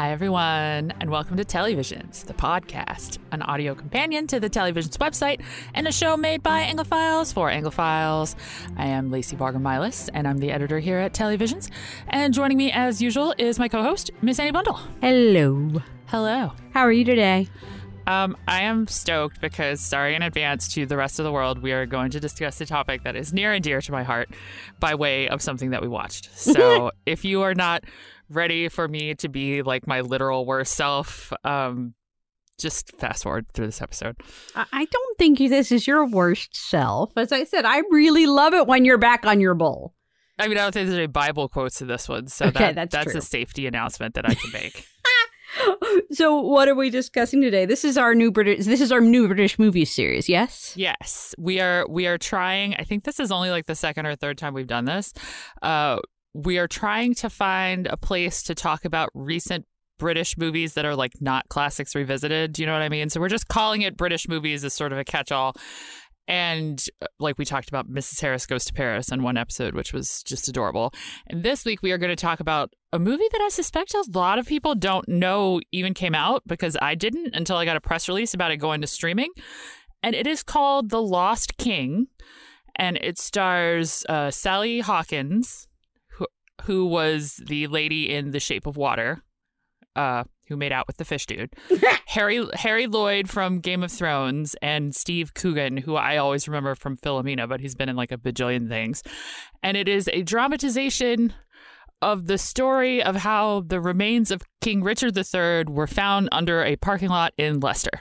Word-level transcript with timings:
Hi, 0.00 0.12
everyone, 0.12 0.94
and 0.98 1.10
welcome 1.10 1.36
to 1.36 1.44
Telly 1.44 1.74
Visions, 1.74 2.22
the 2.22 2.32
podcast, 2.32 3.18
an 3.32 3.42
audio 3.42 3.74
companion 3.74 4.26
to 4.28 4.40
the 4.40 4.48
Telly 4.48 4.72
Visions 4.72 4.96
website, 4.96 5.42
and 5.74 5.86
a 5.86 5.92
show 5.92 6.16
made 6.16 6.42
by 6.42 6.62
Anglophiles 6.62 7.34
for 7.34 7.50
Anglophiles. 7.50 8.34
I 8.78 8.86
am 8.86 9.10
Lacy 9.10 9.36
Baugher 9.36 9.58
Milas, 9.58 10.08
and 10.14 10.26
I'm 10.26 10.38
the 10.38 10.52
editor 10.52 10.78
here 10.78 10.96
at 10.96 11.12
Telly 11.12 11.36
Visions. 11.36 11.70
And 12.08 12.32
joining 12.32 12.56
me, 12.56 12.72
as 12.72 13.02
usual, 13.02 13.34
is 13.36 13.58
my 13.58 13.68
co 13.68 13.82
host, 13.82 14.10
Miss 14.22 14.38
Ani 14.38 14.52
Bundel. 14.52 14.80
Hello. 15.02 15.82
Hello. 16.06 16.52
How 16.72 16.80
are 16.80 16.92
you 16.92 17.04
today? 17.04 17.48
Um, 18.06 18.38
I 18.48 18.62
am 18.62 18.86
stoked 18.86 19.42
because, 19.42 19.82
sorry 19.82 20.14
in 20.14 20.22
advance 20.22 20.72
to 20.74 20.86
the 20.86 20.96
rest 20.96 21.18
of 21.18 21.24
the 21.24 21.32
world, 21.32 21.60
we 21.60 21.72
are 21.72 21.84
going 21.84 22.10
to 22.12 22.20
discuss 22.20 22.58
a 22.62 22.66
topic 22.66 23.04
that 23.04 23.16
is 23.16 23.34
near 23.34 23.52
and 23.52 23.62
dear 23.62 23.82
to 23.82 23.92
my 23.92 24.02
heart 24.02 24.30
by 24.80 24.94
way 24.94 25.28
of 25.28 25.42
something 25.42 25.70
that 25.70 25.82
we 25.82 25.88
watched. 25.88 26.30
So 26.60 26.90
if 27.06 27.24
you 27.24 27.42
are 27.42 27.54
not 27.54 27.84
ready 28.30 28.68
for 28.68 28.88
me 28.88 29.14
to 29.16 29.28
be 29.28 29.62
like 29.62 29.86
my 29.86 30.00
literal 30.00 30.46
worst 30.46 30.74
self, 30.74 31.32
um, 31.44 31.94
just 32.58 32.92
fast 32.98 33.22
forward 33.24 33.46
through 33.52 33.66
this 33.66 33.82
episode. 33.82 34.16
I 34.54 34.84
don't 34.84 35.18
think 35.18 35.38
this 35.38 35.72
is 35.72 35.86
your 35.86 36.06
worst 36.06 36.54
self. 36.54 37.12
As 37.16 37.32
I 37.32 37.44
said, 37.44 37.64
I 37.64 37.78
really 37.90 38.26
love 38.26 38.54
it 38.54 38.66
when 38.66 38.84
you're 38.84 38.98
back 38.98 39.24
on 39.26 39.40
your 39.40 39.54
bull. 39.54 39.94
I 40.38 40.48
mean, 40.48 40.56
I 40.56 40.62
don't 40.62 40.72
think 40.72 40.86
there's 40.88 40.96
any 40.98 41.06
Bible 41.06 41.48
quotes 41.48 41.78
to 41.78 41.84
this 41.84 42.08
one, 42.08 42.28
so 42.28 42.46
Okay, 42.46 42.58
that, 42.58 42.74
that's 42.74 42.92
that's 42.92 43.10
true. 43.12 43.18
a 43.18 43.22
safety 43.22 43.66
announcement 43.66 44.14
that 44.14 44.28
I 44.28 44.34
can 44.34 44.52
make. 44.52 44.86
So, 46.12 46.40
what 46.40 46.68
are 46.68 46.76
we 46.76 46.90
discussing 46.90 47.40
today? 47.42 47.66
This 47.66 47.84
is 47.84 47.98
our 47.98 48.14
new 48.14 48.30
British. 48.30 48.64
This 48.66 48.80
is 48.80 48.92
our 48.92 49.00
new 49.00 49.26
British 49.26 49.58
movie 49.58 49.84
series. 49.84 50.28
Yes. 50.28 50.72
Yes, 50.76 51.34
we 51.38 51.58
are. 51.60 51.84
We 51.88 52.06
are 52.06 52.18
trying. 52.18 52.76
I 52.78 52.84
think 52.84 53.02
this 53.02 53.18
is 53.18 53.32
only 53.32 53.50
like 53.50 53.66
the 53.66 53.74
second 53.74 54.06
or 54.06 54.14
third 54.14 54.38
time 54.38 54.54
we've 54.54 54.68
done 54.68 54.84
this. 54.84 55.12
Uh, 55.60 55.98
we 56.34 56.58
are 56.58 56.68
trying 56.68 57.14
to 57.16 57.30
find 57.30 57.86
a 57.86 57.96
place 57.96 58.42
to 58.44 58.54
talk 58.54 58.84
about 58.84 59.10
recent 59.14 59.66
British 59.98 60.38
movies 60.38 60.74
that 60.74 60.84
are 60.84 60.96
like 60.96 61.12
not 61.20 61.48
classics 61.48 61.94
revisited. 61.94 62.52
Do 62.52 62.62
you 62.62 62.66
know 62.66 62.72
what 62.72 62.82
I 62.82 62.88
mean? 62.88 63.10
So 63.10 63.20
we're 63.20 63.28
just 63.28 63.48
calling 63.48 63.82
it 63.82 63.96
British 63.96 64.28
movies 64.28 64.64
as 64.64 64.72
sort 64.72 64.92
of 64.92 64.98
a 64.98 65.04
catch-all. 65.04 65.54
And 66.26 66.82
uh, 67.02 67.06
like 67.18 67.38
we 67.38 67.44
talked 67.44 67.68
about, 67.68 67.90
Mrs. 67.90 68.20
Harris 68.20 68.46
Goes 68.46 68.64
to 68.66 68.72
Paris 68.72 69.10
in 69.10 69.22
one 69.22 69.36
episode, 69.36 69.74
which 69.74 69.92
was 69.92 70.22
just 70.22 70.48
adorable. 70.48 70.92
And 71.26 71.42
this 71.42 71.64
week 71.64 71.82
we 71.82 71.90
are 71.90 71.98
going 71.98 72.10
to 72.10 72.16
talk 72.16 72.40
about 72.40 72.72
a 72.92 72.98
movie 72.98 73.26
that 73.32 73.40
I 73.40 73.48
suspect 73.48 73.94
a 73.94 74.04
lot 74.14 74.38
of 74.38 74.46
people 74.46 74.74
don't 74.74 75.08
know 75.08 75.60
even 75.72 75.92
came 75.92 76.14
out 76.14 76.42
because 76.46 76.76
I 76.80 76.94
didn't 76.94 77.34
until 77.34 77.56
I 77.56 77.64
got 77.64 77.76
a 77.76 77.80
press 77.80 78.08
release 78.08 78.32
about 78.32 78.52
it 78.52 78.58
going 78.58 78.80
to 78.80 78.86
streaming. 78.86 79.30
And 80.02 80.14
it 80.14 80.26
is 80.26 80.42
called 80.42 80.90
The 80.90 81.02
Lost 81.02 81.56
King. 81.58 82.06
And 82.76 82.96
it 83.02 83.18
stars 83.18 84.06
uh, 84.08 84.30
Sally 84.30 84.80
Hawkins, 84.80 85.68
who, 86.64 86.86
was 86.86 87.40
the 87.46 87.66
lady 87.66 88.12
in 88.12 88.30
The 88.30 88.40
Shape 88.40 88.66
of 88.66 88.76
Water, 88.76 89.22
uh, 89.96 90.24
who 90.48 90.56
made 90.56 90.72
out 90.72 90.86
with 90.86 90.96
the 90.96 91.04
fish 91.04 91.26
dude. 91.26 91.54
Harry 92.06 92.44
Harry 92.54 92.86
Lloyd 92.86 93.30
from 93.30 93.60
Game 93.60 93.82
of 93.82 93.92
Thrones 93.92 94.56
and 94.60 94.94
Steve 94.94 95.32
Coogan, 95.34 95.76
who 95.76 95.94
I 95.96 96.16
always 96.16 96.48
remember 96.48 96.74
from 96.74 96.96
Philomena, 96.96 97.48
but 97.48 97.60
he's 97.60 97.74
been 97.74 97.88
in 97.88 97.96
like 97.96 98.12
a 98.12 98.16
bajillion 98.16 98.68
things. 98.68 99.02
And 99.62 99.76
it 99.76 99.88
is 99.88 100.08
a 100.12 100.22
dramatization 100.22 101.34
of 102.02 102.26
the 102.26 102.38
story 102.38 103.02
of 103.02 103.16
how 103.16 103.60
the 103.66 103.80
remains 103.80 104.30
of 104.30 104.42
King 104.60 104.82
Richard 104.82 105.16
III 105.16 105.64
were 105.72 105.86
found 105.86 106.28
under 106.32 106.64
a 106.64 106.76
parking 106.76 107.10
lot 107.10 107.32
in 107.36 107.60
Leicester. 107.60 108.00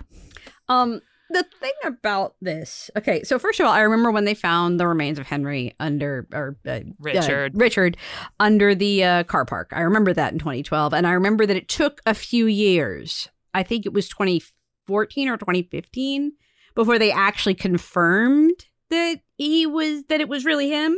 Um, 0.69 1.01
the 1.29 1.45
thing 1.59 1.71
about 1.85 2.35
this. 2.41 2.89
Okay, 2.97 3.23
so 3.23 3.37
first 3.39 3.59
of 3.59 3.65
all, 3.65 3.71
I 3.71 3.81
remember 3.81 4.11
when 4.11 4.25
they 4.25 4.33
found 4.33 4.79
the 4.79 4.87
remains 4.87 5.19
of 5.19 5.27
Henry 5.27 5.75
under 5.79 6.27
or 6.33 6.57
uh, 6.67 6.79
Richard. 6.99 7.55
uh, 7.55 7.57
Richard 7.57 7.97
under 8.39 8.73
the 8.75 9.03
uh, 9.03 9.23
car 9.23 9.45
park. 9.45 9.69
I 9.73 9.81
remember 9.81 10.13
that 10.13 10.33
in 10.33 10.39
2012, 10.39 10.93
and 10.93 11.05
I 11.07 11.11
remember 11.13 11.45
that 11.45 11.55
it 11.57 11.67
took 11.69 12.01
a 12.05 12.13
few 12.13 12.45
years. 12.47 13.29
I 13.53 13.63
think 13.63 13.85
it 13.85 13.93
was 13.93 14.07
2014 14.09 15.29
or 15.29 15.37
2015 15.37 16.31
before 16.75 16.99
they 16.99 17.11
actually 17.11 17.55
confirmed 17.55 18.65
that 18.89 19.19
he 19.37 19.65
was 19.65 20.03
that 20.09 20.21
it 20.21 20.29
was 20.29 20.45
really 20.45 20.69
him. 20.69 20.95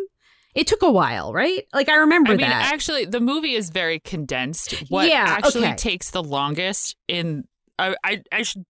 It 0.53 0.67
took 0.67 0.81
a 0.81 0.91
while, 0.91 1.31
right? 1.33 1.63
Like 1.73 1.87
I 1.87 1.95
remember 1.95 2.33
I 2.33 2.35
mean, 2.35 2.49
that. 2.49 2.73
actually, 2.73 3.05
the 3.05 3.21
movie 3.21 3.53
is 3.55 3.69
very 3.69 3.99
condensed. 3.99 4.73
What 4.89 5.07
Yeah, 5.07 5.23
actually 5.27 5.65
okay. 5.67 5.75
takes 5.75 6.11
the 6.11 6.21
longest 6.23 6.95
in 7.07 7.45
I, 7.79 7.95
I 8.03 8.21
I 8.33 8.41
should 8.43 8.65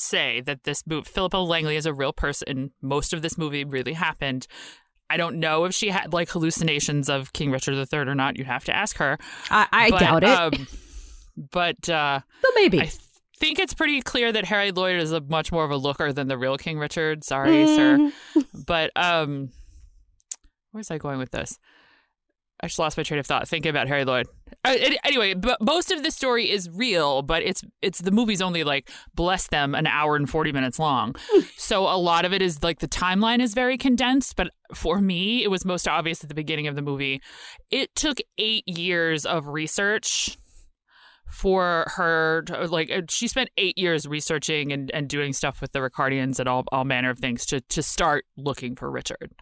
say 0.00 0.40
that 0.42 0.64
this 0.64 0.82
movie, 0.86 1.08
Philippa 1.08 1.36
Langley 1.36 1.76
is 1.76 1.86
a 1.86 1.92
real 1.94 2.12
person. 2.12 2.72
Most 2.82 3.12
of 3.12 3.22
this 3.22 3.36
movie 3.38 3.64
really 3.64 3.92
happened. 3.94 4.46
I 5.10 5.16
don't 5.16 5.40
know 5.40 5.64
if 5.64 5.74
she 5.74 5.88
had 5.88 6.12
like 6.12 6.28
hallucinations 6.30 7.08
of 7.08 7.32
King 7.32 7.50
Richard 7.50 7.74
III 7.74 8.00
or 8.00 8.14
not. 8.14 8.36
You'd 8.36 8.46
have 8.46 8.64
to 8.64 8.76
ask 8.76 8.96
her. 8.98 9.18
I, 9.50 9.66
I 9.72 9.90
But, 9.90 10.00
doubt 10.00 10.24
it, 10.24 10.28
Um, 10.28 10.66
but 11.50 11.88
uh, 11.88 12.20
but 12.42 12.50
maybe. 12.56 12.78
I 12.80 12.82
th- 12.86 12.98
think 13.38 13.58
it's 13.58 13.72
pretty 13.72 14.02
clear 14.02 14.32
that 14.32 14.44
Harry 14.46 14.70
Lloyd 14.72 15.00
is 15.00 15.12
a 15.12 15.20
much 15.20 15.50
more 15.52 15.64
of 15.64 15.70
a 15.70 15.76
looker 15.76 16.12
than 16.12 16.28
the 16.28 16.36
real 16.36 16.58
King 16.58 16.78
Richard. 16.78 17.24
Sorry, 17.24 17.66
sir. 17.66 17.96
Mm. 18.36 18.44
But 18.66 18.90
um, 18.96 19.50
where's 20.72 20.90
I 20.90 20.98
going 20.98 21.18
with 21.18 21.30
this? 21.30 21.58
I 22.60 22.66
just 22.66 22.78
lost 22.80 22.96
my 22.96 23.04
train 23.04 23.20
of 23.20 23.26
thought 23.26 23.48
thinking 23.48 23.70
about 23.70 23.86
Harry 23.88 24.04
Lloyd. 24.04 24.26
Uh, 24.68 24.90
anyway, 25.04 25.34
but 25.34 25.60
most 25.62 25.90
of 25.90 26.02
the 26.02 26.10
story 26.10 26.50
is 26.50 26.68
real, 26.70 27.22
but 27.22 27.42
it's 27.42 27.62
it's 27.80 28.00
the 28.00 28.10
movie's 28.10 28.42
only 28.42 28.64
like 28.64 28.90
bless 29.14 29.46
them 29.48 29.74
an 29.74 29.86
hour 29.86 30.14
and 30.14 30.28
forty 30.28 30.52
minutes 30.52 30.78
long. 30.78 31.14
so 31.56 31.84
a 31.84 31.96
lot 31.96 32.24
of 32.24 32.32
it 32.32 32.42
is 32.42 32.62
like 32.62 32.80
the 32.80 32.88
timeline 32.88 33.40
is 33.40 33.54
very 33.54 33.78
condensed. 33.78 34.36
But 34.36 34.50
for 34.74 35.00
me, 35.00 35.42
it 35.42 35.50
was 35.50 35.64
most 35.64 35.88
obvious 35.88 36.22
at 36.22 36.28
the 36.28 36.34
beginning 36.34 36.66
of 36.66 36.74
the 36.74 36.82
movie. 36.82 37.22
It 37.70 37.94
took 37.94 38.18
eight 38.36 38.68
years 38.68 39.24
of 39.24 39.48
research 39.48 40.36
for 41.26 41.86
her 41.96 42.42
to, 42.42 42.66
like 42.66 42.90
uh, 42.90 43.02
she 43.08 43.28
spent 43.28 43.50
eight 43.56 43.78
years 43.78 44.06
researching 44.06 44.72
and, 44.72 44.90
and 44.92 45.08
doing 45.08 45.32
stuff 45.32 45.60
with 45.60 45.72
the 45.72 45.78
Ricardians 45.78 46.38
and 46.38 46.48
all, 46.48 46.64
all 46.72 46.84
manner 46.84 47.10
of 47.10 47.18
things 47.18 47.46
to 47.46 47.60
to 47.60 47.82
start 47.82 48.24
looking 48.36 48.76
for 48.76 48.90
Richard. 48.90 49.32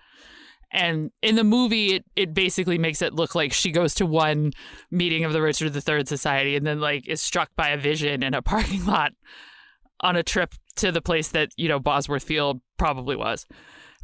And 0.76 1.10
in 1.22 1.36
the 1.36 1.42
movie, 1.44 1.94
it, 1.94 2.04
it 2.16 2.34
basically 2.34 2.76
makes 2.76 3.00
it 3.00 3.14
look 3.14 3.34
like 3.34 3.52
she 3.54 3.70
goes 3.72 3.94
to 3.94 4.04
one 4.04 4.52
meeting 4.90 5.24
of 5.24 5.32
the 5.32 5.40
Richard 5.40 5.74
III 5.74 6.04
Society 6.04 6.54
and 6.54 6.66
then 6.66 6.80
like 6.80 7.08
is 7.08 7.22
struck 7.22 7.48
by 7.56 7.70
a 7.70 7.78
vision 7.78 8.22
in 8.22 8.34
a 8.34 8.42
parking 8.52 8.84
lot 8.84 9.12
on 10.00 10.16
a 10.16 10.22
trip 10.22 10.54
to 10.76 10.92
the 10.92 11.00
place 11.00 11.28
that 11.28 11.48
you 11.56 11.68
know 11.68 11.78
Bosworth 11.78 12.24
Field 12.24 12.60
probably 12.76 13.16
was. 13.16 13.46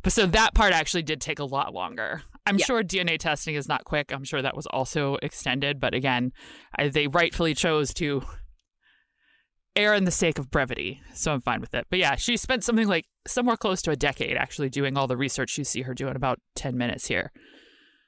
But 0.02 0.14
so 0.14 0.24
that 0.26 0.54
part 0.54 0.72
actually 0.72 1.02
did 1.02 1.20
take 1.20 1.38
a 1.38 1.44
lot 1.44 1.74
longer. 1.74 2.22
I'm 2.46 2.56
Yeah. 2.58 2.64
sure 2.64 2.82
DNA 2.82 3.18
testing 3.18 3.54
is 3.54 3.68
not 3.68 3.84
quick. 3.84 4.10
I'm 4.12 4.24
sure 4.24 4.40
that 4.42 4.56
was 4.56 4.66
also 4.66 5.16
extended, 5.22 5.78
but 5.78 5.94
again, 5.94 6.32
I, 6.76 6.88
they 6.88 7.06
rightfully 7.06 7.54
chose 7.54 7.92
to 7.94 8.22
err 9.76 9.94
in 9.94 10.04
the 10.04 10.10
sake 10.10 10.38
of 10.38 10.50
brevity, 10.50 11.00
so 11.14 11.32
I'm 11.32 11.40
fine 11.40 11.60
with 11.60 11.74
it. 11.74 11.86
But 11.88 11.98
yeah, 11.98 12.16
she 12.16 12.36
spent 12.36 12.64
something 12.64 12.88
like 12.88 13.06
somewhere 13.26 13.56
close 13.56 13.80
to 13.82 13.90
a 13.90 13.96
decade 13.96 14.36
actually 14.36 14.68
doing 14.68 14.96
all 14.96 15.06
the 15.06 15.16
research 15.16 15.56
you 15.56 15.64
see 15.64 15.82
her 15.82 15.94
do 15.94 16.08
in 16.08 16.16
about 16.16 16.40
10 16.56 16.76
minutes 16.76 17.06
here. 17.06 17.32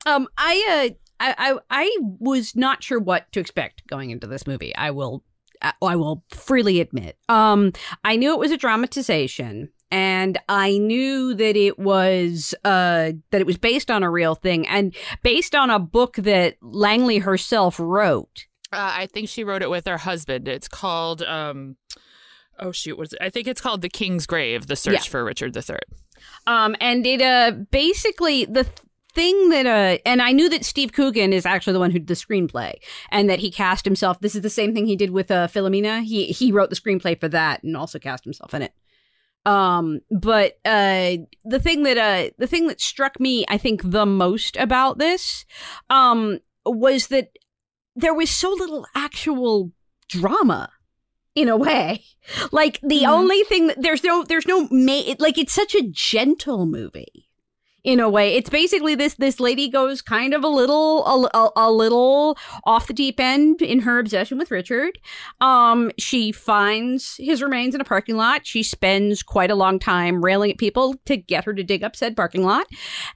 Um, 0.07 0.29
I, 0.37 0.91
uh, 0.91 0.95
I, 1.21 1.35
I, 1.39 1.59
I 1.71 1.99
was 2.01 2.55
not 2.55 2.83
sure 2.83 2.99
what 2.99 3.31
to 3.33 3.41
expect 3.41 3.87
going 3.87 4.11
into 4.11 4.27
this 4.27 4.47
movie. 4.47 4.75
I 4.77 4.91
will, 4.91 5.25
I 5.63 5.97
will 5.97 6.25
freely 6.31 6.81
admit. 6.81 7.17
Um, 7.29 7.73
I 8.05 8.17
knew 8.17 8.33
it 8.33 8.39
was 8.39 8.51
a 8.51 8.59
dramatization, 8.59 9.71
and 9.91 10.39
I 10.49 10.77
knew 10.77 11.35
that 11.35 11.57
it 11.57 11.79
was, 11.79 12.55
uh, 12.65 13.13
that 13.31 13.41
it 13.41 13.47
was 13.47 13.57
based 13.57 13.91
on 13.91 14.03
a 14.03 14.11
real 14.11 14.35
thing 14.35 14.67
and 14.67 14.95
based 15.23 15.55
on 15.55 15.71
a 15.71 15.79
book 15.79 16.17
that 16.17 16.57
Langley 16.61 17.19
herself 17.19 17.79
wrote. 17.81 18.47
Uh, 18.75 18.93
I 18.97 19.07
think 19.07 19.29
she 19.29 19.45
wrote 19.45 19.63
it 19.63 19.71
with 19.71 19.87
her 19.87 19.99
husband. 19.99 20.49
It's 20.49 20.69
called, 20.69 21.23
um, 21.23 21.77
oh 22.59 22.73
shoot, 22.73 22.99
was 22.99 23.13
it? 23.13 23.19
I 23.23 23.31
think 23.31 23.47
it's 23.49 23.61
called 23.61 23.83
The 23.83 23.89
King's 23.89 24.27
Grave, 24.27 24.67
The 24.67 24.77
Search 24.77 24.95
Yeah. 24.95 25.01
for 25.11 25.25
Richard 25.25 25.57
III. 25.57 25.79
Um, 26.47 26.77
and 26.81 27.07
it, 27.07 27.23
uh, 27.23 27.53
basically 27.71 28.45
the. 28.45 28.65
Th- 28.65 28.79
Thing 29.15 29.51
that 29.51 29.65
uh 29.65 29.99
and 30.05 30.21
I 30.21 30.33
knew 30.33 30.49
that 30.49 30.65
Steve 30.65 30.93
Coogan 30.93 31.33
is 31.33 31.47
actually 31.47 31.75
the 31.75 31.79
one 31.79 31.93
who 31.93 32.01
did 32.01 32.09
the 32.09 32.15
screenplay 32.15 32.73
and 33.13 33.31
that 33.31 33.39
he 33.39 33.49
cast 33.49 33.85
himself 33.85 34.19
this 34.19 34.35
is 34.35 34.41
the 34.41 34.51
same 34.51 34.75
thing 34.75 34.87
he 34.87 34.97
did 34.97 35.11
with 35.11 35.31
uh 35.31 35.47
Philomena 35.47 36.03
he 36.03 36.27
he 36.33 36.51
wrote 36.51 36.69
the 36.69 36.75
screenplay 36.75 37.17
for 37.21 37.29
that 37.29 37.63
and 37.63 37.77
also 37.77 38.01
cast 38.01 38.25
himself 38.25 38.53
in 38.55 38.63
it 38.63 38.73
um 39.47 40.01
but 40.11 40.55
uh 40.65 41.13
the 41.45 41.61
thing 41.61 41.85
that 41.85 41.97
uh 41.97 42.31
the 42.39 42.49
thing 42.49 42.67
that 42.67 42.81
struck 42.81 43.21
me 43.21 43.45
I 43.49 43.57
think 43.57 43.83
the 43.89 44.05
most 44.05 44.57
about 44.57 44.99
this 44.99 45.47
um 45.91 46.41
was 46.67 47.07
that 47.07 47.29
there 47.97 48.15
was 48.15 48.31
so 48.31 48.51
little 48.51 48.87
actual 48.95 49.71
drama 50.09 50.71
in 51.35 51.49
a 51.49 51.57
way 51.57 52.05
like 52.53 52.81
the 52.81 53.03
Mhm. 53.03 53.09
only 53.09 53.43
thing 53.45 53.67
that 53.69 53.81
there's 53.83 54.05
no 54.05 54.23
there's 54.23 54.47
no 54.47 54.69
ma- 54.71 55.03
it, 55.07 55.21
like 55.21 55.37
it's 55.39 55.53
such 55.53 55.75
a 55.75 55.83
gentle 55.83 56.65
movie 56.67 57.29
in 57.85 58.01
a 58.01 58.09
way. 58.09 58.35
It's 58.35 58.51
basically 58.51 58.95
this 58.95 59.15
this 59.15 59.39
lady 59.39 59.69
goes 59.69 60.01
kind 60.01 60.33
of 60.33 60.43
a 60.43 60.49
little 60.49 61.05
a, 61.07 61.31
a, 61.35 61.51
a 61.57 61.71
little 61.71 62.37
off 62.65 62.87
the 62.87 62.95
deep 62.95 63.21
end 63.21 63.61
in 63.61 63.81
her 63.81 63.99
obsession 63.99 64.39
with 64.39 64.51
richard. 64.51 64.99
Um 65.41 65.91
she 65.99 66.33
finds 66.33 67.17
his 67.19 67.43
remains 67.43 67.75
in 67.75 67.81
a 67.81 67.85
parking 67.85 68.17
lot. 68.17 68.47
She 68.47 68.63
spends 68.63 69.23
quite 69.23 69.51
a 69.51 69.55
long 69.55 69.79
time 69.79 70.25
railing 70.25 70.51
at 70.51 70.59
people 70.59 70.95
to 71.05 71.17
get 71.17 71.45
her 71.45 71.53
to 71.53 71.63
dig 71.63 71.85
up 71.85 71.95
said 71.95 72.17
parking 72.17 72.43
lot. 72.43 72.67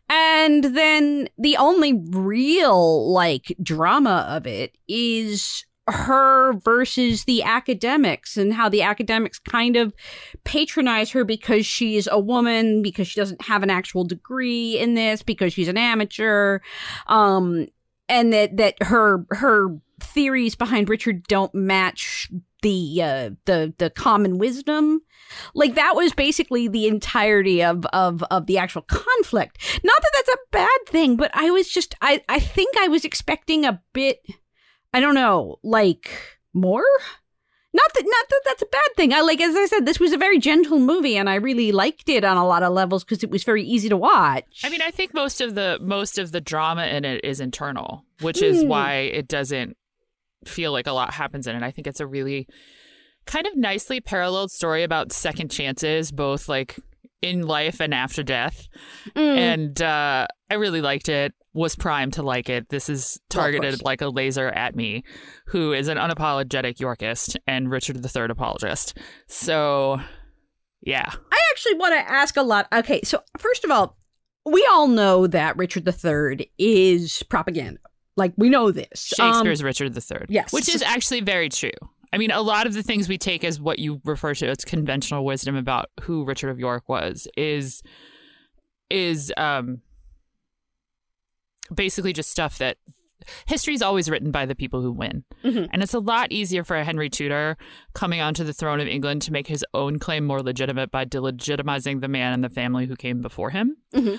And 0.09 0.65
then 0.65 1.29
the 1.39 1.57
only 1.57 2.03
real 2.11 3.11
like 3.11 3.57
drama 3.63 4.27
of 4.29 4.47
it 4.47 4.77
is 4.87 5.65
her 5.91 6.53
versus 6.55 7.25
the 7.25 7.43
academics 7.43 8.37
and 8.37 8.53
how 8.53 8.69
the 8.69 8.83
academics 8.83 9.39
kind 9.39 9.77
of 9.77 9.95
patronize 10.45 11.11
her 11.11 11.25
because 11.25 11.67
she's 11.67 12.09
a 12.11 12.19
woman, 12.19 12.83
because 12.83 13.09
she 13.09 13.21
doesn't 13.21 13.43
have 13.43 13.63
an 13.63 13.71
actual 13.71 14.05
degree 14.05 14.79
in 14.79 14.95
this, 14.95 15.23
because 15.23 15.53
she's 15.53 15.69
an 15.69 15.79
amateur, 15.79 16.61
um, 17.07 17.67
and 18.09 18.33
that 18.33 18.57
that 18.57 18.75
her 18.83 19.25
her 19.31 19.69
theories 20.01 20.55
behind 20.55 20.89
Richard 20.89 21.27
don't 21.27 21.55
match 21.55 22.29
the 22.63 23.03
uh, 23.03 23.31
the 23.45 23.75
the 23.79 23.91
common 23.91 24.39
wisdom. 24.39 25.01
Like 25.55 25.75
that 25.75 25.95
was 25.95 26.13
basically 26.13 26.69
the 26.69 26.87
entirety 26.87 27.63
of 27.63 27.85
of 27.87 28.23
of 28.25 28.47
the 28.47 28.59
actual 28.59 28.83
conflict. 28.83 29.59
Not 29.85 30.01
that 30.01 30.13
that's 30.15 30.29
a 30.29 30.49
bad 30.51 30.79
thing, 30.89 31.17
but 31.17 31.31
I 31.35 31.51
was 31.51 31.69
just 31.69 31.95
I 32.01 32.23
I 32.29 32.41
think 32.41 32.77
I 32.79 32.89
was 32.89 33.05
expecting 33.05 33.65
a 33.65 33.83
bit 33.93 34.21
I 34.93 35.01
don't 35.01 35.15
know, 35.15 35.59
like 35.63 36.11
more? 36.55 36.85
Not 37.75 37.93
that 37.95 38.03
not 38.05 38.29
that 38.31 38.41
that's 38.47 38.63
a 38.63 38.67
bad 38.67 38.89
thing. 38.97 39.13
I 39.13 39.21
like 39.21 39.41
as 39.41 39.55
I 39.55 39.67
said 39.67 39.85
this 39.85 40.01
was 40.01 40.13
a 40.13 40.19
very 40.19 40.39
gentle 40.39 40.79
movie 40.79 41.17
and 41.19 41.29
I 41.29 41.35
really 41.35 41.71
liked 41.71 42.09
it 42.09 42.25
on 42.25 42.39
a 42.39 42.47
lot 42.47 42.63
of 42.63 42.73
levels 42.73 43.05
because 43.05 43.23
it 43.23 43.31
was 43.31 43.45
very 43.45 43.63
easy 43.63 43.91
to 43.91 43.97
watch. 43.97 44.63
I 44.65 44.71
mean, 44.71 44.81
I 44.81 44.91
think 44.91 45.13
most 45.13 45.41
of 45.43 45.55
the 45.55 45.79
most 45.81 46.19
of 46.19 46.33
the 46.33 46.41
drama 46.41 46.87
in 46.87 47.05
it 47.05 47.23
is 47.25 47.41
internal, 47.41 48.05
which 48.23 48.41
is 48.41 48.63
Hmm. 48.63 48.69
why 48.69 48.95
it 49.13 49.29
doesn't 49.29 49.77
feel 50.47 50.73
like 50.73 50.87
a 50.87 50.93
lot 50.93 51.13
happens 51.13 51.47
in 51.47 51.57
it. 51.57 51.63
I 51.63 51.71
think 51.71 51.87
it's 51.87 52.01
a 52.01 52.07
really 52.07 52.49
kind 53.27 53.47
of 53.47 53.55
nicely 53.55 54.01
paralleled 54.01 54.51
story 54.51 54.83
about 54.83 55.13
second 55.13 55.51
chances, 55.51 56.11
both 56.11 56.49
like 56.49 56.77
in 57.23 57.47
life 57.47 57.81
and 57.81 57.93
after 57.93 58.23
death. 58.23 58.69
Mm. 59.17 59.37
And 59.37 59.83
uh, 59.83 60.27
I 60.51 60.55
really 60.55 60.81
liked 60.81 61.09
it. 61.09 61.35
Was 61.55 61.75
primed 61.75 62.13
to 62.13 62.23
like 62.23 62.49
it. 62.49 62.69
This 62.69 62.89
is 62.89 63.19
targeted 63.31 63.73
course. 63.73 63.83
like 63.83 64.01
a 64.01 64.09
laser 64.09 64.49
at 64.49 64.77
me, 64.77 65.03
who 65.47 65.73
is 65.73 65.89
an 65.89 65.99
unapologetic 65.99 66.79
Yorkist 66.79 67.37
and 67.49 67.71
Richard 67.71 67.97
III 67.97 68.27
apologist. 68.29 68.97
So, 69.27 70.01
yeah. 70.83 71.11
I 71.33 71.41
actually 71.51 71.75
want 71.75 71.95
to 71.95 72.11
ask 72.11 72.37
a 72.37 72.43
lot. 72.43 72.69
Okay, 72.73 73.01
so 73.03 73.23
first 73.39 73.65
of 73.65 73.73
all, 73.73 73.97
we 74.47 74.65
all 74.71 74.87
know 74.87 75.27
that 75.27 75.57
Richard 75.57 75.89
III 75.89 76.51
is 76.59 77.25
propaganda. 77.25 77.81
Like 78.17 78.35
we 78.37 78.51
know 78.51 78.71
this. 78.71 79.13
Um, 79.19 79.33
Shakespeare's 79.33 79.63
Richard 79.63 79.97
III. 79.97 80.27
yes. 80.29 80.53
Which 80.53 80.69
is 80.69 80.83
actually 80.83 81.23
very 81.23 81.49
true. 81.49 81.71
I 82.13 82.19
mean, 82.19 82.31
a 82.31 82.41
lot 82.41 82.67
of 82.67 82.75
the 82.75 82.83
things 82.83 83.09
we 83.09 83.19
take 83.19 83.45
as 83.45 83.61
what 83.61 83.79
you 83.79 84.01
refer 84.05 84.35
to 84.35 84.49
as 84.49 84.65
conventional 84.65 85.25
wisdom 85.25 85.57
about 85.57 85.91
who 86.03 86.25
Richard 86.25 86.51
of 86.51 86.59
York 86.59 86.89
was 86.89 87.29
is 87.37 87.83
is 88.91 89.33
um 89.37 89.83
basically 91.75 92.13
just 92.13 92.31
stuff 92.31 92.59
that 92.59 92.79
history 93.47 93.75
is 93.75 93.83
always 93.83 94.09
written 94.09 94.31
by 94.31 94.47
the 94.47 94.55
people 94.55 94.81
who 94.81 94.93
win. 94.93 95.25
Mhm. 95.45 95.69
And 95.73 95.83
it's 95.83 95.93
a 95.93 95.99
lot 95.99 96.33
easier 96.33 96.65
for 96.65 96.77
a 96.77 96.85
Henry 96.85 97.11
Tudor 97.11 97.59
coming 97.93 98.21
onto 98.23 98.45
the 98.45 98.55
throne 98.55 98.81
of 98.81 98.87
England 98.89 99.21
to 99.23 99.33
make 99.33 99.49
his 99.49 99.65
own 99.75 99.99
claim 99.99 100.25
more 100.25 100.41
legitimate 100.41 100.91
by 100.91 101.05
delegitimizing 101.05 102.01
the 102.01 102.09
man 102.09 102.33
and 102.33 102.43
the 102.43 102.49
family 102.49 102.87
who 102.87 102.97
came 102.97 103.21
before 103.21 103.51
him. 103.51 103.77
Mhm. 103.95 104.19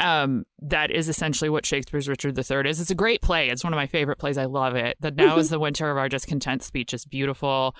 Um, 0.00 0.44
that 0.62 0.90
is 0.90 1.08
essentially 1.08 1.50
what 1.50 1.66
Shakespeare's 1.66 2.08
Richard 2.08 2.36
III 2.38 2.70
is. 2.70 2.80
It's 2.80 2.90
a 2.90 2.94
great 2.94 3.20
play. 3.22 3.48
It's 3.50 3.62
one 3.62 3.72
of 3.72 3.76
my 3.76 3.86
favorite 3.86 4.18
plays. 4.18 4.38
I 4.38 4.46
love 4.46 4.74
it. 4.74 4.96
The 5.00 5.10
Now 5.10 5.36
is 5.38 5.50
the 5.50 5.58
Winter 5.60 5.90
of 5.90 5.98
Our 5.98 6.08
Discontent 6.08 6.62
speech 6.62 6.94
is 6.94 7.04
beautiful. 7.04 7.74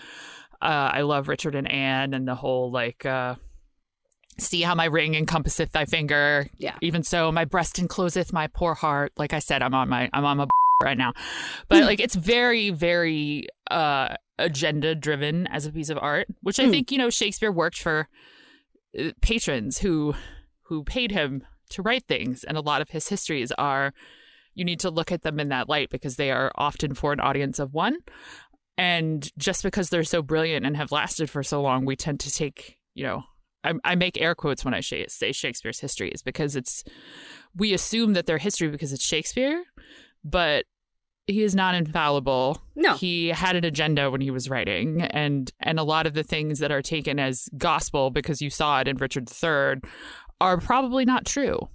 Uh, 0.61 0.91
I 0.93 1.01
love 1.03 1.29
Richard 1.29 1.55
and 1.55 1.71
Anne 1.71 2.13
and 2.13 2.29
the 2.29 2.35
whole 2.35 2.71
like 2.71 3.07
uh, 3.07 3.37
see 4.39 4.61
how 4.61 4.75
my 4.75 4.85
ring 4.85 5.15
encompasseth 5.15 5.73
thy 5.73 5.87
finger. 5.87 6.47
Yeah. 6.59 6.75
Even 6.83 7.03
so, 7.03 7.33
my 7.33 7.47
breast 7.47 7.79
encloseth 7.79 8.33
my 8.33 8.47
poor 8.49 8.75
heart. 8.75 9.13
Like 9.17 9.33
I 9.33 9.39
said, 9.39 9.63
I'm 9.63 9.75
on 9.75 9.89
my 9.89 10.11
I'm 10.13 10.25
on 10.27 10.37
my 10.37 10.47
right 10.83 10.99
now. 10.99 11.15
But 11.69 11.85
like 11.85 12.01
it's 12.01 12.15
very, 12.15 12.71
very 12.71 13.47
uh 13.71 14.15
agenda 14.39 14.95
driven 14.95 15.47
as 15.47 15.65
a 15.67 15.73
piece 15.73 15.89
of 15.91 15.99
art, 16.01 16.27
which 16.43 16.59
I 16.61 16.65
Mm. 16.65 16.71
think, 16.71 16.91
you 16.93 16.99
know, 16.99 17.11
Shakespeare 17.11 17.53
worked 17.53 17.79
for 17.81 18.09
uh, 18.99 19.11
patrons 19.23 19.79
who 19.79 20.15
who 20.65 20.85
paid 20.85 21.11
him 21.13 21.45
to 21.71 21.83
write 21.83 22.07
things. 22.07 22.45
And 22.45 22.57
a 22.57 22.63
lot 22.63 22.83
of 22.83 22.91
his 22.91 23.09
histories 23.09 23.53
are 23.53 23.93
you 24.55 24.65
need 24.65 24.81
to 24.81 24.91
look 24.91 25.13
at 25.13 25.23
them 25.23 25.41
in 25.41 25.49
that 25.49 25.69
light 25.69 25.91
because 25.91 26.17
they 26.17 26.31
are 26.31 26.53
often 26.57 26.95
for 26.95 27.13
an 27.13 27.21
audience 27.21 27.59
of 27.59 27.73
one. 27.73 27.99
And 28.77 29.31
just 29.39 29.63
because 29.63 29.91
they're 29.91 30.05
so 30.05 30.23
brilliant 30.23 30.65
and 30.65 30.77
have 30.77 30.93
lasted 30.93 31.29
for 31.29 31.43
so 31.43 31.61
long 31.61 31.85
we 31.85 31.97
tend 31.97 32.21
to 32.21 32.33
take 32.33 32.79
you 32.95 33.05
know 33.05 33.23
i, 33.65 33.73
I 33.85 33.95
make 33.95 34.21
air 34.21 34.35
quotes 34.35 34.65
when 34.65 34.75
i 34.75 34.81
say 34.81 35.07
shakespeare's 35.09 35.81
histories 35.81 36.23
because 36.23 36.57
it's 36.57 36.85
we 37.55 37.73
assume 37.73 38.15
that 38.15 38.27
they're 38.27 38.39
history 38.39 38.69
because 38.69 38.93
it's 38.93 39.05
shakespeare 39.05 39.65
but 40.25 40.65
he 41.27 41.43
is 41.43 41.55
not 41.55 41.77
infallible. 41.77 42.61
No. 42.75 42.95
he 42.95 43.29
had 43.29 43.55
an 43.55 43.65
agenda 43.65 44.11
when 44.11 44.21
he 44.21 44.31
was 44.31 44.51
writing 44.51 45.03
and 45.03 45.53
and 45.61 45.79
a 45.79 45.85
lot 45.85 46.07
of 46.07 46.15
the 46.15 46.23
things 46.23 46.59
that 46.59 46.73
are 46.73 46.83
taken 46.83 47.19
as 47.19 47.49
gospel 47.57 48.11
because 48.11 48.43
you 48.43 48.51
saw 48.51 48.81
it 48.81 48.89
in 48.89 48.97
richard 48.97 49.31
iii 49.45 49.81
are 50.41 50.59
probably 50.59 51.05
not 51.05 51.25
true. 51.25 51.69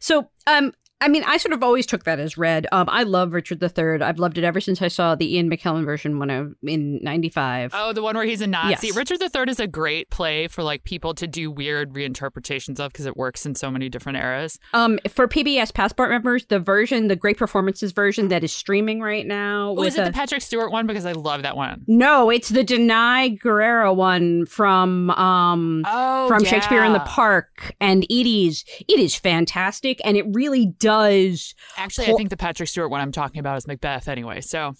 So, 0.00 0.30
um, 0.46 0.72
I 1.02 1.08
mean, 1.08 1.24
I 1.26 1.36
sort 1.36 1.52
of 1.52 1.62
always 1.62 1.84
took 1.84 2.04
that 2.04 2.18
as 2.20 2.38
read. 2.38 2.66
Um, 2.72 2.88
I 2.88 3.02
love 3.02 3.32
Richard 3.32 3.62
III. 3.62 4.02
I've 4.02 4.18
loved 4.18 4.38
it 4.38 4.44
ever 4.44 4.60
since 4.60 4.80
I 4.80 4.88
saw 4.88 5.14
the 5.14 5.34
Ian 5.34 5.50
McKellen 5.50 5.84
version 5.84 6.18
when 6.18 6.30
I 6.30 6.44
in 6.62 7.00
'95. 7.02 7.72
Oh, 7.74 7.92
the 7.92 8.02
one 8.02 8.14
where 8.16 8.24
he's 8.24 8.40
a 8.40 8.46
Nazi. 8.46 8.86
Yes. 8.86 8.96
Richard 8.96 9.20
III 9.20 9.50
is 9.50 9.58
a 9.60 9.66
great 9.66 10.10
play 10.10 10.46
for 10.46 10.62
like 10.62 10.84
people 10.84 11.12
to 11.14 11.26
do 11.26 11.50
weird 11.50 11.92
reinterpretations 11.92 12.78
of 12.78 12.92
because 12.92 13.06
it 13.06 13.16
works 13.16 13.44
in 13.44 13.54
so 13.56 13.70
many 13.70 13.88
different 13.88 14.18
eras. 14.18 14.58
Um, 14.74 15.00
for 15.08 15.26
PBS 15.26 15.74
Passport 15.74 16.10
members, 16.10 16.46
the 16.46 16.60
version, 16.60 17.08
the 17.08 17.16
Great 17.16 17.36
Performances 17.36 17.90
version 17.92 18.28
that 18.28 18.44
is 18.44 18.52
streaming 18.52 19.00
right 19.00 19.26
now. 19.26 19.74
Oh, 19.76 19.82
is 19.82 19.96
it 19.96 20.02
a- 20.02 20.04
the 20.04 20.12
Patrick 20.12 20.40
Stewart 20.42 20.70
one? 20.70 20.86
Because 20.86 21.04
I 21.04 21.12
love 21.12 21.42
that 21.42 21.56
one. 21.56 21.82
no, 21.88 22.30
it's 22.30 22.48
the 22.50 22.62
Danai 22.64 23.40
Gurira 23.40 23.94
one 23.94 24.46
from 24.46 25.10
um 25.10 25.82
Oh, 25.86 26.28
from 26.28 26.44
Shakespeare 26.44 26.84
in 26.84 26.92
the 26.92 27.00
Park 27.00 27.74
and 27.80 28.04
it 28.04 28.28
is 28.30 28.64
it 28.88 29.00
is 29.00 29.16
fantastic 29.16 30.00
and 30.04 30.16
it 30.16 30.24
really 30.32 30.66
does 30.66 30.91
Actually, 31.76 32.08
I 32.08 32.14
think 32.14 32.30
the 32.30 32.36
Patrick 32.36 32.68
Stewart 32.68 32.90
one 32.90 33.00
I'm 33.00 33.12
talking 33.12 33.40
about 33.40 33.56
is 33.56 33.66
Macbeth. 33.66 34.08
Anyway, 34.08 34.40
so 34.40 34.74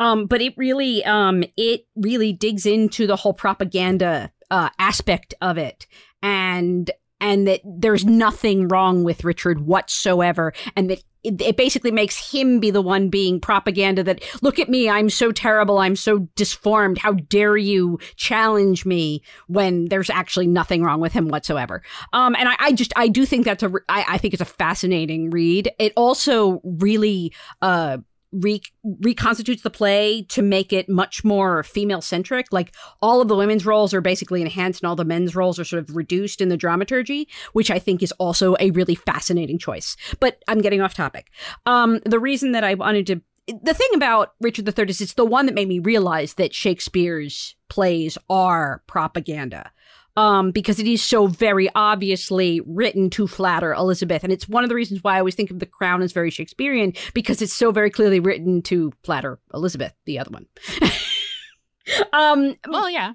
um 0.00 0.26
but 0.26 0.40
it 0.40 0.54
really 0.56 1.04
um 1.04 1.44
it 1.56 1.86
really 1.96 2.32
digs 2.32 2.66
into 2.66 3.06
the 3.06 3.16
whole 3.16 3.34
propaganda 3.34 4.32
uh 4.50 4.68
aspect 4.78 5.34
of 5.40 5.56
it 5.58 5.86
and 6.22 6.90
and 7.20 7.46
that 7.46 7.60
there's 7.64 8.04
nothing 8.04 8.68
wrong 8.68 9.04
with 9.04 9.24
Richard 9.24 9.60
whatsoever 9.60 10.52
and 10.76 10.90
that 10.90 11.02
it, 11.22 11.40
it 11.40 11.56
basically 11.56 11.90
makes 11.90 12.32
him 12.32 12.60
be 12.60 12.70
the 12.70 12.82
one 12.82 13.08
being 13.08 13.40
propaganda 13.40 14.02
that 14.04 14.22
look 14.42 14.58
at 14.58 14.68
me 14.68 14.88
I'm 14.90 15.08
so 15.08 15.32
terrible 15.32 15.78
I'm 15.78 15.96
so 15.96 16.18
disformed 16.36 16.98
how 16.98 17.12
dare 17.12 17.56
you 17.56 17.98
challenge 18.16 18.84
me 18.84 19.22
when 19.46 19.86
there's 19.86 20.10
actually 20.10 20.46
nothing 20.46 20.82
wrong 20.82 21.00
with 21.00 21.12
him 21.12 21.28
whatsoever. 21.28 21.82
Um 22.12 22.36
and 22.36 22.48
I, 22.48 22.56
I 22.58 22.72
just 22.72 22.92
I 22.96 23.08
do 23.08 23.24
think 23.24 23.44
that's 23.44 23.62
a 23.62 23.72
I, 23.88 24.04
I 24.08 24.18
think 24.18 24.34
it's 24.34 24.42
a 24.42 24.46
fascinating 24.46 25.30
read. 25.30 25.72
It 25.78 25.92
also 25.96 26.60
really 26.62 27.32
uh 27.62 27.98
re- 28.34 28.62
reconstitutes 29.00 29.62
the 29.62 29.70
play 29.70 30.22
to 30.22 30.42
make 30.42 30.72
it 30.72 30.88
much 30.88 31.24
more 31.24 31.62
female 31.62 32.00
centric. 32.00 32.52
Like 32.52 32.74
all 33.00 33.20
of 33.20 33.28
the 33.28 33.36
women's 33.36 33.66
roles 33.66 33.94
are 33.94 34.00
basically 34.00 34.40
enhanced 34.42 34.82
and 34.82 34.88
all 34.88 34.96
the 34.96 35.04
men's 35.04 35.36
roles 35.36 35.58
are 35.58 35.64
sort 35.64 35.82
of 35.82 35.94
reduced 35.96 36.40
in 36.40 36.48
the 36.48 36.56
dramaturgy, 36.56 37.28
which 37.52 37.70
I 37.70 37.78
think 37.78 38.02
is 38.02 38.12
also 38.12 38.56
a 38.60 38.70
really 38.72 38.94
fascinating 38.94 39.58
choice. 39.58 39.96
But 40.20 40.42
I'm 40.48 40.60
getting 40.60 40.80
off 40.80 40.94
topic. 40.94 41.30
Um, 41.66 42.00
the 42.04 42.18
reason 42.18 42.52
that 42.52 42.64
I 42.64 42.74
wanted 42.74 43.06
to 43.08 43.20
the 43.46 43.74
thing 43.74 43.90
about 43.94 44.32
Richard 44.40 44.66
III 44.66 44.86
is 44.88 45.00
it's 45.02 45.14
the 45.14 45.24
one 45.24 45.46
that 45.46 45.54
made 45.54 45.68
me 45.68 45.78
realize 45.78 46.34
that 46.34 46.54
Shakespeare's 46.54 47.56
plays 47.68 48.16
are 48.30 48.82
propaganda. 48.86 49.70
Um, 50.16 50.52
because 50.52 50.78
it 50.78 50.86
is 50.86 51.02
so 51.02 51.26
very 51.26 51.68
obviously 51.74 52.60
written 52.66 53.10
to 53.10 53.26
flatter 53.26 53.72
Elizabeth. 53.72 54.22
And 54.22 54.32
it's 54.32 54.48
one 54.48 54.62
of 54.62 54.68
the 54.68 54.76
reasons 54.76 55.02
why 55.02 55.16
I 55.16 55.18
always 55.18 55.34
think 55.34 55.50
of 55.50 55.58
The 55.58 55.66
Crown 55.66 56.02
as 56.02 56.12
very 56.12 56.30
Shakespearean, 56.30 56.92
because 57.14 57.42
it's 57.42 57.52
so 57.52 57.72
very 57.72 57.90
clearly 57.90 58.20
written 58.20 58.62
to 58.62 58.92
flatter 59.02 59.40
Elizabeth, 59.52 59.92
the 60.04 60.20
other 60.20 60.30
one. 60.30 60.46
um, 62.12 62.54
well, 62.68 62.88
yeah. 62.88 63.14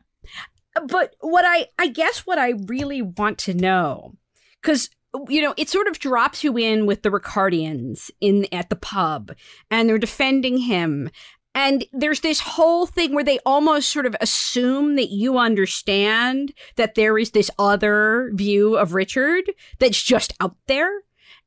but 0.88 1.15
what 1.20 1.46
I 1.48 1.68
I 1.77 1.88
guess 1.88 2.20
what 2.20 2.38
I 2.38 2.53
really 2.68 3.01
want 3.01 3.38
to 3.39 3.53
know 3.53 4.15
cuz 4.62 4.89
you 5.27 5.41
know 5.41 5.53
it 5.58 5.70
sort 5.70 5.88
of 5.88 6.00
drops 6.00 6.44
you 6.44 6.58
in 6.58 6.86
with 6.86 7.01
the 7.01 7.10
Ricardians 7.10 8.12
in 8.22 8.46
at 8.51 8.70
the 8.70 8.75
pub 8.75 9.32
and 9.72 9.89
they're 9.89 9.98
defending 9.98 10.60
him 10.60 11.10
and 11.56 11.86
there's 11.91 12.22
this 12.22 12.39
whole 12.41 12.86
thing 12.86 13.13
where 13.13 13.24
they 13.24 13.39
almost 13.46 13.89
sort 13.89 14.06
of 14.06 14.15
assume 14.22 14.96
that 14.96 15.10
you 15.10 15.38
understand 15.38 16.53
that 16.75 16.96
there 16.96 17.18
is 17.18 17.32
this 17.32 17.50
other 17.58 18.32
view 18.34 18.77
of 18.77 18.94
Richard 18.94 19.46
that's 19.79 20.01
just 20.01 20.34
out 20.39 20.56
there 20.68 20.91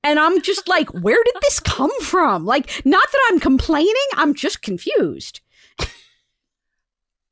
and 0.05 0.19
I'm 0.19 0.43
just 0.43 0.69
like 0.69 0.89
where 1.03 1.23
did 1.25 1.35
this 1.43 1.61
come 1.61 1.93
from 2.01 2.45
like 2.45 2.83
not 2.85 3.07
that 3.11 3.29
I'm 3.31 3.41
complaining 3.41 3.95
I'm 4.17 4.35
just 4.35 4.63
confused 4.63 5.41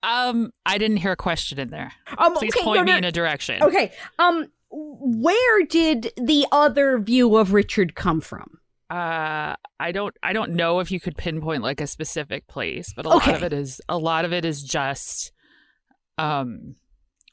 Um, 0.02 0.50
I 0.64 0.78
didn't 0.78 0.96
hear 0.98 1.12
a 1.12 1.16
question 1.16 1.58
in 1.58 1.68
there. 1.68 1.92
um, 2.16 2.34
Please 2.34 2.54
okay, 2.56 2.64
point 2.64 2.78
no, 2.78 2.84
me 2.84 2.98
in 2.98 3.04
a 3.04 3.12
direction. 3.12 3.62
Okay. 3.62 3.92
Um 4.18 4.50
where 4.72 5.66
did 5.66 6.12
the 6.16 6.46
other 6.52 6.98
view 6.98 7.36
of 7.36 7.52
Richard 7.52 7.94
come 7.94 8.20
from? 8.20 8.60
Uh 8.90 9.54
I 9.78 9.92
don't 9.92 10.16
I 10.22 10.32
don't 10.32 10.52
know 10.52 10.80
if 10.80 10.90
you 10.90 10.98
could 11.00 11.16
pinpoint 11.16 11.62
like 11.62 11.80
a 11.80 11.86
specific 11.86 12.46
place, 12.48 12.92
but 12.94 13.06
a 13.06 13.10
Okay. 13.10 13.30
lot 13.32 13.36
of 13.36 13.42
it 13.44 13.52
is 13.52 13.80
a 13.88 13.96
lot 13.98 14.24
of 14.24 14.32
it 14.32 14.44
is 14.44 14.62
just 14.62 15.32
um 16.18 16.74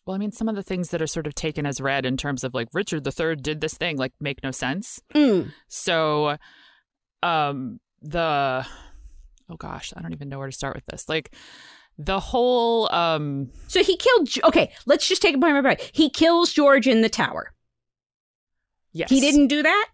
well, 0.05 0.15
I 0.15 0.19
mean, 0.19 0.31
some 0.31 0.47
of 0.47 0.55
the 0.55 0.63
things 0.63 0.91
that 0.91 1.01
are 1.01 1.07
sort 1.07 1.27
of 1.27 1.35
taken 1.35 1.65
as 1.65 1.81
read 1.81 2.05
in 2.05 2.15
terms 2.15 2.45
of 2.45 2.53
like 2.53 2.69
Richard 2.73 3.05
III 3.05 3.35
did 3.35 3.59
this 3.59 3.73
thing 3.73 3.97
like 3.97 4.13
make 4.21 4.41
no 4.41 4.51
sense. 4.51 5.01
Mm. 5.13 5.51
So, 5.67 6.37
um, 7.23 7.81
the 8.01 8.65
oh 9.49 9.55
gosh, 9.57 9.91
I 9.97 10.01
don't 10.01 10.13
even 10.13 10.29
know 10.29 10.37
where 10.37 10.47
to 10.47 10.53
start 10.55 10.75
with 10.75 10.85
this. 10.85 11.09
Like 11.09 11.33
the 11.97 12.21
whole 12.21 12.89
um, 12.93 13.49
So 13.67 13.83
he 13.83 13.97
killed. 13.97 14.29
Okay, 14.45 14.71
let's 14.85 15.05
just 15.09 15.21
take 15.21 15.35
a 15.35 15.39
point 15.39 15.61
by 15.61 15.75
point. 15.75 15.91
He 15.91 16.09
kills 16.09 16.53
George 16.53 16.87
in 16.87 17.01
the 17.01 17.09
tower. 17.09 17.51
yes, 18.93 19.09
He 19.09 19.19
didn't 19.19 19.47
do 19.47 19.61
that. 19.63 19.89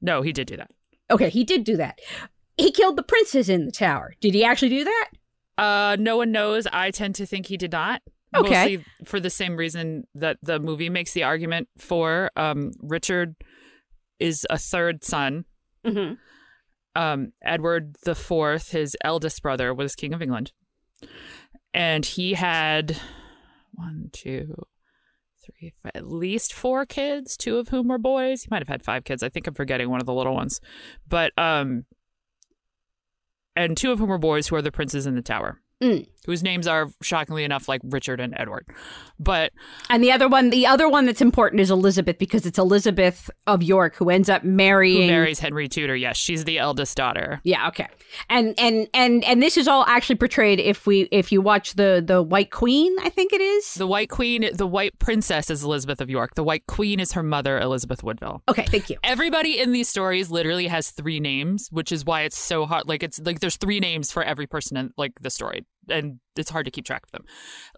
No, 0.00 0.22
he 0.22 0.32
did 0.32 0.46
do 0.46 0.56
that. 0.58 0.70
Okay, 1.10 1.28
he 1.28 1.44
did 1.44 1.64
do 1.64 1.76
that. 1.76 1.98
He 2.56 2.70
killed 2.70 2.96
the 2.96 3.02
princess 3.02 3.48
in 3.48 3.64
the 3.64 3.72
tower. 3.72 4.14
Did 4.20 4.34
he 4.34 4.44
actually 4.44 4.68
do 4.68 4.84
that? 4.84 5.08
Uh, 5.58 5.96
no 5.98 6.16
one 6.16 6.32
knows. 6.32 6.66
I 6.72 6.90
tend 6.90 7.14
to 7.16 7.26
think 7.26 7.46
he 7.46 7.56
did 7.56 7.72
not. 7.72 8.02
Okay. 8.34 8.48
Mostly 8.48 8.84
for 9.04 9.18
the 9.18 9.30
same 9.30 9.56
reason 9.56 10.04
that 10.14 10.38
the 10.42 10.60
movie 10.60 10.88
makes 10.88 11.12
the 11.12 11.24
argument 11.24 11.68
for. 11.78 12.30
Um, 12.36 12.72
Richard 12.80 13.34
is 14.18 14.46
a 14.48 14.58
third 14.58 15.04
son. 15.04 15.46
Mm-hmm. 15.84 16.14
um, 16.94 17.32
Edward 17.42 17.96
the 18.04 18.14
Fourth, 18.14 18.72
his 18.72 18.94
eldest 19.02 19.42
brother, 19.42 19.72
was 19.72 19.94
King 19.94 20.12
of 20.12 20.20
England, 20.20 20.52
and 21.72 22.04
he 22.04 22.34
had 22.34 22.98
one, 23.72 24.10
two, 24.12 24.66
three, 25.44 25.72
five, 25.82 25.92
at 25.94 26.06
least 26.06 26.52
four 26.52 26.86
kids, 26.86 27.36
two 27.36 27.58
of 27.58 27.68
whom 27.68 27.88
were 27.88 27.98
boys. 27.98 28.42
He 28.42 28.48
might 28.50 28.62
have 28.62 28.68
had 28.68 28.82
five 28.82 29.04
kids. 29.04 29.22
I 29.22 29.28
think 29.28 29.46
I'm 29.46 29.54
forgetting 29.54 29.90
one 29.90 30.00
of 30.00 30.06
the 30.06 30.14
little 30.14 30.34
ones, 30.34 30.60
but 31.08 31.32
um, 31.38 31.84
and 33.56 33.76
two 33.76 33.92
of 33.92 33.98
whom 33.98 34.08
were 34.08 34.18
boys, 34.18 34.48
who 34.48 34.56
are 34.56 34.62
the 34.62 34.72
princes 34.72 35.06
in 35.06 35.14
the 35.14 35.22
tower. 35.22 35.60
Mm. 35.82 36.06
Whose 36.26 36.42
names 36.42 36.66
are 36.66 36.88
shockingly 37.02 37.44
enough 37.44 37.68
like 37.68 37.80
Richard 37.84 38.20
and 38.20 38.34
Edward, 38.36 38.66
but 39.18 39.52
And 39.88 40.02
the 40.02 40.12
other 40.12 40.28
one, 40.28 40.50
the 40.50 40.66
other 40.66 40.88
one 40.88 41.06
that's 41.06 41.22
important 41.22 41.60
is 41.60 41.70
Elizabeth 41.70 42.18
because 42.18 42.44
it's 42.46 42.58
Elizabeth 42.58 43.30
of 43.46 43.62
York 43.62 43.96
who 43.96 44.10
ends 44.10 44.28
up 44.28 44.44
marrying 44.44 45.02
who 45.02 45.08
marries 45.08 45.38
Henry 45.38 45.68
Tudor? 45.68 45.96
Yes, 45.96 46.16
she's 46.16 46.44
the 46.44 46.58
eldest 46.58 46.96
daughter. 46.96 47.40
Yeah, 47.44 47.68
okay. 47.68 47.86
And 48.28 48.54
and 48.58 48.88
and 48.92 49.24
and 49.24 49.42
this 49.42 49.56
is 49.56 49.66
all 49.66 49.84
actually 49.86 50.16
portrayed 50.16 50.60
if 50.60 50.86
we 50.86 51.08
if 51.10 51.32
you 51.32 51.40
watch 51.40 51.74
the 51.74 52.02
the 52.06 52.22
White 52.22 52.50
Queen, 52.50 52.94
I 53.00 53.08
think 53.08 53.32
it 53.32 53.40
is. 53.40 53.74
The 53.74 53.86
White 53.86 54.10
Queen, 54.10 54.48
the 54.52 54.66
White 54.66 54.98
Princess 54.98 55.50
is 55.50 55.64
Elizabeth 55.64 56.00
of 56.00 56.10
York. 56.10 56.34
The 56.34 56.44
White 56.44 56.66
Queen 56.66 57.00
is 57.00 57.12
her 57.12 57.22
mother, 57.22 57.58
Elizabeth 57.58 58.02
Woodville. 58.02 58.42
Okay, 58.48 58.66
thank 58.66 58.90
you. 58.90 58.98
Everybody 59.02 59.58
in 59.58 59.72
these 59.72 59.88
stories 59.88 60.30
literally 60.30 60.66
has 60.66 60.90
three 60.90 61.20
names, 61.20 61.68
which 61.70 61.92
is 61.92 62.04
why 62.04 62.22
it's 62.22 62.38
so 62.38 62.66
hard. 62.66 62.88
Like 62.88 63.02
it's 63.02 63.18
like 63.20 63.40
there's 63.40 63.56
three 63.56 63.80
names 63.80 64.12
for 64.12 64.22
every 64.22 64.46
person 64.46 64.76
in 64.76 64.92
like 64.96 65.12
the 65.20 65.30
story, 65.30 65.64
and 65.90 66.20
it's 66.36 66.50
hard 66.50 66.64
to 66.64 66.70
keep 66.70 66.84
track 66.84 67.02
of 67.04 67.10
them. 67.12 67.24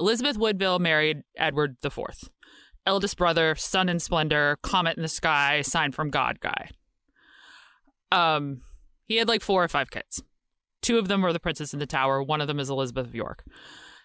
Elizabeth 0.01 0.37
Woodville 0.37 0.79
married 0.79 1.23
Edward 1.37 1.77
the 1.83 1.91
Fourth, 1.91 2.29
eldest 2.87 3.17
brother, 3.17 3.55
sun 3.55 3.89
in 3.89 3.99
splendor, 3.99 4.59
comet 4.63 4.97
in 4.97 5.03
the 5.03 5.09
sky, 5.09 5.63
sign 5.63 5.93
from 5.93 6.11
God 6.11 6.41
guy. 6.41 6.69
Um, 8.11 8.63
he 9.07 9.17
had 9.17 9.29
like 9.29 9.43
four 9.43 9.63
or 9.65 9.69
five 9.69 9.91
kids. 9.91 10.23
Two 10.83 10.99
of 10.99 11.09
them 11.09 11.23
were 11.23 11.33
the 11.33 11.41
princess 11.41 11.73
in 11.73 11.79
the 11.79 11.87
tower. 11.87 12.23
One 12.23 12.41
of 12.41 12.49
them 12.49 12.59
is 12.61 12.69
Elizabeth 12.71 13.07
of 13.07 13.15
York. 13.15 13.45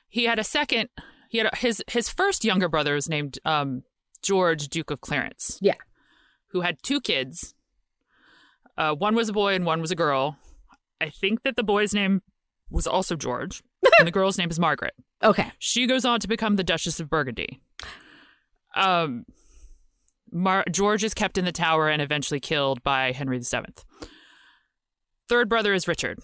He 0.08 0.26
had 0.26 0.40
a 0.40 0.44
second. 0.44 0.90
He 1.30 1.40
had 1.40 1.50
a, 1.52 1.56
his 1.56 1.84
his 1.90 2.08
first 2.08 2.46
younger 2.46 2.70
brother 2.70 2.94
was 2.96 3.10
named 3.10 3.38
um, 3.44 3.84
George, 4.22 4.70
Duke 4.70 4.92
of 4.92 5.02
Clarence 5.02 5.60
Yeah. 5.62 5.74
who 6.52 6.62
had 6.62 6.78
two 6.84 7.02
kids. 7.02 7.54
Uh, 8.78 8.94
one 8.94 9.16
was 9.16 9.28
a 9.30 9.34
boy 9.34 9.56
and 9.56 9.66
one 9.66 9.82
was 9.82 9.92
a 9.92 9.96
girl. 9.96 10.38
I 11.02 11.10
think 11.10 11.44
that 11.44 11.56
the 11.56 11.64
boy's 11.64 11.94
name 11.94 12.22
was 12.70 12.88
also 12.88 13.16
George, 13.16 13.64
and 14.00 14.08
the 14.08 14.12
girl's 14.12 14.38
name 14.38 14.50
is 14.50 14.60
Margaret. 14.60 14.94
Okay. 15.24 15.52
She 15.60 15.88
goes 15.88 16.06
on 16.06 16.20
to 16.20 16.28
become 16.28 16.56
the 16.56 16.64
Duchess 16.64 17.00
of 17.00 17.10
Burgundy. 17.10 17.62
Um, 18.76 19.26
Mar- 20.32 20.66
George 20.72 21.04
is 21.04 21.14
kept 21.14 21.38
in 21.38 21.46
the 21.46 21.52
tower 21.52 21.90
and 21.90 22.02
eventually 22.02 22.40
killed 22.40 22.84
by 22.84 23.12
Henry 23.12 23.40
VII. 23.40 24.08
Third 25.30 25.50
brother 25.50 25.74
is 25.74 25.88
Richard. 25.88 26.20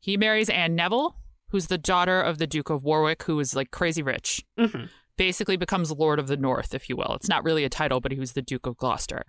He 0.00 0.16
marries 0.16 0.48
Anne 0.50 0.74
Neville, 0.74 1.16
who's 1.50 1.66
the 1.66 1.78
daughter 1.78 2.20
of 2.20 2.38
the 2.38 2.46
Duke 2.46 2.70
of 2.70 2.82
Warwick, 2.84 3.22
who 3.24 3.38
is 3.40 3.54
like 3.54 3.70
crazy 3.70 4.02
rich 4.02 4.44
Mm-hmm. 4.58 4.84
basically 5.16 5.56
becomes 5.56 5.92
Lord 5.92 6.18
of 6.18 6.26
the 6.26 6.36
North, 6.36 6.74
if 6.74 6.88
you 6.88 6.96
will. 6.96 7.14
It's 7.14 7.28
not 7.28 7.44
really 7.44 7.64
a 7.64 7.68
title, 7.68 8.00
but 8.00 8.12
he 8.12 8.18
was 8.18 8.32
the 8.32 8.42
Duke 8.42 8.66
of 8.66 8.76
Gloucester. 8.76 9.24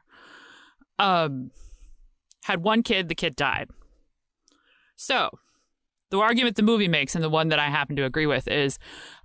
Um, 0.98 1.52
had 2.44 2.64
one 2.64 2.84
kid, 2.84 3.08
the 3.10 3.16
kid 3.16 3.36
died. 3.36 3.70
So, 4.96 5.30
the 6.12 6.20
argument 6.20 6.56
the 6.56 6.64
movie 6.64 6.88
makes, 6.88 7.16
and 7.16 7.24
the 7.24 7.30
one 7.30 7.48
that 7.48 7.60
I 7.60 7.70
happen 7.70 7.96
to 7.96 8.06
agree 8.06 8.28
with, 8.28 8.48
is 8.48 8.78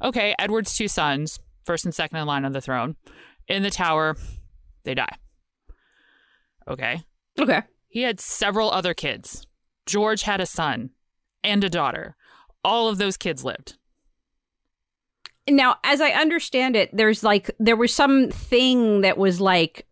okay, 0.02 0.34
Edward's 0.38 0.74
two 0.74 0.88
sons, 0.88 1.38
first 1.64 1.84
and 1.84 1.94
second 1.94 2.18
in 2.18 2.26
line 2.26 2.44
on 2.44 2.52
the 2.52 2.60
throne, 2.60 2.96
in 3.48 3.62
the 3.62 3.70
tower, 3.70 4.16
they 4.84 4.94
die. 4.94 5.18
Okay. 6.68 7.02
Okay. 7.38 7.62
He 7.88 8.02
had 8.02 8.20
several 8.20 8.70
other 8.70 8.94
kids. 8.94 9.46
George 9.84 10.22
had 10.22 10.40
a 10.40 10.46
son 10.46 10.90
and 11.44 11.62
a 11.62 11.70
daughter. 11.70 12.16
All 12.64 12.88
of 12.88 12.98
those 12.98 13.16
kids 13.16 13.44
lived. 13.44 13.76
Now, 15.48 15.76
as 15.84 16.00
I 16.00 16.10
understand 16.10 16.74
it, 16.74 16.90
there's 16.92 17.22
like 17.22 17.50
there 17.60 17.76
was 17.76 17.94
some 17.94 18.30
thing 18.30 19.02
that 19.02 19.16
was 19.16 19.40
like 19.40 19.86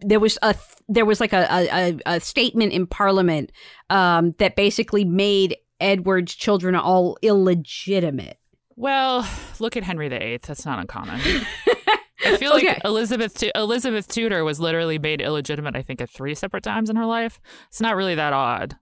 there 0.00 0.18
was 0.18 0.36
a 0.42 0.56
there 0.88 1.04
was 1.04 1.20
like 1.20 1.32
a 1.32 1.46
a, 1.50 1.98
a 2.06 2.20
statement 2.20 2.72
in 2.72 2.86
Parliament 2.86 3.52
um, 3.88 4.32
that 4.38 4.56
basically 4.56 5.04
made 5.04 5.56
Edward's 5.84 6.34
children 6.34 6.74
are 6.74 6.82
all 6.82 7.18
illegitimate. 7.22 8.38
Well, 8.74 9.28
look 9.60 9.76
at 9.76 9.84
Henry 9.84 10.08
VIII. 10.08 10.38
That's 10.38 10.64
not 10.64 10.78
uncommon. 10.78 11.20
I 12.24 12.36
feel 12.38 12.52
like 12.52 12.80
Elizabeth 12.84 13.38
Tu- 13.38 13.50
Elizabeth 13.54 14.08
Tudor 14.08 14.44
was 14.44 14.58
literally 14.58 14.98
made 14.98 15.20
illegitimate. 15.20 15.76
I 15.76 15.82
think 15.82 16.00
at 16.00 16.08
three 16.08 16.34
separate 16.34 16.64
times 16.64 16.88
in 16.88 16.96
her 16.96 17.04
life. 17.04 17.38
It's 17.68 17.82
not 17.82 17.96
really 17.96 18.14
that 18.14 18.32
odd. 18.32 18.76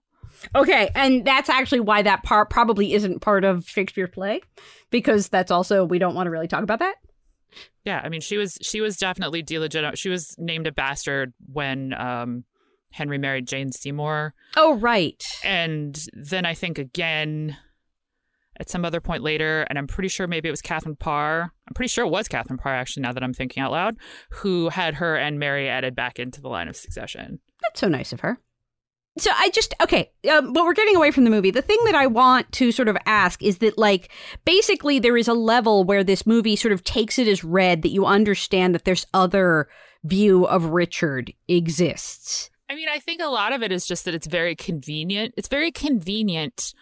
Okay, 0.55 0.89
and 0.95 1.25
that's 1.25 1.49
actually 1.49 1.81
why 1.81 2.01
that 2.01 2.23
part 2.23 2.49
probably 2.49 2.93
isn't 2.93 3.19
part 3.19 3.43
of 3.43 3.67
Shakespeare's 3.67 4.09
play, 4.11 4.41
because 4.89 5.27
that's 5.27 5.51
also 5.51 5.85
we 5.85 5.99
don't 5.99 6.15
want 6.15 6.27
to 6.27 6.31
really 6.31 6.47
talk 6.47 6.63
about 6.63 6.79
that. 6.79 6.95
Yeah, 7.85 8.01
I 8.03 8.09
mean 8.09 8.21
she 8.21 8.37
was 8.37 8.57
she 8.61 8.81
was 8.81 8.97
definitely 8.97 9.41
delegitimate. 9.41 9.97
She 9.97 10.09
was 10.09 10.35
named 10.37 10.67
a 10.67 10.71
bastard 10.71 11.33
when 11.51 11.93
um, 11.93 12.45
Henry 12.93 13.17
married 13.17 13.47
Jane 13.47 13.71
Seymour, 13.71 14.33
Oh, 14.55 14.75
right. 14.75 15.23
and 15.43 16.07
then 16.13 16.45
I 16.45 16.53
think 16.53 16.77
again 16.77 17.57
at 18.59 18.69
some 18.69 18.85
other 18.85 19.01
point 19.01 19.23
later, 19.23 19.63
and 19.63 19.79
I'm 19.79 19.87
pretty 19.87 20.09
sure 20.09 20.27
maybe 20.27 20.47
it 20.47 20.51
was 20.51 20.61
Catherine 20.61 20.95
Parr. 20.95 21.51
I'm 21.67 21.73
pretty 21.73 21.87
sure 21.89 22.05
it 22.05 22.09
was 22.09 22.27
Catherine 22.27 22.59
Parr 22.59 22.75
actually. 22.75 23.01
Now 23.01 23.11
that 23.11 23.23
I'm 23.23 23.33
thinking 23.33 23.61
out 23.63 23.71
loud, 23.71 23.97
who 24.29 24.69
had 24.69 24.95
her 24.95 25.15
and 25.17 25.39
Mary 25.39 25.67
added 25.67 25.95
back 25.95 26.19
into 26.19 26.39
the 26.39 26.49
line 26.49 26.67
of 26.67 26.75
succession. 26.75 27.39
That's 27.63 27.79
so 27.79 27.87
nice 27.87 28.13
of 28.13 28.19
her. 28.19 28.39
So 29.17 29.31
I 29.35 29.49
just 29.51 29.73
okay, 29.81 30.11
um, 30.31 30.53
but 30.53 30.63
we're 30.65 30.73
getting 30.73 30.95
away 30.95 31.11
from 31.11 31.23
the 31.23 31.29
movie. 31.29 31.51
The 31.51 31.61
thing 31.61 31.77
that 31.85 31.93
I 31.95 32.07
want 32.07 32.51
to 32.53 32.71
sort 32.71 32.87
of 32.87 32.97
ask 33.05 33.43
is 33.43 33.59
that, 33.59 33.77
like, 33.77 34.11
basically 34.43 34.97
there 34.97 35.17
is 35.17 35.27
a 35.27 35.35
level 35.35 35.83
where 35.83 36.03
this 36.03 36.25
movie 36.25 36.55
sort 36.55 36.71
of 36.71 36.83
takes 36.83 37.19
it 37.19 37.27
as 37.27 37.43
read 37.43 37.83
that 37.83 37.89
you 37.91 38.05
understand 38.07 38.73
that 38.73 38.85
there's 38.85 39.05
other 39.13 39.67
view 40.03 40.45
of 40.45 40.65
Richard 40.65 41.31
exists. 41.47 42.49
I 42.69 42.75
mean, 42.75 42.87
I 42.89 42.99
think 42.99 43.21
a 43.21 43.27
lot 43.27 43.53
of 43.53 43.61
it 43.61 43.71
is 43.71 43.85
just 43.85 44.05
that 44.05 44.13
it's 44.15 44.27
very 44.27 44.55
convenient. 44.55 45.33
It's 45.37 45.47
very 45.47 45.71
convenient 45.71 46.73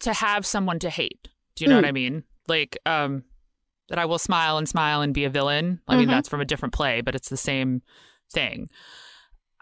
to 0.00 0.12
have 0.12 0.44
someone 0.46 0.78
to 0.80 0.90
hate. 0.90 1.28
Do 1.54 1.64
you 1.64 1.68
know 1.68 1.76
Mm. 1.76 1.82
what 1.82 1.88
I 1.88 1.92
mean? 1.92 2.24
Like, 2.48 2.78
um, 2.86 3.24
that 3.88 3.98
I 3.98 4.06
will 4.06 4.18
smile 4.18 4.56
and 4.58 4.68
smile 4.68 5.02
and 5.02 5.12
be 5.14 5.24
a 5.24 5.30
villain. 5.30 5.80
I 5.86 5.96
mean, 5.96 6.08
Mhm. 6.08 6.12
that's 6.12 6.28
from 6.28 6.40
a 6.40 6.44
different 6.46 6.74
play, 6.74 7.00
but 7.02 7.14
it's 7.14 7.28
the 7.28 7.36
same 7.36 7.82
thing. 8.32 8.68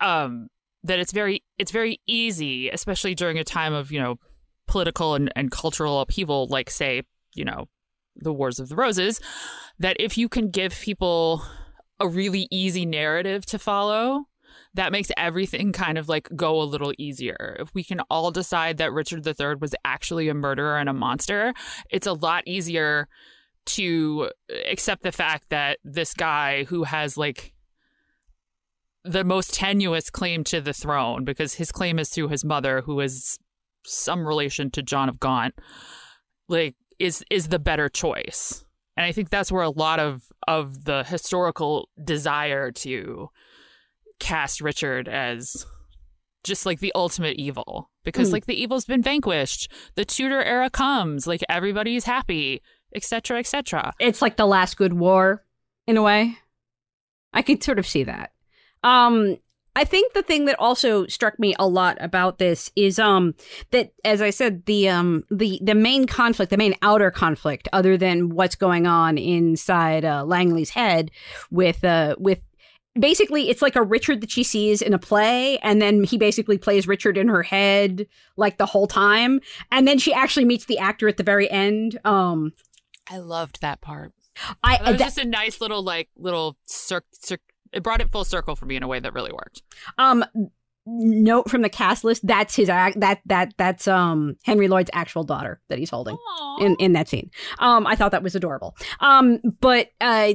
Um, 0.01 0.49
that 0.85 0.99
it's 0.99 1.13
very 1.13 1.43
it's 1.59 1.71
very 1.71 2.01
easy, 2.07 2.69
especially 2.71 3.15
during 3.15 3.39
a 3.39 3.45
time 3.45 3.73
of, 3.73 3.93
you 3.93 4.01
know, 4.01 4.19
political 4.67 5.15
and, 5.15 5.31
and 5.37 5.51
cultural 5.51 6.01
upheaval, 6.01 6.47
like 6.49 6.71
say, 6.71 7.03
you 7.35 7.45
know, 7.45 7.69
the 8.17 8.33
Wars 8.33 8.59
of 8.59 8.69
the 8.69 8.77
Roses, 8.77 9.21
that 9.79 9.97
if 10.01 10.17
you 10.19 10.29
can 10.29 10.51
give 10.51 10.73
people 10.81 11.43
a 12.01 12.09
really 12.09 12.49
easy 12.51 12.85
narrative 12.87 13.45
to 13.47 13.59
follow, 13.59 14.27
that 14.75 14.93
makes 14.93 15.11
everything 15.17 15.73
kind 15.73 15.99
of 15.99 16.09
like 16.09 16.29
go 16.35 16.61
a 16.61 16.65
little 16.65 16.93
easier. 16.99 17.57
If 17.61 17.75
we 17.75 17.85
can 17.85 18.01
all 18.11 18.31
decide 18.31 18.79
that 18.79 18.93
Richard 18.93 19.27
III 19.27 19.57
was 19.61 19.75
actually 19.85 20.29
a 20.29 20.35
murderer 20.35 20.79
and 20.79 20.89
a 20.89 20.95
monster, 20.95 21.53
it's 21.91 22.07
a 22.07 22.13
lot 22.13 22.45
easier 22.47 23.09
to 23.65 24.31
accept 24.71 25.03
the 25.03 25.13
fact 25.13 25.51
that 25.51 25.79
this 25.85 26.15
guy 26.15 26.65
who 26.65 26.85
has 26.85 27.17
like 27.17 27.53
the 29.05 29.25
most 29.25 29.55
tenuous 29.55 30.11
claim 30.11 30.45
to 30.45 30.61
the 30.61 30.73
throne 30.73 31.25
because 31.25 31.55
his 31.55 31.73
claim 31.73 31.99
is 31.99 32.09
through 32.09 32.29
his 32.29 32.45
mother 32.45 32.83
who 32.83 33.01
is 33.01 33.39
some 33.85 34.27
relation 34.27 34.71
to 34.71 34.83
John 34.83 35.09
of 35.09 35.21
Gaunt 35.21 35.55
like 36.49 36.77
is 36.99 37.25
is 37.31 37.49
the 37.49 37.59
better 37.59 37.89
choice. 37.89 38.65
And 38.97 39.05
I 39.05 39.13
think 39.13 39.31
that's 39.31 39.51
where 39.51 39.63
a 39.63 39.71
lot 39.71 39.99
of 39.99 40.25
of 40.47 40.85
the 40.85 41.05
historical 41.05 41.89
desire 42.03 42.71
to 42.71 43.29
cast 44.23 44.61
Richard 44.61 45.09
as 45.09 45.67
just 46.45 46.67
like 46.67 46.81
the 46.81 46.93
ultimate 46.95 47.37
evil 47.37 47.91
because 48.05 48.31
Mm. 48.31 48.33
like 48.33 48.47
the 48.47 48.61
evil's 48.61 48.85
been 48.85 49.03
vanquished. 49.03 49.71
The 49.95 50.05
Tudor 50.05 50.43
era 50.43 50.71
comes, 50.71 51.27
like 51.27 51.43
everybody's 51.49 52.05
happy, 52.05 52.63
etc., 52.95 53.39
etc. 53.39 53.93
it's 53.99 54.21
like 54.23 54.37
the 54.37 54.47
last 54.47 54.77
good 54.77 54.93
war 54.93 55.45
in 55.87 55.97
a 55.97 56.03
way 56.03 56.37
i 57.33 57.41
could 57.43 57.63
sort 57.65 57.79
of 57.79 57.87
see 57.87 58.05
that 58.05 58.31
um 58.85 59.37
i 59.75 59.83
think 59.85 60.13
the 60.13 60.23
thing 60.23 60.45
that 60.45 60.59
also 60.59 61.07
struck 61.07 61.39
me 61.39 61.55
a 61.59 61.67
lot 61.67 61.97
about 62.01 62.37
this 62.39 62.71
is 62.77 62.99
um 62.99 63.35
that 63.71 63.93
as 64.05 64.21
i 64.21 64.29
said 64.31 64.65
the 64.67 64.89
um 64.91 65.25
the 65.31 65.59
the 65.63 65.75
main 65.75 66.07
conflict 66.07 66.51
the 66.51 66.57
main 66.59 66.75
outer 66.83 67.11
conflict 67.11 67.67
other 67.73 67.97
than 67.97 68.29
what's 68.29 68.55
going 68.57 68.87
on 68.87 69.17
inside 69.17 70.05
uh, 70.05 70.23
langley's 70.25 70.71
head 70.71 71.11
with 71.51 71.83
uh 71.83 72.15
with 72.19 72.43
basically 72.99 73.49
it's 73.49 73.63
like 73.63 73.75
a 73.77 73.83
richard 73.83 74.21
that 74.21 74.31
she 74.31 74.43
sees 74.43 74.83
in 74.83 74.93
a 74.93 74.99
play 74.99 75.59
and 75.59 75.81
then 75.81 76.05
he 76.05 76.19
basically 76.19 76.59
plays 76.59 76.87
richard 76.87 77.17
in 77.17 77.29
her 77.29 77.43
head 77.43 78.07
like 78.37 78.59
the 78.59 78.67
whole 78.67 78.87
time 78.87 79.41
and 79.71 79.89
then 79.89 79.99
she 79.99 80.13
actually 80.13 80.45
meets 80.45 80.67
the 80.67 80.79
actor 80.79 81.09
at 81.09 81.17
the 81.17 81.23
very 81.23 81.51
end 81.51 81.99
um 82.05 82.53
I 83.11 83.19
loved 83.19 83.61
that 83.63 83.81
part. 83.81 84.13
i 84.63 84.77
It 84.77 84.81
was 84.83 84.91
that- 84.91 84.99
just 84.99 85.19
a 85.19 85.25
nice 85.25 85.61
little 85.61 85.83
like 85.83 86.09
little 86.17 86.57
circ. 86.67 87.05
Cir- 87.13 87.39
it 87.73 87.83
brought 87.83 88.01
it 88.01 88.11
full 88.13 88.25
circle 88.25 88.55
for 88.55 88.65
me 88.67 88.77
in 88.77 88.83
a 88.85 88.87
way 88.89 89.01
that 89.01 89.13
really 89.13 89.33
worked. 89.33 89.63
Um, 89.99 90.25
note 90.87 91.51
from 91.51 91.63
the 91.63 91.69
cast 91.69 92.05
list: 92.05 92.25
that's 92.27 92.55
his. 92.55 92.69
That 92.69 93.21
that 93.27 93.55
that's 93.59 93.89
um 93.89 94.37
Henry 94.45 94.69
Lloyd's 94.69 94.91
actual 94.93 95.25
daughter 95.25 95.61
that 95.69 95.79
he's 95.79 95.91
holding 95.91 96.17
in 96.61 96.77
in 96.77 96.93
that 96.93 97.09
scene. 97.09 97.31
Um, 97.59 97.87
I 97.89 97.97
thought 97.97 98.13
that 98.13 98.23
was 98.23 98.35
adorable. 98.37 98.77
Um, 99.01 99.41
but 99.61 99.89
uh, 100.01 100.35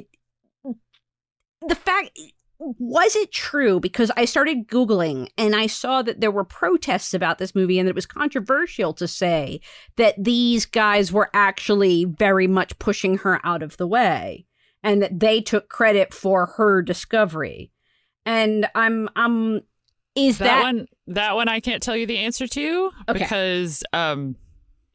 the 1.68 1.76
fact 1.76 2.12
was 2.60 3.16
it 3.16 3.32
true 3.32 3.80
because 3.80 4.12
I 4.18 4.26
started 4.26 4.68
googling 4.68 5.30
and 5.38 5.56
I 5.56 5.68
saw 5.68 6.02
that 6.02 6.22
there 6.22 6.32
were 6.32 6.44
protests 6.44 7.14
about 7.14 7.38
this 7.38 7.54
movie 7.54 7.78
and 7.78 7.88
that 7.88 7.92
it 7.92 7.96
was 7.96 8.06
controversial 8.06 8.94
to 8.94 9.08
say 9.08 9.62
that 9.96 10.16
these 10.18 10.66
guys 10.66 11.12
were 11.12 11.30
actually 11.34 12.06
very 12.06 12.48
much 12.48 12.78
pushing 12.80 13.20
her 13.20 13.40
out 13.44 13.62
of 13.62 13.78
the 13.78 13.88
way 13.88 14.46
and 14.84 15.02
that 15.02 15.20
they 15.20 15.40
took 15.42 15.70
credit 15.70 16.14
for 16.14 16.48
her 16.58 16.82
discovery. 16.82 17.72
And 18.26 18.68
I'm 18.74 19.10
I'm 19.16 19.62
is 20.16 20.40
that, 20.40 20.46
that, 20.46 20.64
one 20.64 20.88
that 21.08 21.36
one 21.36 21.48
I 21.48 21.60
can't 21.60 21.84
tell 21.84 21.96
you 21.96 22.08
the 22.08 22.18
answer 22.18 22.48
to 22.48 22.92
Okay. 23.08 23.20
because 23.20 23.84
um 23.94 24.36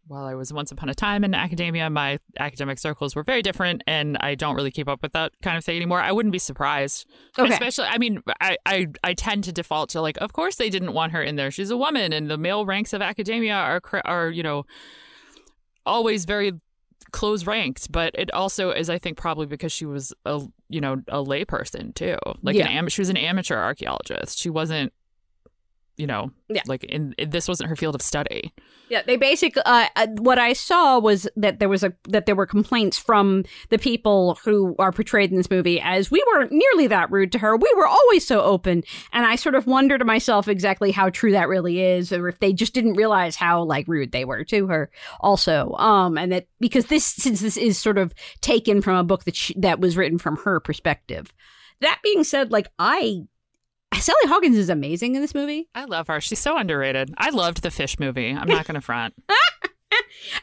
while 0.09 0.25
I 0.25 0.35
was 0.35 0.53
once 0.53 0.73
upon 0.73 0.89
a 0.89 0.95
time 0.95 1.25
in 1.25 1.35
academia, 1.35 1.89
my 1.89 2.19
academic 2.39 2.79
circles 2.79 3.15
were 3.15 3.23
very 3.23 3.41
different, 3.41 3.83
and 3.87 4.17
I 4.21 4.35
don't 4.35 4.57
really 4.57 4.71
keep 4.73 4.89
up 4.89 5.01
with 5.03 5.13
that 5.13 5.33
kind 5.43 5.57
of 5.57 5.65
thing 5.65 5.77
anymore. 5.77 6.01
I 6.01 6.13
wouldn't 6.13 6.33
be 6.33 6.39
surprised, 6.41 7.07
Okay. 7.39 7.53
especially. 7.53 7.87
I 7.87 7.99
mean, 7.99 8.23
I, 8.41 8.57
I 8.67 8.87
I 9.05 9.15
tend 9.15 9.45
to 9.45 9.53
default 9.53 9.91
to 9.91 10.01
like, 10.01 10.17
of 10.21 10.33
course 10.33 10.57
they 10.57 10.71
didn't 10.71 10.93
want 10.93 11.13
her 11.13 11.23
in 11.23 11.37
there. 11.37 11.51
She's 11.51 11.71
a 11.71 11.77
woman, 11.77 12.13
and 12.13 12.29
the 12.31 12.37
male 12.37 12.67
ranks 12.67 12.93
of 12.93 13.01
academia 13.01 13.55
are 13.55 13.81
are 14.05 14.29
you 14.31 14.43
know 14.43 14.65
always 15.87 16.25
very 16.25 16.53
close 17.13 17.47
ranked. 17.47 17.91
But 17.93 18.15
it 18.19 18.31
also 18.33 18.71
is, 18.71 18.89
I 18.91 18.99
think, 18.99 19.17
probably 19.19 19.47
because 19.47 19.73
she 19.73 19.87
was 19.87 20.13
a 20.25 20.43
you 20.69 20.81
know 20.81 20.95
a 21.09 21.23
layperson 21.23 21.95
too. 21.95 22.17
Like 22.43 22.57
Yeah. 22.57 22.67
an 22.67 22.73
am- 22.77 22.89
she 22.89 23.01
was 23.01 23.09
an 23.09 23.17
amateur 23.17 23.57
archaeologist. 23.57 24.39
She 24.39 24.51
wasn't. 24.51 24.93
You 25.99 26.07
know, 26.07 26.31
Yeah. 26.49 26.63
like 26.67 26.85
in 26.85 27.15
this 27.29 27.47
wasn't 27.47 27.69
her 27.69 27.77
field 27.77 27.95
of 27.95 28.03
study. 28.03 28.53
Yeah, 28.89 29.03
they 29.07 29.17
basically. 29.17 29.63
Uh, 29.65 29.87
uh, 29.97 30.07
what 30.19 30.39
I 30.39 30.53
saw 30.55 30.99
was 30.99 31.29
that 31.37 31.59
there 31.61 31.69
was 31.69 31.83
a 31.85 31.93
that 32.09 32.27
there 32.27 32.35
were 32.35 32.47
complaints 32.47 32.99
from 32.99 33.45
the 33.71 33.79
people 33.79 34.39
who 34.45 34.75
are 34.79 34.91
portrayed 34.93 35.31
in 35.31 35.37
this 35.37 35.51
movie 35.51 35.81
as 35.81 36.11
we 36.11 36.23
weren't 36.33 36.53
nearly 36.53 36.87
that 36.89 37.11
rude 37.11 37.33
to 37.33 37.39
her. 37.39 37.57
We 37.57 37.73
were 37.77 37.87
always 37.87 38.27
so 38.27 38.41
open, 38.43 38.85
and 39.13 39.25
I 39.27 39.37
sort 39.37 39.55
of 39.55 39.67
wonder 39.67 39.99
to 39.99 40.05
myself 40.05 40.49
exactly 40.49 40.93
how 40.93 41.11
true 41.11 41.33
that 41.33 41.49
really 41.49 41.81
is, 41.81 42.13
or 42.13 42.29
if 42.29 42.39
they 42.41 42.53
just 42.53 42.75
didn't 42.75 42.95
realize 42.95 43.37
how 43.37 43.63
like 43.63 43.87
rude 43.89 44.13
they 44.13 44.25
were 44.25 44.45
to 44.45 44.67
her. 44.69 44.91
Also, 45.21 45.73
um, 45.73 46.17
and 46.19 46.33
that 46.33 46.47
because 46.59 46.87
this 46.87 47.05
since 47.05 47.41
this 47.41 47.57
is 47.57 47.79
sort 47.79 47.99
of 47.99 48.13
taken 48.41 48.83
from 48.83 48.97
a 48.97 49.05
book 49.05 49.25
that 49.25 49.37
she, 49.37 49.55
that 49.59 49.81
was 49.81 49.97
written 49.97 50.19
from 50.19 50.37
her 50.39 50.59
perspective. 50.61 51.33
That 51.81 52.01
being 52.03 52.25
said, 52.25 52.51
like 52.53 52.69
I. 52.79 53.23
Sally 54.03 54.27
Hawkins 54.27 54.57
is 54.57 54.69
amazing 54.69 55.15
in 55.15 55.23
this 55.23 55.33
movie. 55.33 55.69
I 55.77 55.85
love 55.85 56.09
her. 56.09 56.21
She's 56.21 56.41
so 56.41 56.59
underrated. 56.59 57.15
I 57.19 57.31
loved 57.31 57.63
the 57.63 57.71
fish 57.71 58.01
movie. 58.01 58.31
I'm 58.31 58.49
not 58.49 58.67
going 58.67 58.75
to 58.75 58.81
front. 58.81 59.15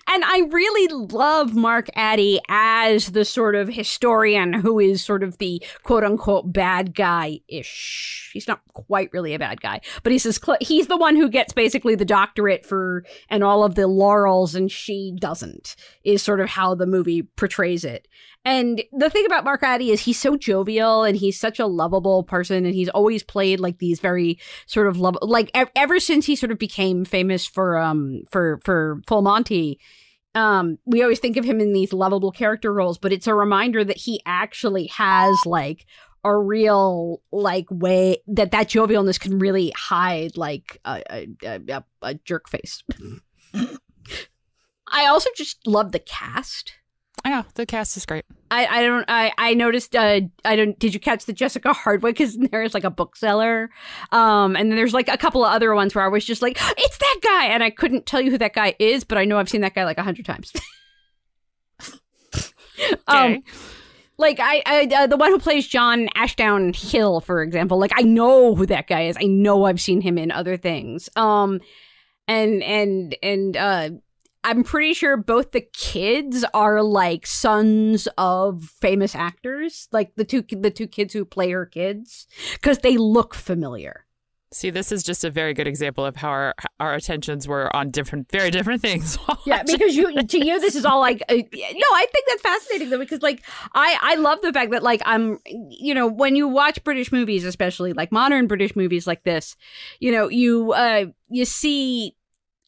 And 0.07 0.23
I 0.23 0.41
really 0.51 0.87
love 0.87 1.55
Mark 1.55 1.87
Addy 1.95 2.39
as 2.49 3.11
the 3.11 3.25
sort 3.25 3.55
of 3.55 3.67
historian 3.67 4.53
who 4.53 4.79
is 4.79 5.03
sort 5.03 5.23
of 5.23 5.37
the 5.37 5.63
quote 5.83 6.03
unquote 6.03 6.51
bad 6.51 6.95
guy 6.95 7.39
ish. 7.47 8.29
He's 8.33 8.47
not 8.47 8.61
quite 8.73 9.09
really 9.13 9.33
a 9.33 9.39
bad 9.39 9.61
guy, 9.61 9.81
but 10.03 10.11
he's 10.11 10.23
cl- 10.23 10.57
he's 10.61 10.87
the 10.87 10.97
one 10.97 11.15
who 11.15 11.29
gets 11.29 11.53
basically 11.53 11.95
the 11.95 12.05
doctorate 12.05 12.65
for 12.65 13.03
and 13.29 13.43
all 13.43 13.63
of 13.63 13.75
the 13.75 13.87
laurels, 13.87 14.55
and 14.55 14.71
she 14.71 15.15
doesn't. 15.19 15.75
Is 16.03 16.21
sort 16.21 16.41
of 16.41 16.49
how 16.49 16.75
the 16.75 16.87
movie 16.87 17.23
portrays 17.23 17.83
it. 17.83 18.07
And 18.45 18.81
the 18.93 19.09
thing 19.09 19.25
about 19.25 19.43
Mark 19.43 19.61
Addy 19.63 19.91
is 19.91 20.01
he's 20.01 20.17
so 20.19 20.37
jovial 20.37 21.03
and 21.03 21.17
he's 21.17 21.39
such 21.39 21.59
a 21.59 21.65
lovable 21.67 22.23
person, 22.23 22.65
and 22.65 22.73
he's 22.73 22.89
always 22.89 23.21
played 23.21 23.59
like 23.59 23.79
these 23.79 23.99
very 23.99 24.39
sort 24.65 24.87
of 24.87 24.97
love 24.97 25.17
like 25.21 25.51
ev- 25.53 25.69
ever 25.75 25.99
since 25.99 26.25
he 26.25 26.35
sort 26.35 26.51
of 26.51 26.57
became 26.57 27.03
famous 27.05 27.45
for 27.45 27.77
um 27.77 28.21
for 28.31 28.59
for 28.63 29.01
Full 29.07 29.21
Monty 29.21 29.79
um 30.35 30.77
we 30.85 31.01
always 31.01 31.19
think 31.19 31.37
of 31.37 31.43
him 31.43 31.59
in 31.59 31.73
these 31.73 31.91
lovable 31.91 32.31
character 32.31 32.71
roles 32.71 32.99
but 32.99 33.11
it's 33.11 33.25
a 33.25 33.33
reminder 33.33 33.83
that 33.83 33.97
he 33.97 34.21
actually 34.27 34.85
has 34.87 35.35
like 35.45 35.87
a 36.23 36.37
real 36.37 37.21
like 37.31 37.65
way 37.71 38.17
that 38.27 38.51
that 38.51 38.69
jovialness 38.69 39.19
can 39.19 39.39
really 39.39 39.73
hide 39.75 40.37
like 40.37 40.79
a 40.85 41.01
a, 41.09 41.27
a, 41.43 41.61
a- 41.69 41.83
a 42.03 42.13
jerk 42.13 42.47
face. 42.47 42.83
I 44.91 45.05
also 45.05 45.29
just 45.35 45.65
love 45.67 45.91
the 45.91 45.99
cast 45.99 46.73
I 47.29 47.35
know 47.41 47.45
the 47.53 47.65
cast 47.65 47.95
is 47.95 48.05
great. 48.05 48.25
I, 48.49 48.65
I 48.65 48.83
don't 48.83 49.05
I 49.07 49.31
I 49.37 49.53
noticed 49.53 49.95
uh 49.95 50.21
I 50.43 50.55
don't 50.55 50.79
did 50.79 50.95
you 50.95 50.99
catch 50.99 51.25
the 51.25 51.33
Jessica 51.33 51.71
Hardwick 51.73 52.15
because 52.17 52.35
there's 52.51 52.73
like 52.73 52.83
a 52.83 52.89
bookseller 52.89 53.69
um 54.11 54.55
and 54.55 54.71
then 54.71 54.75
there's 54.75 54.93
like 54.95 55.07
a 55.09 55.17
couple 55.17 55.45
of 55.45 55.53
other 55.53 55.75
ones 55.75 55.93
where 55.93 56.03
I 56.03 56.07
was 56.07 56.25
just 56.25 56.41
like 56.41 56.57
it's 56.59 56.97
that 56.97 57.19
guy 57.21 57.45
and 57.45 57.63
I 57.63 57.69
couldn't 57.69 58.07
tell 58.07 58.19
you 58.19 58.31
who 58.31 58.39
that 58.39 58.55
guy 58.55 58.73
is 58.79 59.03
but 59.03 59.19
I 59.19 59.25
know 59.25 59.37
I've 59.37 59.49
seen 59.49 59.61
that 59.61 59.75
guy 59.75 59.85
like 59.85 59.99
a 59.99 60.03
hundred 60.03 60.25
times. 60.25 60.51
Um, 63.07 63.15
Okay. 63.15 63.41
like 64.17 64.39
I, 64.39 64.63
I 64.65 64.89
uh, 65.03 65.07
the 65.07 65.17
one 65.17 65.31
who 65.31 65.39
plays 65.39 65.67
John 65.67 66.07
Ashdown 66.15 66.71
Hill, 66.73 67.19
for 67.21 67.41
example. 67.43 67.77
Like 67.77 67.91
I 67.95 68.03
know 68.03 68.55
who 68.55 68.65
that 68.67 68.87
guy 68.87 69.03
is. 69.03 69.17
I 69.19 69.25
know 69.25 69.65
I've 69.65 69.81
seen 69.81 70.01
him 70.01 70.17
in 70.17 70.31
other 70.31 70.55
things. 70.57 71.09
Um, 71.15 71.59
and 72.27 72.63
and 72.63 73.15
and 73.21 73.57
uh, 73.57 73.89
I'm 74.43 74.63
pretty 74.63 74.93
sure 74.93 75.17
both 75.17 75.51
the 75.51 75.61
kids 75.61 76.45
are 76.53 76.81
like 76.81 77.27
sons 77.27 78.07
of 78.17 78.63
famous 78.63 79.15
actors. 79.15 79.87
Like 79.91 80.15
the 80.15 80.23
two 80.23 80.43
the 80.49 80.71
two 80.71 80.87
kids 80.87 81.13
who 81.13 81.25
play 81.25 81.51
her 81.51 81.65
kids 81.65 82.27
because 82.53 82.79
they 82.79 82.97
look 82.97 83.33
familiar. 83.35 84.05
See, 84.51 84.71
this 84.71 84.91
is 84.91 85.03
just 85.03 85.23
a 85.23 85.29
very 85.29 85.53
good 85.53 85.67
example 85.67 86.03
of 86.03 86.15
how 86.15 86.29
our 86.29 86.55
our 86.79 86.95
attentions 86.95 87.47
were 87.47 87.73
on 87.75 87.91
different, 87.91 88.31
very 88.31 88.49
different 88.49 88.81
things. 88.81 89.17
Yeah, 89.45 89.63
because 89.63 89.95
you 89.95 90.21
to 90.23 90.45
you 90.45 90.59
this 90.59 90.75
is 90.75 90.85
all 90.85 90.99
like 90.99 91.23
uh, 91.29 91.33
no, 91.33 91.41
I 91.43 92.07
think 92.11 92.27
that's 92.27 92.41
fascinating 92.41 92.89
though 92.89 92.99
because 92.99 93.21
like 93.21 93.43
I 93.73 93.97
I 94.01 94.15
love 94.15 94.41
the 94.41 94.51
fact 94.51 94.71
that 94.71 94.83
like 94.83 95.01
I'm 95.05 95.39
you 95.45 95.93
know 95.93 96.07
when 96.07 96.35
you 96.35 96.47
watch 96.47 96.83
British 96.83 97.11
movies 97.11 97.45
especially 97.45 97.93
like 97.93 98.11
modern 98.11 98.47
British 98.47 98.75
movies 98.75 99.07
like 99.07 99.23
this, 99.23 99.55
you 99.99 100.11
know 100.11 100.29
you 100.29 100.73
uh 100.73 101.05
you 101.29 101.45
see 101.45 102.15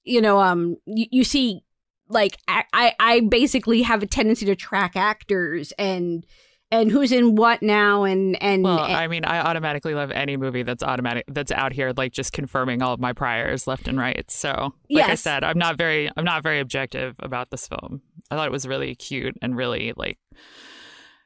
you 0.04 0.22
know 0.22 0.40
um 0.40 0.78
you, 0.86 1.06
you 1.12 1.24
see 1.24 1.64
like 2.08 2.38
I 2.48 2.94
I 3.00 3.22
basically 3.22 3.84
have 3.84 4.04
a 4.04 4.06
tendency 4.06 4.46
to 4.48 4.56
track 4.56 4.96
actors 4.96 5.72
and 5.78 6.26
and 6.74 6.90
who's 6.90 7.12
in 7.12 7.36
what 7.36 7.62
now 7.62 8.04
and 8.04 8.42
and, 8.42 8.64
Well, 8.64 8.86
and 8.86 8.96
I 8.96 9.08
mean, 9.08 9.26
I 9.26 9.42
automatically 9.42 9.94
love 9.94 10.10
any 10.12 10.38
movie 10.38 10.64
that's 10.64 10.82
automatic 10.84 11.26
that's 11.28 11.52
out 11.52 11.74
here, 11.74 11.92
like 11.98 12.14
just 12.14 12.32
confirming 12.32 12.82
all 12.82 12.94
of 12.94 13.00
my 13.02 13.12
priors 13.12 13.68
left 13.68 13.90
and 13.90 13.98
right. 13.98 14.30
So, 14.32 14.74
like 14.90 15.10
I 15.10 15.16
said, 15.16 15.44
I'm 15.44 15.58
not 15.58 15.78
very, 15.78 16.10
I'm 16.16 16.24
not 16.24 16.44
very 16.44 16.62
objective 16.62 17.16
about 17.20 17.50
this 17.52 17.68
film. 17.68 18.02
I 18.30 18.36
thought 18.36 18.48
it 18.48 18.54
was 18.54 18.66
really 18.66 18.96
cute 18.96 19.36
and 19.42 19.58
really 19.58 19.92
like, 19.98 20.18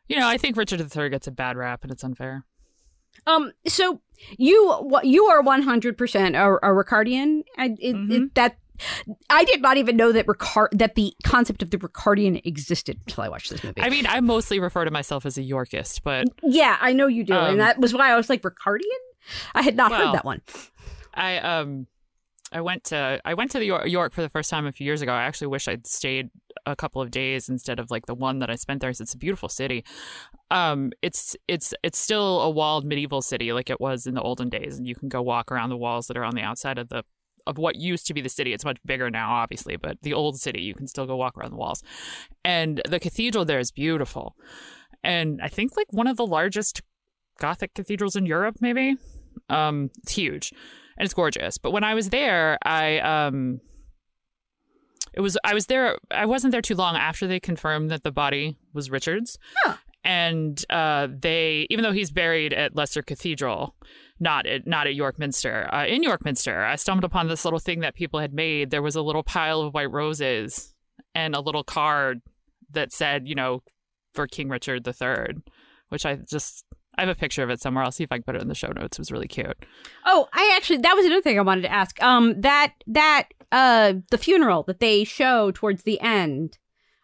you 0.08 0.20
know, 0.20 0.28
I 0.28 0.38
think 0.38 0.58
Richard 0.58 0.82
III 0.82 1.10
gets 1.10 1.28
a 1.28 1.32
bad 1.32 1.58
rap, 1.58 1.84
and 1.84 1.92
it's 1.92 2.04
unfair. 2.04 2.44
Um. 3.28 3.52
So 3.68 4.02
you 4.38 5.00
you 5.04 5.26
are 5.26 5.42
one 5.44 5.62
hundred 5.62 5.96
percent 5.98 6.36
a 6.36 6.44
a 6.64 6.70
Ricardian. 6.70 7.44
I, 7.58 7.76
it, 7.80 7.96
Mhm. 7.96 8.12
it, 8.12 8.36
that 8.36 8.58
I 9.30 9.44
did 9.46 9.62
not 9.62 9.78
even 9.78 9.96
know 9.96 10.12
that 10.12 10.26
Ricard 10.26 10.70
that 10.74 10.96
the 10.96 11.14
concept 11.24 11.62
of 11.62 11.72
the 11.72 11.78
Ricardian 11.78 12.42
existed 12.46 13.00
until 13.06 13.24
I 13.24 13.30
watched 13.30 13.50
this 13.50 13.64
movie. 13.64 13.82
I 13.82 13.90
mean, 13.90 14.06
I 14.08 14.20
mostly 14.22 14.60
refer 14.60 14.86
to 14.86 14.92
myself 14.92 15.26
as 15.26 15.38
a 15.38 15.42
Yorkist, 15.42 16.04
but 16.04 16.28
yeah, 16.44 16.78
I 16.80 16.94
know 16.94 17.08
you 17.08 17.24
do, 17.24 17.34
Um, 17.34 17.52
and 17.52 17.60
that 17.60 17.80
was 17.80 17.94
why 17.94 18.12
I 18.12 18.16
was 18.16 18.30
like 18.30 18.42
Ricardian. 18.42 18.84
I 19.54 19.62
had 19.62 19.76
not 19.76 19.92
well, 19.92 20.08
heard 20.08 20.16
that 20.16 20.26
one. 20.26 20.42
I 21.14 21.38
um 21.38 21.88
I 22.52 22.62
went 22.62 22.84
to 22.86 23.20
I 23.26 23.34
went 23.34 23.52
to 23.52 23.60
the 23.60 23.66
York, 23.66 23.88
York 23.88 24.14
for 24.14 24.22
the 24.22 24.30
first 24.30 24.50
time 24.50 24.66
a 24.66 24.72
few 24.72 24.86
years 24.86 25.02
ago. 25.02 25.12
I 25.12 25.24
actually 25.24 25.48
wish 25.48 25.68
I'd 25.68 25.88
stayed 25.88 26.30
a 26.66 26.76
couple 26.76 27.02
of 27.02 27.12
days 27.12 27.50
instead 27.50 27.80
of 27.80 27.92
like 27.92 28.06
the 28.06 28.16
one 28.16 28.40
that 28.40 28.50
I 28.50 28.56
spent 28.56 28.82
there. 28.82 28.90
It's 28.90 29.14
a 29.14 29.18
beautiful 29.18 29.50
city. 29.50 29.84
Um, 30.52 30.92
it's 31.02 31.36
it's 31.48 31.74
it's 31.84 31.98
still 31.98 32.42
a 32.42 32.50
walled 32.50 32.86
medieval 32.86 33.22
city 33.22 33.52
like 33.52 33.70
it 33.70 33.82
was 33.82 34.06
in 34.06 34.14
the 34.14 34.22
olden 34.22 34.50
days, 34.50 34.78
and 34.78 34.88
you 34.88 34.96
can 34.96 35.10
go 35.10 35.22
walk 35.22 35.52
around 35.52 35.70
the 35.70 35.78
walls 35.78 36.08
that 36.08 36.18
are 36.18 36.24
on 36.24 36.36
the 36.36 36.42
outside 36.42 36.78
of 36.78 36.90
the 36.90 37.04
of 37.48 37.58
what 37.58 37.76
used 37.76 38.08
to 38.08 38.14
be 38.14 38.22
the 38.22 38.30
city. 38.30 38.54
It's 38.54 38.66
much 38.66 38.78
bigger 38.86 39.10
now, 39.10 39.32
obviously, 39.32 39.76
but 39.76 39.98
the 40.02 40.14
old 40.14 40.40
city 40.40 40.62
you 40.62 40.74
can 40.74 40.88
still 40.88 41.06
go 41.06 41.16
walk 41.16 41.38
around 41.38 41.52
the 41.52 41.58
walls, 41.58 41.84
and 42.44 42.82
the 42.88 43.00
cathedral 43.00 43.46
there 43.46 43.60
is 43.60 43.72
beautiful, 43.72 44.36
and 45.04 45.40
I 45.42 45.48
think 45.48 45.76
like 45.78 45.88
one 45.92 46.08
of 46.08 46.18
the 46.18 46.26
largest 46.26 46.82
Gothic 47.38 47.74
cathedrals 47.74 48.16
in 48.16 48.26
Europe, 48.26 48.58
maybe. 48.62 48.96
Um, 49.50 49.92
it's 50.02 50.14
huge 50.14 50.54
and 50.98 51.06
it's 51.06 51.14
gorgeous. 51.14 51.58
But 51.58 51.72
when 51.72 51.84
I 51.84 51.94
was 51.94 52.10
there, 52.10 52.58
I 52.64 53.00
um 53.00 53.62
it 55.14 55.22
was 55.22 55.38
I 55.44 55.54
was 55.54 55.68
there 55.68 55.98
I 56.12 56.26
wasn't 56.26 56.52
there 56.52 56.62
too 56.62 56.76
long 56.76 56.96
after 56.96 57.28
they 57.28 57.40
confirmed 57.40 57.92
that 57.92 58.04
the 58.04 58.12
body 58.12 58.58
was 58.74 58.90
Richard's. 58.90 59.38
Huh. 59.64 59.76
And 60.04 60.64
uh, 60.70 61.08
they, 61.10 61.66
even 61.72 61.82
though 61.82 61.92
he's 61.92 62.12
buried 62.12 62.54
at 62.54 62.76
Leicester 62.76 63.02
Cathedral, 63.02 63.76
not 64.20 64.46
at 64.46 64.66
not 64.66 64.88
at 64.88 64.96
York 64.96 65.20
Minster, 65.20 65.70
uh, 65.74 65.86
in 65.86 66.04
York 66.04 66.24
Minster, 66.24 66.64
I 66.64 66.76
stumbled 66.76 67.04
upon 67.04 67.28
this 67.28 67.44
little 67.44 67.60
thing 67.60 67.82
that 67.82 67.96
people 67.96 68.20
had 68.20 68.34
made. 68.34 68.72
There 68.72 68.82
was 68.82 68.96
a 68.96 69.02
little 69.02 69.24
pile 69.24 69.62
of 69.62 69.74
white 69.74 69.92
roses 69.92 70.74
and 71.14 71.36
a 71.36 71.42
little 71.42 71.64
card 71.64 72.22
that 72.72 72.94
said, 72.94 73.28
you 73.28 73.36
know, 73.36 73.62
for 74.14 74.28
King 74.28 74.50
Richard 74.50 74.88
III, 74.88 75.42
which 75.90 76.06
I 76.06 76.16
just 76.16 76.66
I 76.98 77.02
have 77.02 77.10
a 77.10 77.16
picture 77.16 77.44
of 77.44 77.50
it 77.50 77.62
somewhere. 77.62 77.84
I'll 77.84 77.92
see 77.92 78.04
if 78.04 78.12
I 78.12 78.18
can 78.18 78.24
put 78.24 78.36
it 78.36 78.42
in 78.42 78.48
the 78.48 78.56
show 78.56 78.70
notes. 78.70 78.98
It 78.98 79.02
was 79.02 79.12
really 79.12 79.28
cute. 79.28 79.66
Oh, 80.06 80.28
I 80.34 80.54
actually 80.56 80.78
that 80.80 80.96
was 80.96 81.06
another 81.06 81.22
thing 81.22 81.38
I 81.38 81.44
wanted 81.44 81.62
to 81.62 81.72
ask. 81.72 82.02
Um, 82.02 82.40
that 82.42 82.74
that 82.88 83.30
uh 83.52 83.94
the 84.12 84.18
funeral 84.18 84.64
that 84.64 84.80
they 84.80 85.04
show 85.04 85.52
towards 85.52 85.84
the 85.84 86.00
end, 86.00 86.58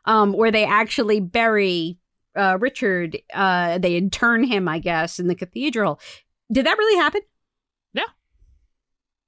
um, 0.05 0.33
where 0.33 0.51
they 0.51 0.65
actually 0.65 1.19
bury 1.19 1.97
uh 2.35 2.57
Richard, 2.59 3.17
uh, 3.33 3.77
they 3.77 3.97
intern 3.97 4.43
him, 4.45 4.67
I 4.67 4.79
guess, 4.79 5.19
in 5.19 5.27
the 5.27 5.35
cathedral. 5.35 5.99
Did 6.51 6.65
that 6.65 6.77
really 6.77 6.97
happen? 6.97 7.21
Yeah. 7.93 8.03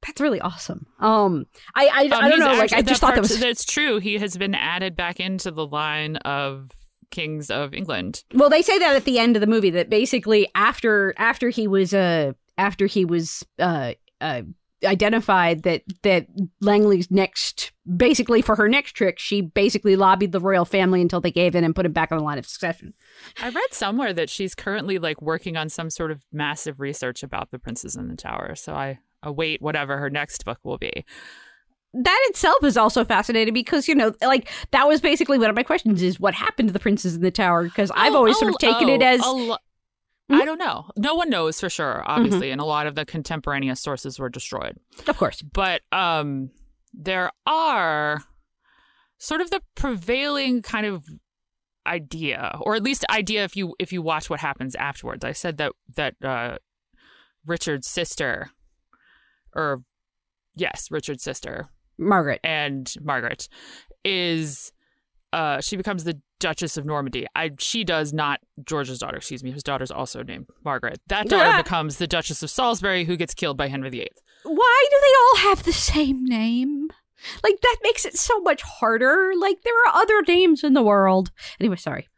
That's 0.06 0.20
really 0.20 0.42
awesome. 0.42 0.86
Um, 1.00 1.46
I 1.76 1.88
I, 1.88 2.16
Um, 2.16 2.24
I 2.26 2.30
don't 2.30 2.40
know. 2.40 2.54
Like 2.54 2.74
I 2.74 2.82
just 2.82 3.02
thought 3.02 3.16
that 3.16 3.22
was 3.22 3.40
that's 3.40 3.66
true. 3.66 4.00
He 4.00 4.18
has 4.18 4.36
been 4.38 4.56
added 4.56 4.96
back 4.96 5.20
into 5.20 5.52
the 5.52 5.66
line 5.66 6.18
of 6.18 6.72
kings 7.10 7.50
of 7.50 7.74
England. 7.74 8.24
Well, 8.34 8.50
they 8.50 8.62
say 8.62 8.78
that 8.80 8.96
at 8.96 9.06
the 9.06 9.20
end 9.20 9.38
of 9.38 9.42
the 9.42 9.48
movie 9.48 9.70
that 9.70 9.90
basically 9.90 10.48
after 10.56 11.14
after 11.18 11.50
he 11.50 11.68
was 11.68 11.94
uh 11.94 12.34
after 12.58 12.86
he 12.86 13.06
was 13.06 13.46
uh 13.60 13.94
uh 14.20 14.42
identified 14.86 15.64
that 15.64 15.84
that 16.04 16.28
Langley's 16.62 17.10
next 17.12 17.72
basically 17.98 18.42
for 18.42 18.56
her 18.56 18.70
next 18.70 18.94
trick 18.94 19.20
she 19.20 19.42
basically 19.42 19.96
lobbied 19.96 20.32
the 20.32 20.40
royal 20.40 20.66
family 20.66 21.02
until 21.02 21.20
they 21.20 21.32
gave 21.32 21.56
in 21.56 21.64
and 21.64 21.76
put 21.76 21.86
him 21.86 21.92
back 21.92 22.12
on 22.12 22.18
the 22.18 22.24
line 22.24 22.38
of 22.38 22.46
succession. 22.46 22.94
I 23.42 23.50
read 23.50 23.74
somewhere 23.74 24.14
that 24.14 24.30
she's 24.30 24.56
currently 24.56 25.00
like 25.00 25.22
working 25.22 25.58
on 25.58 25.70
some 25.70 25.90
sort 25.90 26.12
of 26.12 26.24
massive 26.32 26.80
research 26.80 27.24
about 27.24 27.52
the 27.52 27.60
princes 27.60 27.96
in 27.96 28.08
the 28.08 28.16
tower. 28.16 28.56
So 28.56 28.74
I 28.74 29.00
await 29.22 29.62
whatever 29.62 29.98
her 29.98 30.10
next 30.10 30.46
book 30.46 30.60
will 30.64 30.78
be. 30.78 31.06
That 31.94 32.20
itself 32.30 32.64
is 32.64 32.76
also 32.76 33.06
fascinating 33.06 33.54
because 33.54 33.88
you 33.88 33.94
know 33.94 34.14
like 34.22 34.50
that 34.72 34.88
was 34.88 35.00
basically 35.00 35.38
one 35.38 35.50
of 35.50 35.56
my 35.56 35.64
questions 35.64 36.02
is 36.02 36.20
what 36.20 36.34
happened 36.34 36.70
to 36.70 36.74
the 36.74 36.80
princes 36.80 37.16
in 37.16 37.22
the 37.22 37.32
tower 37.32 37.64
because 37.64 37.92
I've 37.96 38.14
Oh, 38.14 38.18
always 38.18 38.36
oh, 38.38 38.40
sort 38.40 38.54
of 38.54 38.60
taken 38.60 38.90
oh, 38.90 38.94
it 38.94 39.02
oh, 39.04 39.52
as 39.52 39.58
Mhm. 40.32 40.42
I 40.42 40.46
don't 40.46 40.58
know. 40.58 40.90
No 40.98 41.16
one 41.16 41.30
knows 41.30 41.60
for 41.60 41.70
sure, 41.70 42.04
obviously, 42.06 42.50
and 42.52 42.62
a 42.62 42.66
lot 42.66 42.88
of 42.88 42.96
the 42.96 43.06
contemporaneous 43.06 43.82
sources 43.82 44.20
were 44.20 44.30
destroyed. 44.30 44.78
of 45.08 45.18
course 45.18 45.42
but 45.42 45.82
um 45.92 46.50
there 46.94 47.32
are 47.48 48.24
sort 49.18 49.42
of 49.42 49.50
the 49.50 49.62
prevailing 49.76 50.62
kind 50.62 50.86
of 50.86 51.06
idea 51.88 52.58
or 52.62 52.76
at 52.76 52.84
least 52.84 53.04
idea 53.10 53.44
if 53.44 53.56
you 53.56 53.74
if 53.80 53.92
you 53.92 54.02
watch 54.02 54.30
what 54.30 54.40
happens 54.40 54.76
afterwards 54.76 55.26
i 55.26 55.32
said 55.34 55.58
that 55.58 55.72
that 55.96 56.16
uh 56.24 56.58
richard's 57.46 57.88
sister 57.88 58.52
or 59.56 59.82
yes 60.56 60.90
richard's 60.92 61.24
sister 61.24 61.68
Margaret. 61.98 62.40
and 62.44 62.94
margaret 63.02 63.48
is 64.06 64.72
uh 65.34 65.60
she 65.60 65.76
becomes 65.76 66.04
the 66.06 66.20
duchess 66.40 66.78
of 66.78 66.86
normandy 66.86 67.26
i 67.36 67.50
she 67.60 67.84
does 67.84 68.14
not 68.14 68.40
george's 68.66 69.00
daughter 69.00 69.18
excuse 69.18 69.44
me 69.44 69.52
his 69.52 69.64
daughter's 69.64 69.92
also 69.92 70.24
named 70.24 70.46
margaret 70.64 71.00
that 71.08 71.28
daughter 71.28 71.52
Ah. 71.54 71.62
becomes 71.62 71.98
the 71.98 72.08
duchess 72.08 72.42
of 72.44 72.50
salisbury 72.50 73.04
who 73.06 73.16
gets 73.18 73.34
killed 73.34 73.58
by 73.58 73.68
henry 73.68 73.90
viii 73.90 74.08
Why 74.44 74.86
do 74.90 74.98
they 75.02 75.14
all 75.48 75.50
have 75.50 75.64
the 75.64 75.74
same 75.74 76.24
name? 76.26 76.88
Like 77.44 77.62
that 77.62 77.78
makes 77.84 78.04
it 78.06 78.18
so 78.18 78.42
much 78.42 78.62
harder. 78.62 79.32
Like 79.40 79.62
there 79.64 79.74
are 79.88 79.96
other 80.02 80.22
names 80.28 80.62
in 80.66 80.74
the 80.74 80.84
world. 80.84 81.32
Anyway, 81.62 81.78
sorry. 81.78 82.10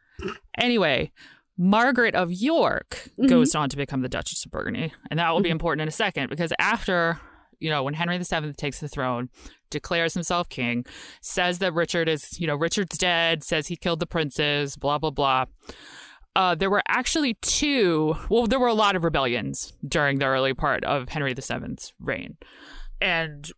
Anyway, 0.57 1.11
Margaret 1.57 2.15
of 2.15 2.31
York 2.33 3.11
Mhm. 3.19 3.29
goes 3.29 3.53
on 3.53 3.69
to 3.69 3.77
become 3.77 4.01
the 4.01 4.09
Duchess 4.09 4.43
of 4.45 4.51
Burgundy. 4.51 4.91
And 5.11 5.19
that 5.19 5.31
will 5.31 5.41
be 5.41 5.51
important 5.51 5.81
in 5.83 5.87
a 5.87 5.91
second 5.91 6.29
because 6.31 6.51
after, 6.59 7.19
you 7.59 7.69
know, 7.69 7.83
when 7.83 7.93
Henry 7.93 8.17
VII 8.17 8.53
takes 8.53 8.79
the 8.79 8.87
throne, 8.87 9.29
declares 9.75 10.13
himself 10.13 10.49
king, 10.49 10.85
says 11.21 11.59
that 11.59 11.73
Richard 11.73 12.09
is, 12.09 12.39
you 12.39 12.47
know, 12.47 12.55
Richard's 12.55 12.97
dead, 12.97 13.43
says 13.43 13.67
he 13.67 13.75
killed 13.75 13.99
the 13.99 14.07
princes, 14.07 14.75
blah, 14.75 14.97
blah, 14.97 15.11
blah. 15.11 15.45
Uh, 16.35 16.55
there 16.55 16.69
were 16.69 16.81
actually 16.87 17.35
two, 17.41 18.15
well, 18.29 18.47
there 18.47 18.59
were 18.59 18.67
a 18.67 18.73
lot 18.73 18.95
of 18.95 19.03
rebellions 19.03 19.73
during 19.87 20.19
the 20.19 20.25
early 20.25 20.53
part 20.53 20.83
of 20.83 21.09
Henry 21.09 21.33
VII's 21.33 21.93
reign. 21.99 22.37
And 22.99 23.49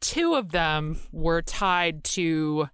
two 0.00 0.34
of 0.34 0.50
them 0.52 0.98
were 1.12 1.40
tied 1.42 2.04
to 2.04 2.68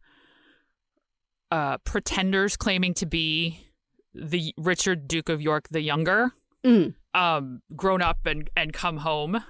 uh, 1.51 1.79
pretenders 1.79 2.57
claiming 2.57 2.94
to 2.94 3.07
be 3.07 3.66
the 4.14 4.53
Richard 4.59 5.07
Duke 5.09 5.29
of 5.29 5.40
York 5.40 5.68
the 5.70 5.81
Younger, 5.81 6.33
Mm. 6.64 6.94
um, 7.14 7.62
grown 7.77 8.03
up 8.03 8.27
and 8.27 8.51
and 8.57 8.72
come 8.72 8.98
home. 8.98 9.44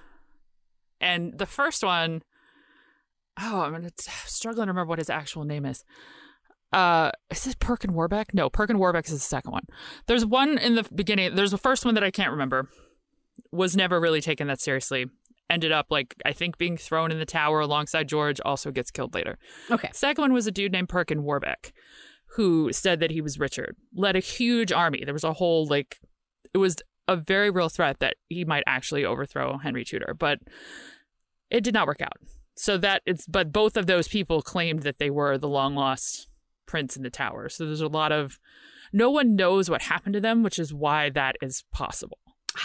And 1.01 1.39
the 1.39 1.47
first 1.47 1.83
one, 1.83 2.21
oh, 3.41 3.63
I'm 3.63 3.73
gonna 3.73 3.91
struggling 4.27 4.67
to 4.67 4.73
remember 4.73 4.89
what 4.91 4.99
his 4.99 5.11
actual 5.11 5.45
name 5.45 5.65
is. 5.65 5.85
Uh, 6.73 7.11
is 7.31 7.47
it 7.47 7.59
Perkin 7.61 7.95
Warbeck? 7.95 8.35
No, 8.35 8.51
Perkin 8.51 8.79
Warbeck 8.79 9.07
is 9.07 9.13
the 9.13 9.19
second 9.19 9.53
one. 9.53 9.65
There's 10.07 10.27
one 10.27 10.59
in 10.59 10.75
the 10.75 10.87
beginning. 10.95 11.35
There's 11.35 11.51
the 11.51 11.59
first 11.59 11.85
one 11.85 11.95
that 11.95 12.05
I 12.05 12.11
can't 12.11 12.31
remember. 12.31 12.69
Was 13.53 13.77
never 13.77 14.01
really 14.01 14.21
taken 14.21 14.49
that 14.49 14.61
seriously. 14.61 15.07
Ended 15.49 15.73
up 15.73 15.87
like 15.89 16.15
I 16.27 16.33
think 16.33 16.59
being 16.59 16.77
thrown 16.77 17.11
in 17.11 17.19
the 17.19 17.25
tower 17.25 17.61
alongside 17.61 18.09
George. 18.09 18.41
Also 18.45 18.71
gets 18.71 18.91
killed 18.91 19.15
later. 19.15 19.39
Okay. 19.71 19.89
Second 19.93 20.23
one 20.23 20.33
was 20.35 20.47
a 20.47 20.51
dude 20.51 20.73
named 20.73 20.91
Perkin 20.91 21.23
Warbeck, 21.23 21.73
who 22.35 22.71
said 22.73 23.01
that 23.01 23.11
he 23.11 23.23
was 23.23 23.39
Richard. 23.39 23.77
Led 23.95 24.17
a 24.17 24.21
huge 24.21 24.73
army. 24.73 25.03
There 25.05 25.15
was 25.15 25.25
a 25.25 25.33
whole 25.33 25.67
like, 25.67 26.01
it 26.53 26.59
was 26.59 26.77
a 27.07 27.17
very 27.17 27.49
real 27.49 27.71
threat 27.71 28.01
that 28.01 28.17
he 28.29 28.45
might 28.45 28.65
actually 28.67 29.07
overthrow 29.07 29.57
Henry 29.57 29.85
Tudor, 29.85 30.15
but 30.19 30.41
it 31.51 31.65
did 31.65 31.73
not 31.73 31.87
work 31.87 32.03
out. 32.03 32.19
So 32.59 32.77
that 32.79 33.03
it's, 33.07 33.27
but 33.27 33.53
both 33.53 33.77
of 33.77 33.87
those 33.87 34.09
people 34.09 34.43
claimed 34.43 34.83
that 34.83 34.99
they 34.99 35.11
were 35.11 35.39
the 35.39 35.49
long 35.49 35.75
lost 35.75 36.29
prince 36.67 36.97
in 36.97 37.03
the 37.03 37.11
tower. 37.11 37.49
So 37.49 37.65
there's 37.65 37.81
a 37.81 37.87
lot 37.87 38.11
of, 38.11 38.41
no 38.93 39.11
one 39.11 39.37
knows 39.37 39.71
what 39.71 39.83
happened 39.83 40.15
to 40.15 40.21
them, 40.21 40.43
which 40.43 40.59
is 40.59 40.75
why 40.75 41.11
that 41.11 41.37
is 41.43 41.65
possible. 41.73 42.19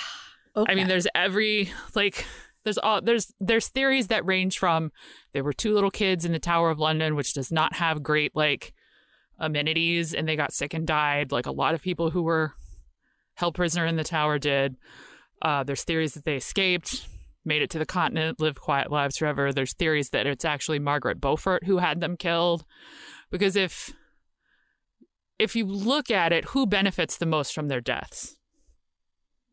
Okay. 0.56 0.71
I 0.71 0.75
mean, 0.75 0.88
there's 0.88 1.08
every 1.15 1.71
like 1.95 2.27
there's 2.63 2.77
all 2.77 3.01
there's 3.01 3.34
there's 3.39 3.69
theories 3.69 4.10
that 4.10 4.23
range 4.23 4.60
from 4.60 4.91
there 5.34 5.43
were 5.43 5.51
two 5.51 5.73
little 5.73 5.89
kids 5.89 6.25
in 6.25 6.32
the 6.32 6.38
Tower 6.38 6.69
of 6.69 6.77
London, 6.77 7.15
which 7.15 7.34
does 7.34 7.51
not 7.51 7.75
have 7.77 8.03
great 8.03 8.36
like 8.36 8.71
amenities, 9.39 10.13
and 10.13 10.27
they 10.27 10.36
got 10.36 10.53
sick 10.53 10.75
and 10.75 10.86
died. 10.86 11.32
Like 11.32 11.47
a 11.47 11.51
lot 11.51 11.73
of 11.73 11.82
people 11.82 12.12
who 12.12 12.21
were 12.21 12.53
held 13.34 13.56
prisoner 13.56 13.88
in 13.88 13.95
the 13.95 14.03
tower 14.03 14.38
did. 14.38 14.75
Uh, 15.41 15.63
there's 15.63 15.84
theories 15.84 16.13
that 16.13 16.23
they 16.23 16.36
escaped, 16.36 17.08
made 17.45 17.62
it 17.62 17.69
to 17.71 17.79
the 17.79 17.86
continent, 17.86 18.39
lived 18.39 18.60
quiet 18.60 18.91
lives 18.91 19.17
forever. 19.17 19.51
There's 19.51 19.73
theories 19.73 20.10
that 20.10 20.27
it's 20.27 20.45
actually 20.45 20.79
Margaret 20.79 21.21
Beaufort 21.21 21.65
who 21.65 21.77
had 21.77 21.99
them 21.99 22.17
killed, 22.17 22.65
because 23.32 23.56
if 23.56 23.93
if 25.39 25.56
you 25.56 25.65
look 25.65 26.12
at 26.12 26.32
it, 26.32 26.45
who 26.45 26.65
benefits 26.65 27.17
the 27.17 27.25
most 27.25 27.53
from 27.53 27.67
their 27.67 27.82
deaths? 27.82 28.38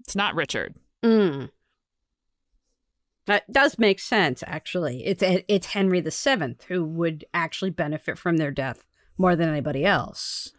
It's 0.00 0.16
not 0.16 0.34
Richard. 0.34 0.74
Mm. 1.02 1.50
That 3.26 3.50
does 3.52 3.78
make 3.78 4.00
sense, 4.00 4.42
actually. 4.46 5.04
It's 5.04 5.22
it's 5.48 5.68
Henry 5.68 6.00
the 6.00 6.10
Seventh 6.10 6.64
who 6.64 6.84
would 6.84 7.24
actually 7.32 7.70
benefit 7.70 8.18
from 8.18 8.36
their 8.36 8.50
death 8.50 8.84
more 9.18 9.36
than 9.36 9.48
anybody 9.48 9.84
else. 9.84 10.52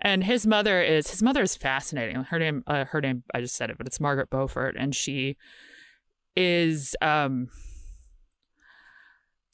And 0.00 0.24
his 0.24 0.46
mother 0.46 0.82
is 0.82 1.10
his 1.10 1.22
mother 1.22 1.42
is 1.42 1.56
fascinating. 1.56 2.16
Her 2.24 2.38
name, 2.38 2.62
uh, 2.66 2.84
her 2.86 3.00
name, 3.00 3.22
I 3.34 3.40
just 3.40 3.56
said 3.56 3.70
it, 3.70 3.78
but 3.78 3.86
it's 3.86 4.00
Margaret 4.00 4.30
Beaufort, 4.30 4.76
and 4.78 4.94
she 4.94 5.36
is 6.36 6.94
um 7.00 7.48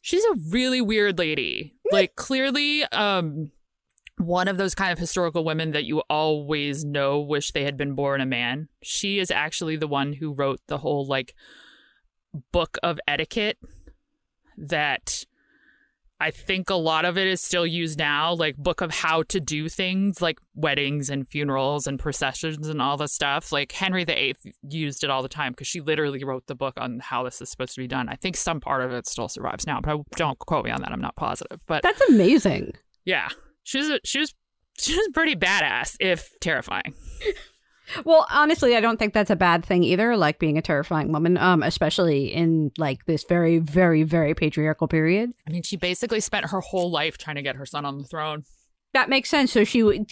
she's 0.01 0.25
a 0.25 0.35
really 0.51 0.81
weird 0.81 1.19
lady. 1.19 1.75
Like 1.91 2.17
clearly 2.17 2.85
um 2.85 3.51
one 4.19 4.49
of 4.49 4.57
those 4.57 4.75
kind 4.75 4.93
of 4.93 4.99
historical 4.99 5.45
women 5.45 5.73
that 5.73 5.85
you 5.85 6.01
always 6.09 6.85
know 6.85 7.21
wish 7.21 7.51
they 7.51 7.65
had 7.65 7.77
been 7.77 7.95
born 7.95 8.21
a 8.21 8.27
man. 8.27 8.69
She 8.83 9.19
is 9.19 9.31
actually 9.31 9.77
the 9.77 9.89
one 9.89 10.13
who 10.13 10.33
wrote 10.33 10.61
the 10.69 10.79
whole 10.79 11.07
like 11.07 11.35
book 12.53 12.79
of 12.83 12.99
etiquette 13.07 13.59
that 14.57 15.25
I 16.23 16.31
think 16.31 16.71
a 16.71 16.77
lot 16.77 17.05
of 17.05 17.19
it 17.19 17.27
is 17.27 17.43
still 17.43 17.67
used 17.67 17.99
now, 17.99 18.33
like 18.35 18.57
book 18.57 18.81
of 18.81 18.93
how 18.93 19.25
to 19.25 19.41
do 19.41 19.69
things 19.69 20.23
like 20.23 20.39
weddings 20.55 21.11
and 21.11 21.27
funerals 21.27 21.89
and 21.89 21.99
processions 21.99 22.69
and 22.69 22.81
all 22.81 22.97
the 22.97 23.09
stuff. 23.09 23.51
Like 23.51 23.73
Henry 23.73 24.05
VIII 24.05 24.37
used 24.69 25.03
it 25.03 25.11
all 25.11 25.23
the 25.23 25.29
time 25.29 25.51
because 25.51 25.67
she 25.67 25.81
literally 25.81 26.23
wrote 26.23 26.47
the 26.47 26.55
book 26.55 26.75
on 26.77 27.01
how 27.01 27.25
this 27.25 27.43
is 27.43 27.51
supposed 27.51 27.75
to 27.75 27.81
be 27.81 27.89
done. 27.89 28.09
I 28.09 28.15
think 28.15 28.37
some 28.37 28.61
part 28.61 28.83
of 28.85 28.93
it 28.93 29.09
still 29.09 29.29
survives 29.29 29.67
now, 29.67 29.81
but 29.81 29.97
I, 29.97 30.01
don't 30.15 30.39
quote 30.39 30.65
me 30.65 30.71
on 30.71 30.81
that. 30.83 30.93
I'm 30.93 31.01
not 31.01 31.17
positive. 31.17 31.61
But 31.67 31.83
that's 31.83 32.01
amazing. 32.03 32.75
Yeah, 33.05 33.29
she 33.65 33.79
was 33.79 33.99
she 34.05 34.21
was 34.21 34.33
she 34.79 34.95
was 34.95 35.09
pretty 35.13 35.35
badass, 35.35 35.97
if 35.99 36.31
terrifying. 36.41 36.95
Well, 38.05 38.27
honestly, 38.31 38.77
I 38.77 38.81
don't 38.81 38.99
think 38.99 39.13
that's 39.13 39.31
a 39.31 39.37
bad 39.37 39.65
thing 39.65 39.83
either. 39.85 40.17
Like 40.17 40.39
being 40.39 40.59
a 40.59 40.63
terrifying 40.63 41.13
woman, 41.13 41.37
um, 41.37 41.63
especially 41.63 42.33
in 42.33 42.71
like 42.79 43.05
this 43.07 43.25
very, 43.25 43.59
very, 43.59 44.03
very 44.03 44.35
patriarchal 44.35 44.89
period. 44.89 45.33
I 45.47 45.51
mean, 45.51 45.63
she 45.63 45.77
basically 45.77 46.21
spent 46.21 46.47
her 46.47 46.61
whole 46.61 46.91
life 46.91 47.19
trying 47.19 47.37
to 47.37 47.43
get 47.43 47.57
her 47.57 47.67
son 47.67 47.85
on 47.85 47.99
the 47.99 48.05
throne. 48.05 48.45
That 48.95 49.09
makes 49.09 49.31
sense. 49.31 49.53
So 49.53 49.65
she, 49.65 50.05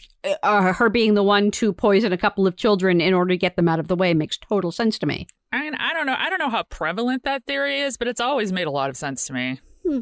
uh, 0.43 0.73
her 0.73 0.89
being 0.89 1.15
the 1.15 1.23
one 1.23 1.51
to 1.53 1.73
poison 1.73 2.13
a 2.13 2.19
couple 2.19 2.47
of 2.47 2.57
children 2.57 3.01
in 3.01 3.13
order 3.13 3.31
to 3.31 3.37
get 3.37 3.57
them 3.57 3.69
out 3.69 3.79
of 3.79 3.89
the 3.89 3.97
way 3.97 4.15
makes 4.15 4.39
total 4.39 4.73
sense 4.73 4.99
to 5.01 5.07
me. 5.07 5.27
I 5.53 5.61
mean, 5.61 5.75
I 5.75 5.93
don't 5.93 6.07
know. 6.07 6.17
I 6.17 6.31
don't 6.31 6.39
know 6.39 6.49
how 6.49 6.63
prevalent 6.63 7.25
that 7.25 7.45
theory 7.45 7.81
is, 7.81 7.97
but 7.97 8.09
it's 8.09 8.21
always 8.21 8.53
made 8.53 8.67
a 8.67 8.71
lot 8.71 8.89
of 8.89 8.97
sense 8.97 9.27
to 9.27 9.33
me. 9.33 9.61
Hmm. 9.91 10.01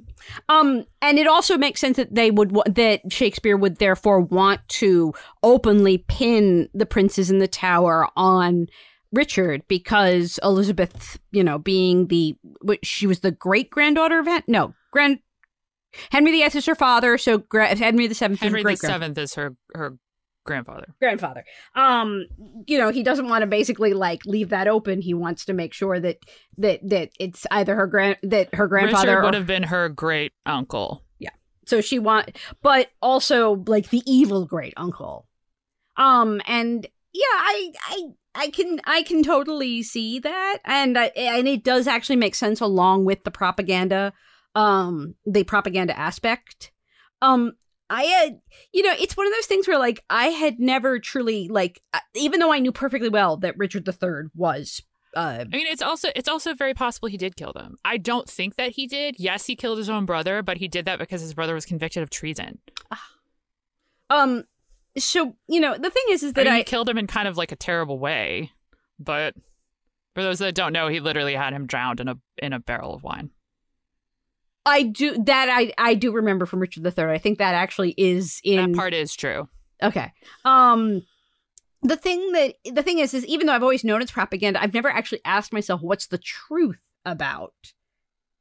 Um, 0.51 0.85
and 1.01 1.19
it 1.19 1.27
also 1.27 1.57
makes 1.57 1.81
sense 1.81 1.97
that 1.97 2.15
they 2.15 2.31
would 2.31 2.55
that 2.67 3.11
Shakespeare 3.11 3.57
would 3.57 3.79
therefore 3.79 4.21
want 4.21 4.61
to 4.69 5.15
openly 5.43 5.99
pin 6.09 6.69
the 6.75 6.85
princes 6.85 7.31
in 7.31 7.39
the 7.39 7.49
tower 7.49 8.07
on 8.15 8.67
Richard 9.13 9.63
because 9.67 10.39
Elizabeth, 10.43 11.19
you 11.31 11.43
know, 11.43 11.59
being 11.59 12.09
the 12.09 12.37
she 12.83 13.07
was 13.07 13.21
the 13.21 13.31
great 13.31 13.71
granddaughter 13.71 14.19
of 14.19 14.29
no 14.47 14.75
grand 14.91 15.21
Henry 16.11 16.33
VIII 16.33 16.43
is 16.43 16.67
her 16.67 16.75
father, 16.75 17.17
so 17.17 17.43
Henry 17.51 18.09
the 18.09 18.15
Seventh. 18.15 18.41
Henry 18.41 18.63
the 18.63 18.77
Seventh 18.77 19.17
is 19.17 19.35
her 19.37 19.57
her 19.75 19.97
grandfather. 20.49 20.95
Grandfather. 20.99 21.45
Um, 21.77 22.27
you 22.67 22.79
know, 22.79 22.91
he 22.91 23.05
doesn't 23.05 23.29
want 23.29 23.43
to 23.43 23.47
basically 23.47 23.95
like 23.95 24.25
leave 24.27 24.49
that 24.49 24.67
open. 24.67 25.01
He 25.01 25.15
wants 25.15 25.45
to 25.45 25.53
make 25.53 25.73
sure 25.73 26.01
that 26.01 26.19
that 26.57 26.81
that 26.89 27.11
it's 27.21 27.47
either 27.53 27.77
her 27.77 27.87
grand 27.87 28.17
that 28.23 28.53
her 28.55 28.67
grandfather 28.67 29.09
Richard 29.09 29.23
would 29.23 29.35
have 29.35 29.47
been 29.47 29.65
her 29.65 29.89
great 29.89 30.33
uncle. 30.45 31.05
Yeah. 31.21 31.31
So 31.67 31.81
she 31.81 32.01
want, 32.01 32.37
but 32.63 32.91
also 33.01 33.63
like 33.67 33.91
the 33.91 34.03
evil 34.07 34.47
great 34.47 34.75
uncle. 34.77 35.29
Um, 35.97 36.41
and 36.47 36.87
yeah, 37.13 37.23
I 37.25 37.73
I 37.87 38.03
I 38.35 38.51
can 38.51 38.81
I 38.85 39.03
can 39.03 39.23
totally 39.23 39.83
see 39.83 40.19
that, 40.21 40.59
and 40.65 40.97
I, 40.99 41.07
and 41.17 41.49
it 41.49 41.65
does 41.65 41.87
actually 41.87 42.17
make 42.17 42.35
sense 42.35 42.61
along 42.61 43.05
with 43.05 43.25
the 43.25 43.31
propaganda, 43.31 44.13
um, 44.55 45.15
the 45.27 45.45
propaganda 45.45 45.99
aspect. 45.99 46.73
Um, 47.21 47.53
I 47.91 48.05
had, 48.05 48.41
you 48.73 48.83
know, 48.83 48.95
it's 48.99 49.17
one 49.17 49.27
of 49.27 49.33
those 49.33 49.47
things 49.47 49.67
where 49.67 49.79
like 49.79 50.05
I 50.11 50.27
had 50.27 50.61
never 50.61 50.99
truly 50.99 51.49
like, 51.49 51.83
uh, 51.95 52.01
even 52.15 52.41
though 52.41 52.53
I 52.53 52.59
knew 52.59 52.73
perfectly 52.73 53.09
well 53.09 53.37
that 53.39 53.57
Richard 53.57 53.89
III 53.89 54.31
was. 54.35 54.83
Uh, 55.17 55.45
I 55.51 55.57
mean, 55.57 55.67
it's 55.67 55.81
also 55.81 56.09
it's 56.15 56.29
also 56.29 56.55
very 56.55 56.75
possible 56.75 57.09
he 57.09 57.17
did 57.17 57.35
kill 57.35 57.53
them. 57.53 57.77
I 57.85 57.97
don't 57.97 58.29
think 58.29 58.57
that 58.57 58.73
he 58.73 58.87
did. 58.87 59.17
Yes, 59.19 59.47
he 59.47 59.57
killed 59.57 59.79
his 59.79 59.89
own 59.89 60.05
brother, 60.05 60.43
but 60.43 60.59
he 60.59 60.69
did 60.69 60.85
that 60.85 60.99
because 60.99 61.23
his 61.23 61.33
brother 61.33 61.55
was 61.55 61.65
convicted 61.65 62.03
of 62.03 62.11
treason. 62.11 62.59
Um. 64.11 64.45
So 64.99 65.37
you 65.49 65.61
know, 65.61 65.77
the 65.79 65.91
thing 65.91 66.05
is, 66.11 66.23
is 66.23 66.35
that 66.35 66.47
I, 66.47 66.51
mean, 66.51 66.61
I 66.61 66.63
killed 66.63 66.89
him 66.89 66.99
in 66.99 67.07
kind 67.07 67.27
of 67.27 67.37
like 67.37 67.53
a 67.53 67.57
terrible 67.57 67.99
way, 67.99 68.53
but 68.99 69.35
for 70.15 70.23
those 70.23 70.41
that 70.41 70.55
don't 70.55 70.73
know, 70.73 70.89
he 70.89 71.01
literally 71.01 71.35
had 71.35 71.53
him 71.53 71.67
drowned 71.67 72.01
in 72.01 72.09
a 72.09 72.17
in 72.39 72.53
a 72.53 72.59
barrel 72.59 72.95
of 72.95 73.03
wine. 73.03 73.31
I 74.69 74.83
do 74.83 75.23
that. 75.25 75.49
I 75.51 75.73
I 75.79 75.95
do 75.95 76.13
remember 76.13 76.47
from 76.47 76.61
Richard 76.61 76.87
III. 76.87 77.07
I 77.07 77.19
think 77.19 77.39
that 77.39 77.55
actually 77.55 77.95
is 77.97 78.41
in 78.45 78.73
that 78.73 78.77
part 78.77 78.95
is 78.95 79.15
true. 79.15 79.49
Okay. 79.83 80.13
Um, 80.45 81.03
the 81.83 81.97
thing 81.97 82.33
that 82.33 82.55
the 82.65 82.83
thing 82.83 82.99
is 82.99 83.15
is 83.15 83.25
even 83.27 83.47
though 83.47 83.53
I've 83.53 83.63
always 83.63 83.85
known 83.85 84.03
it's 84.03 84.11
propaganda, 84.11 84.63
I've 84.63 84.75
never 84.75 84.89
actually 84.89 85.21
asked 85.25 85.53
myself 85.53 85.81
what's 85.81 86.07
the 86.07 86.19
truth 86.19 86.81
about 87.05 87.55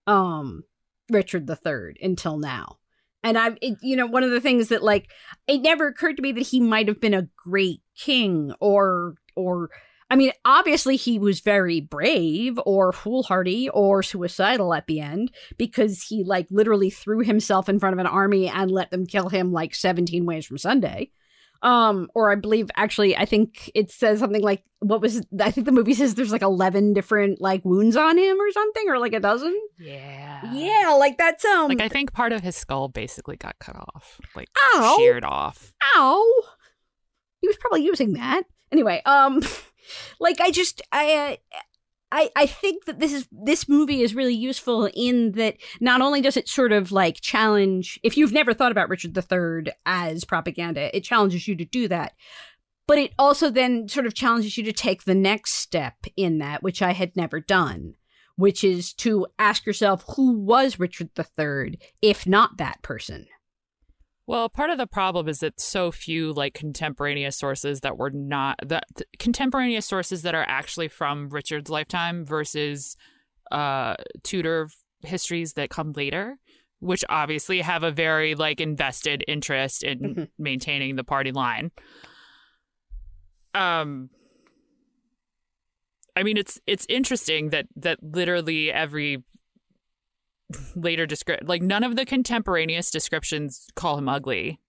um 0.06 0.64
Richard 1.10 1.50
III 1.50 1.98
until 2.02 2.38
now. 2.38 2.78
And 3.24 3.38
I've, 3.38 3.58
it, 3.62 3.78
you 3.82 3.96
know, 3.96 4.06
one 4.06 4.24
of 4.24 4.32
the 4.32 4.42
things 4.42 4.70
that 4.70 4.84
like 4.84 5.10
it 5.48 5.60
never 5.60 5.88
occurred 5.88 6.18
to 6.18 6.22
me 6.22 6.32
that 6.34 6.48
he 6.48 6.60
might 6.60 6.88
have 6.88 7.02
been 7.02 7.14
a 7.14 7.28
great 7.36 7.82
king 7.96 8.54
or 8.60 9.16
or 9.36 9.70
I 10.10 10.16
mean, 10.16 10.32
obviously 10.46 10.96
he 10.96 11.20
was 11.20 11.42
very 11.42 11.82
brave 11.82 12.60
or 12.66 12.94
foolhardy 12.94 13.70
or 13.70 14.02
suicidal 14.02 14.74
at 14.74 14.88
the 14.88 15.02
end 15.02 15.32
because 15.58 16.04
he 16.04 16.24
like 16.24 16.48
literally 16.50 16.90
threw 16.90 17.20
himself 17.20 17.68
in 17.68 17.80
front 17.80 17.94
of 17.94 18.00
an 18.00 18.08
army 18.08 18.48
and 18.48 18.72
let 18.72 18.90
them 18.90 19.06
kill 19.06 19.30
him 19.30 19.52
like 19.52 19.76
17 19.76 20.26
ways 20.26 20.46
from 20.46 20.58
Sunday. 20.58 21.12
Um, 21.64 22.10
or 22.14 22.32
I 22.32 22.36
believe 22.36 22.70
actually 22.76 23.18
I 23.18 23.26
think 23.26 23.72
it 23.74 23.90
says 23.90 24.20
something 24.20 24.44
like 24.44 24.64
what 24.80 25.02
was 25.02 25.26
I 25.40 25.50
think 25.50 25.66
the 25.66 25.72
movie 25.72 25.96
says 25.96 26.14
there's 26.14 26.32
like 26.32 26.44
11 26.44 26.94
different 26.94 27.42
like 27.42 27.66
wounds 27.66 27.96
on 27.96 28.18
him 28.18 28.40
or 28.40 28.52
something 28.52 28.90
or 28.90 29.00
like 29.00 29.14
a 29.14 29.20
dozen. 29.20 29.60
Yeah. 29.80 30.54
Yeah, 30.54 30.96
like 31.00 31.18
that's 31.18 31.44
um 31.44 31.68
like 31.70 31.82
I 31.82 31.90
think 31.90 32.14
part 32.14 32.32
of 32.32 32.44
his 32.44 32.56
skull 32.56 32.90
basically 32.90 33.38
got 33.38 33.58
cut 33.60 33.76
off, 33.76 34.22
like 34.36 34.50
ow, 34.76 34.96
sheared 35.00 35.26
off. 35.26 35.74
Ow. 35.96 36.44
He 37.42 37.48
was 37.48 37.58
probably 37.58 37.84
using 37.84 38.14
that. 38.14 38.44
Anyway, 38.72 39.02
um 39.06 39.42
like 40.20 40.40
I 40.42 40.52
just 40.52 40.82
I 40.92 41.40
I 42.12 42.30
I 42.36 42.46
think 42.46 42.86
that 42.86 43.00
this 43.00 43.14
is 43.14 43.28
this 43.32 43.68
movie 43.68 44.02
is 44.02 44.16
really 44.16 44.36
useful 44.36 44.90
in 44.94 45.34
that 45.34 45.58
not 45.80 46.02
only 46.02 46.22
does 46.22 46.38
it 46.38 46.48
sort 46.48 46.72
of 46.72 46.92
like 46.92 47.22
challenge 47.22 48.00
if 48.04 48.18
you've 48.18 48.34
never 48.34 48.54
thought 48.54 48.72
about 48.72 48.90
Richard 48.90 49.18
III 49.18 49.74
as 49.86 50.24
propaganda, 50.24 50.96
it 50.96 51.04
challenges 51.04 51.48
you 51.48 51.56
to 51.56 51.66
do 51.66 51.88
that. 51.88 52.14
But 52.88 53.00
it 53.00 53.14
also 53.20 53.50
then 53.50 53.90
sort 53.90 54.06
of 54.06 54.14
challenges 54.14 54.58
you 54.58 54.64
to 54.64 54.72
take 54.72 55.04
the 55.04 55.16
next 55.16 55.56
step 55.56 55.96
in 56.16 56.38
that, 56.38 56.64
which 56.64 56.82
I 56.82 56.94
had 56.94 57.18
never 57.18 57.42
done, 57.42 57.96
which 58.38 58.64
is 58.64 58.94
to 58.94 59.28
ask 59.38 59.66
yourself 59.66 60.06
who 60.16 60.32
was 60.32 60.80
Richard 60.80 61.10
III, 61.18 61.78
if 62.02 62.26
not 62.26 62.58
that 62.58 62.82
person. 62.82 63.28
Well, 64.28 64.50
part 64.50 64.70
of 64.70 64.78
the 64.78 64.88
problem 64.88 65.30
is 65.30 65.40
that 65.40 65.60
so 65.60 65.90
few 65.90 66.34
like 66.34 66.54
contemporaneous 66.54 67.38
sources 67.38 67.80
that 67.80 67.98
were 67.98 68.10
not 68.10 68.60
that 68.66 68.84
contemporaneous 69.20 69.86
sources 69.86 70.22
that 70.24 70.36
are 70.36 70.46
actually 70.48 70.90
from 70.90 71.30
Richard's 71.30 71.70
lifetime 71.70 72.26
versus 72.26 72.98
uh 73.52 73.96
Tudor 74.24 74.70
histories 75.02 75.54
that 75.54 75.70
come 75.70 75.94
later, 75.94 76.38
which 76.80 77.06
obviously 77.08 77.62
have 77.62 77.84
a 77.84 77.92
very 77.92 78.36
like 78.36 78.60
invested 78.60 79.24
interest 79.30 79.82
in 79.82 80.00
mm-hmm. 80.00 80.24
maintaining 80.38 80.98
the 80.98 81.06
party 81.06 81.32
line. 81.32 81.72
Um 83.54 84.10
I 86.18 86.24
mean 86.24 86.36
it's 86.36 86.60
it's 86.68 86.86
interesting 86.90 87.52
that 87.52 87.68
that 87.78 88.00
literally 88.04 88.74
every 88.74 89.24
later 90.76 91.06
descript 91.06 91.46
like 91.48 91.62
none 91.62 91.84
of 91.84 91.96
the 91.96 92.06
contemporaneous 92.06 92.90
descriptions 92.90 93.68
call 93.76 93.98
him 93.98 94.08
ugly 94.08 94.60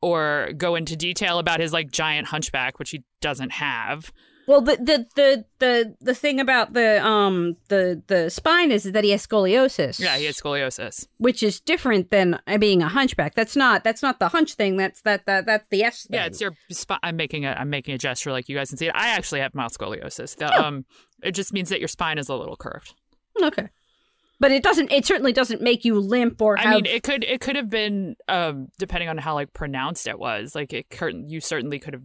or 0.00 0.50
go 0.56 0.74
into 0.74 0.96
detail 0.96 1.38
about 1.38 1.60
his 1.60 1.72
like 1.72 1.90
giant 1.90 2.28
hunchback 2.28 2.78
which 2.78 2.90
he 2.90 3.04
doesn't 3.20 3.52
have. 3.52 4.12
Well 4.46 4.62
the 4.62 4.76
the 4.76 5.06
the 5.14 5.44
the, 5.58 5.94
the 6.00 6.14
thing 6.14 6.40
about 6.40 6.72
the 6.72 7.04
um 7.04 7.56
the 7.68 8.02
the 8.06 8.30
spine 8.30 8.70
is 8.70 8.84
that 8.84 9.04
he 9.04 9.10
has 9.10 9.26
scoliosis. 9.26 10.00
Yeah 10.00 10.16
he 10.16 10.24
has 10.24 10.40
scoliosis. 10.40 11.06
Which 11.18 11.42
is 11.42 11.60
different 11.60 12.10
than 12.10 12.40
being 12.58 12.82
a 12.82 12.88
hunchback. 12.88 13.34
That's 13.34 13.56
not 13.56 13.84
that's 13.84 14.02
not 14.02 14.20
the 14.20 14.28
hunch 14.28 14.54
thing. 14.54 14.78
That's 14.78 15.02
that, 15.02 15.26
that 15.26 15.44
that's 15.44 15.68
the 15.68 15.82
s 15.82 16.04
thing. 16.04 16.14
yeah 16.14 16.26
it's 16.26 16.40
your 16.40 16.52
spine 16.70 17.00
i'm 17.02 17.16
making 17.16 17.44
a 17.44 17.50
i'm 17.50 17.68
making 17.68 17.94
a 17.94 17.98
gesture 17.98 18.32
like 18.32 18.48
you 18.48 18.56
guys 18.56 18.70
can 18.70 18.78
see. 18.78 18.86
It 18.86 18.92
i 18.94 19.08
actually 19.08 19.40
have 19.40 19.54
mild 19.54 19.72
scoliosis. 19.72 20.36
The, 20.36 20.56
oh. 20.56 20.64
um 20.64 20.86
it 21.22 21.32
just 21.32 21.52
means 21.52 21.68
that 21.68 21.80
your 21.80 21.88
spine 21.88 22.16
is 22.16 22.30
a 22.30 22.34
little 22.34 22.56
curved. 22.56 22.94
Okay 23.42 23.68
but 24.40 24.50
it 24.50 24.62
doesn't 24.62 24.90
it 24.92 25.04
certainly 25.04 25.32
doesn't 25.32 25.60
make 25.60 25.84
you 25.84 25.98
limp 25.98 26.40
or 26.40 26.56
have... 26.56 26.66
i 26.66 26.74
mean 26.74 26.86
it 26.86 27.02
could 27.02 27.24
it 27.24 27.40
could 27.40 27.56
have 27.56 27.70
been 27.70 28.16
um 28.28 28.68
depending 28.78 29.08
on 29.08 29.18
how 29.18 29.34
like 29.34 29.52
pronounced 29.52 30.06
it 30.06 30.18
was 30.18 30.54
like 30.54 30.72
it 30.72 30.88
you 31.28 31.40
certainly 31.40 31.78
could 31.78 31.94
have 31.94 32.02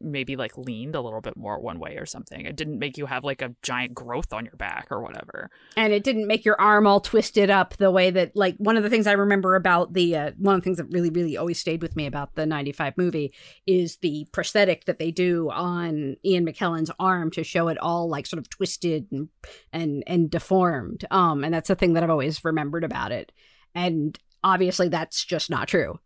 maybe 0.00 0.36
like 0.36 0.58
leaned 0.58 0.94
a 0.94 1.00
little 1.00 1.20
bit 1.20 1.36
more 1.36 1.58
one 1.58 1.78
way 1.78 1.96
or 1.96 2.06
something. 2.06 2.44
It 2.44 2.56
didn't 2.56 2.78
make 2.78 2.98
you 2.98 3.06
have 3.06 3.24
like 3.24 3.42
a 3.42 3.54
giant 3.62 3.94
growth 3.94 4.32
on 4.32 4.44
your 4.44 4.56
back 4.56 4.88
or 4.90 5.00
whatever. 5.00 5.50
And 5.76 5.92
it 5.92 6.04
didn't 6.04 6.26
make 6.26 6.44
your 6.44 6.60
arm 6.60 6.86
all 6.86 7.00
twisted 7.00 7.50
up 7.50 7.76
the 7.76 7.90
way 7.90 8.10
that 8.10 8.36
like 8.36 8.56
one 8.58 8.76
of 8.76 8.82
the 8.82 8.90
things 8.90 9.06
I 9.06 9.12
remember 9.12 9.54
about 9.54 9.94
the 9.94 10.16
uh, 10.16 10.30
one 10.38 10.54
of 10.54 10.60
the 10.60 10.64
things 10.64 10.76
that 10.78 10.90
really 10.90 11.10
really 11.10 11.36
always 11.36 11.58
stayed 11.58 11.82
with 11.82 11.96
me 11.96 12.06
about 12.06 12.34
the 12.34 12.46
95 12.46 12.96
movie 12.96 13.32
is 13.66 13.96
the 13.98 14.26
prosthetic 14.32 14.84
that 14.84 14.98
they 14.98 15.10
do 15.10 15.50
on 15.50 16.16
Ian 16.24 16.46
McKellen's 16.46 16.90
arm 16.98 17.30
to 17.32 17.44
show 17.44 17.68
it 17.68 17.78
all 17.78 18.08
like 18.08 18.26
sort 18.26 18.38
of 18.38 18.50
twisted 18.50 19.06
and 19.10 19.28
and 19.72 20.04
and 20.06 20.30
deformed. 20.30 21.04
Um 21.10 21.42
and 21.44 21.54
that's 21.54 21.68
the 21.68 21.74
thing 21.74 21.94
that 21.94 22.02
I've 22.02 22.10
always 22.10 22.44
remembered 22.44 22.84
about 22.84 23.12
it. 23.12 23.32
And 23.74 24.18
obviously 24.44 24.88
that's 24.88 25.24
just 25.24 25.50
not 25.50 25.68
true 25.68 25.98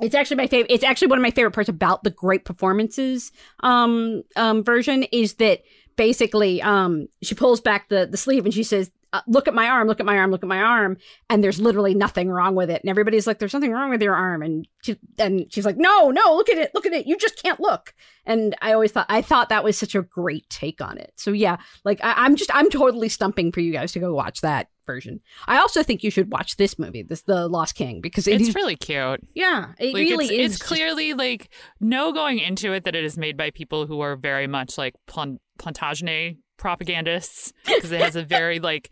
it's 0.00 0.14
actually 0.14 0.36
my 0.36 0.46
favorite 0.46 0.70
it's 0.70 0.84
actually 0.84 1.08
one 1.08 1.18
of 1.18 1.22
my 1.22 1.30
favorite 1.30 1.52
parts 1.52 1.68
about 1.68 2.02
the 2.04 2.10
great 2.10 2.44
performances 2.44 3.32
um 3.60 4.22
um 4.36 4.64
version 4.64 5.04
is 5.04 5.34
that 5.34 5.62
basically 5.96 6.62
um 6.62 7.06
she 7.22 7.34
pulls 7.34 7.60
back 7.60 7.88
the 7.88 8.06
the 8.10 8.16
sleeve 8.16 8.44
and 8.44 8.54
she 8.54 8.62
says 8.64 8.90
uh, 9.12 9.20
look 9.26 9.46
at 9.46 9.54
my 9.54 9.68
arm, 9.68 9.86
look 9.88 10.00
at 10.00 10.06
my 10.06 10.16
arm, 10.16 10.30
look 10.30 10.42
at 10.42 10.48
my 10.48 10.62
arm, 10.62 10.96
and 11.28 11.44
there's 11.44 11.60
literally 11.60 11.94
nothing 11.94 12.30
wrong 12.30 12.54
with 12.54 12.70
it. 12.70 12.80
And 12.82 12.88
everybody's 12.88 13.26
like, 13.26 13.38
there's 13.38 13.52
something 13.52 13.70
wrong 13.70 13.90
with 13.90 14.00
your 14.00 14.14
arm, 14.14 14.42
and 14.42 14.66
she, 14.82 14.96
and 15.18 15.52
she's 15.52 15.66
like, 15.66 15.76
no, 15.76 16.10
no, 16.10 16.34
look 16.34 16.48
at 16.48 16.56
it, 16.56 16.70
look 16.74 16.86
at 16.86 16.94
it, 16.94 17.06
you 17.06 17.18
just 17.18 17.40
can't 17.42 17.60
look. 17.60 17.92
And 18.24 18.56
I 18.62 18.72
always 18.72 18.92
thought 18.92 19.06
I 19.10 19.20
thought 19.20 19.50
that 19.50 19.64
was 19.64 19.76
such 19.76 19.94
a 19.94 20.02
great 20.02 20.48
take 20.48 20.80
on 20.80 20.96
it. 20.96 21.12
So 21.16 21.32
yeah, 21.32 21.58
like 21.84 22.02
I, 22.02 22.14
I'm 22.16 22.36
just 22.36 22.50
I'm 22.54 22.70
totally 22.70 23.10
stumping 23.10 23.52
for 23.52 23.60
you 23.60 23.72
guys 23.72 23.92
to 23.92 24.00
go 24.00 24.14
watch 24.14 24.40
that 24.40 24.68
version. 24.86 25.20
I 25.46 25.58
also 25.58 25.82
think 25.82 26.02
you 26.02 26.10
should 26.10 26.32
watch 26.32 26.56
this 26.56 26.78
movie, 26.78 27.02
this 27.02 27.22
The 27.22 27.48
Lost 27.48 27.74
King, 27.74 28.00
because 28.00 28.26
it 28.26 28.40
it's 28.40 28.48
is- 28.50 28.54
really 28.54 28.76
cute. 28.76 29.20
yeah, 29.34 29.72
it 29.78 29.94
Like, 29.94 30.00
really 30.02 30.24
it's, 30.26 30.32
is. 30.32 30.54
It's 30.56 30.62
clearly 30.62 31.14
like 31.14 31.48
no 31.80 32.12
going 32.12 32.38
into 32.38 32.72
it 32.72 32.84
that 32.84 32.94
it 32.94 33.04
is 33.04 33.16
made 33.18 33.36
by 33.36 33.50
people 33.50 33.86
who 33.86 34.00
are 34.00 34.16
very 34.16 34.46
much 34.46 34.78
like 34.78 34.94
plant- 35.06 35.40
Plantagenet 35.58 36.36
propagandists 36.56 37.52
because 37.66 37.92
it 37.92 38.00
has 38.00 38.16
a 38.16 38.22
very 38.24 38.58
like 38.60 38.90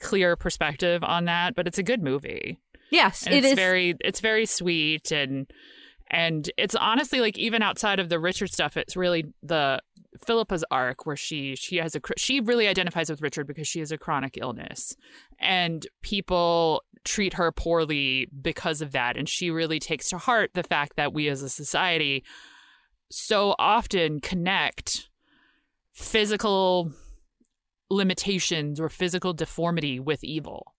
clear 0.00 0.36
perspective 0.36 1.02
on 1.04 1.24
that. 1.26 1.54
But 1.54 1.66
it's 1.66 1.78
a 1.78 1.82
good 1.82 2.02
movie. 2.02 2.58
yes, 2.90 3.24
and 3.26 3.34
it 3.34 3.38
it's 3.38 3.48
is. 3.48 3.54
very 3.54 3.94
it's 4.00 4.20
very 4.20 4.46
sweet 4.46 5.10
and 5.10 5.50
and 6.10 6.50
it's 6.58 6.74
honestly 6.74 7.20
like 7.20 7.38
even 7.38 7.62
outside 7.62 7.98
of 7.98 8.08
the 8.10 8.18
Richard 8.20 8.52
stuff, 8.52 8.76
it's 8.76 8.96
really 8.96 9.24
the 9.42 9.80
Philippa's 10.24 10.64
arc 10.70 11.06
where 11.06 11.16
she 11.16 11.56
she 11.56 11.76
has 11.76 11.96
a 11.96 12.00
she 12.16 12.40
really 12.40 12.68
identifies 12.68 13.10
with 13.10 13.22
Richard 13.22 13.46
because 13.46 13.66
she 13.66 13.80
has 13.80 13.92
a 13.92 13.98
chronic 13.98 14.36
illness 14.36 14.96
and 15.38 15.86
people 16.02 16.82
treat 17.04 17.34
her 17.34 17.50
poorly 17.50 18.28
because 18.40 18.82
of 18.82 18.92
that 18.92 19.16
and 19.16 19.28
she 19.28 19.50
really 19.50 19.78
takes 19.78 20.10
to 20.10 20.18
heart 20.18 20.50
the 20.54 20.62
fact 20.62 20.96
that 20.96 21.12
we 21.12 21.28
as 21.28 21.42
a 21.42 21.48
society 21.48 22.22
so 23.10 23.54
often 23.58 24.20
connect 24.20 25.08
physical 25.92 26.92
limitations 27.90 28.78
or 28.78 28.88
physical 28.88 29.32
deformity 29.32 29.98
with 29.98 30.22
evil 30.22 30.74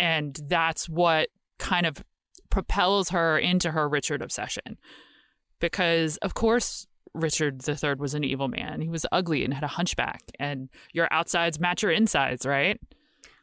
and 0.00 0.40
that's 0.48 0.88
what 0.88 1.28
kind 1.58 1.86
of 1.86 2.02
propels 2.48 3.10
her 3.10 3.38
into 3.38 3.70
her 3.70 3.88
Richard 3.88 4.22
obsession. 4.22 4.78
Because, 5.60 6.16
of 6.18 6.34
course, 6.34 6.86
Richard 7.14 7.66
III 7.68 7.94
was 7.98 8.14
an 8.14 8.24
evil 8.24 8.48
man. 8.48 8.80
He 8.80 8.88
was 8.88 9.06
ugly 9.10 9.44
and 9.44 9.52
had 9.52 9.64
a 9.64 9.68
hunchback, 9.68 10.22
and 10.38 10.68
your 10.92 11.08
outsides 11.10 11.58
match 11.58 11.82
your 11.82 11.92
insides, 11.92 12.46
right? 12.46 12.80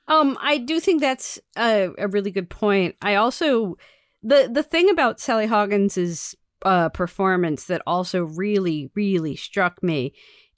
Um, 0.07 0.37
I 0.41 0.57
do 0.57 0.79
think 0.79 1.01
that's 1.01 1.39
a, 1.57 1.89
a 1.97 2.07
really 2.07 2.31
good 2.31 2.49
point. 2.49 2.95
I 3.01 3.15
also 3.15 3.75
the 4.23 4.49
the 4.51 4.63
thing 4.63 4.89
about 4.89 5.19
Sally 5.19 5.47
Hawkins's 5.47 6.35
uh, 6.63 6.89
performance 6.89 7.65
that 7.65 7.81
also 7.85 8.23
really 8.23 8.89
really 8.95 9.35
struck 9.35 9.83
me 9.83 10.13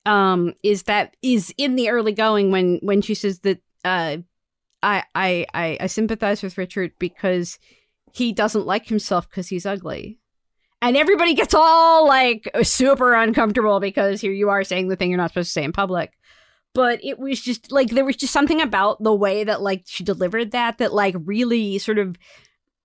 um, 0.06 0.54
is 0.64 0.84
that 0.84 1.16
is 1.22 1.54
in 1.58 1.76
the 1.76 1.90
early 1.90 2.14
going 2.14 2.52
when 2.52 2.80
when 2.82 3.02
she 3.02 3.16
says 3.16 3.40
that 3.40 3.60
uh, 3.84 4.18
I, 4.84 5.04
I 5.16 5.46
I 5.54 5.78
I 5.82 5.88
sympathize 5.88 6.44
with 6.44 6.58
Richard 6.58 6.92
because 7.00 7.60
he 8.14 8.32
doesn't 8.34 8.66
like 8.66 8.88
himself 8.88 9.30
because 9.30 9.48
he's 9.48 9.66
ugly. 9.66 10.20
And 10.82 10.96
everybody 10.96 11.34
gets 11.34 11.54
all 11.54 12.08
like 12.08 12.50
super 12.64 13.14
uncomfortable 13.14 13.80
because 13.80 14.22
here 14.22 14.32
you 14.32 14.50
are 14.50 14.64
saying 14.64 14.88
the 14.88 14.96
thing 14.96 15.10
you're 15.10 15.18
not 15.18 15.32
supposed 15.32 15.50
to 15.50 15.54
say 15.54 15.64
in 15.64 15.74
public 15.74 16.14
but 16.74 17.00
it 17.04 17.20
was 17.20 17.42
just 17.42 17.72
like 17.72 17.90
there 17.90 18.06
was 18.06 18.16
just 18.16 18.34
something 18.34 18.62
about 18.62 19.02
the 19.04 19.14
way 19.14 19.44
that 19.44 19.62
like 19.62 19.84
she 19.86 20.04
delivered 20.04 20.52
that 20.52 20.78
that 20.78 20.94
like 20.94 21.16
really 21.26 21.78
sort 21.78 21.98
of 21.98 22.18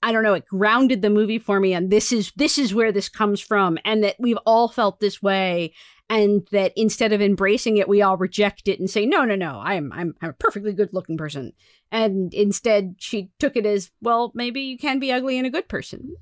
I 0.03 0.13
don't 0.13 0.23
know, 0.23 0.35
it 0.35 0.45
grounded 0.45 1.01
the 1.01 1.09
movie 1.09 1.39
for 1.39 1.59
me 1.61 1.73
and 1.73 1.91
this 1.91 2.13
is 2.13 2.33
this 2.37 2.59
is 2.59 2.75
where 2.75 2.93
this 2.93 3.09
comes 3.09 3.41
from 3.41 3.79
and 3.85 4.05
that 4.05 4.17
we've 4.19 4.39
all 4.45 4.69
felt 4.69 5.01
this 5.01 5.23
way 5.23 5.73
and 6.11 6.47
that 6.53 6.73
instead 6.77 7.13
of 7.13 7.23
embracing 7.23 7.79
it 7.79 7.89
we 7.89 8.03
all 8.03 8.19
reject 8.19 8.69
it 8.69 8.79
and 8.79 8.91
say 8.91 9.07
no 9.07 9.25
no 9.25 9.35
no 9.35 9.61
I'm 9.63 9.93
I'm 9.93 10.15
I'm 10.21 10.31
a 10.31 10.35
perfectly 10.35 10.73
good 10.73 10.91
looking 10.93 11.17
person 11.17 11.53
and 11.91 12.33
instead 12.35 12.97
she 12.99 13.31
took 13.39 13.57
it 13.57 13.65
as 13.65 13.91
well 14.03 14.31
maybe 14.35 14.61
you 14.61 14.79
can 14.79 14.99
be 14.99 15.13
ugly 15.13 15.39
and 15.39 15.47
a 15.47 15.51
good 15.51 15.69
person. 15.69 16.17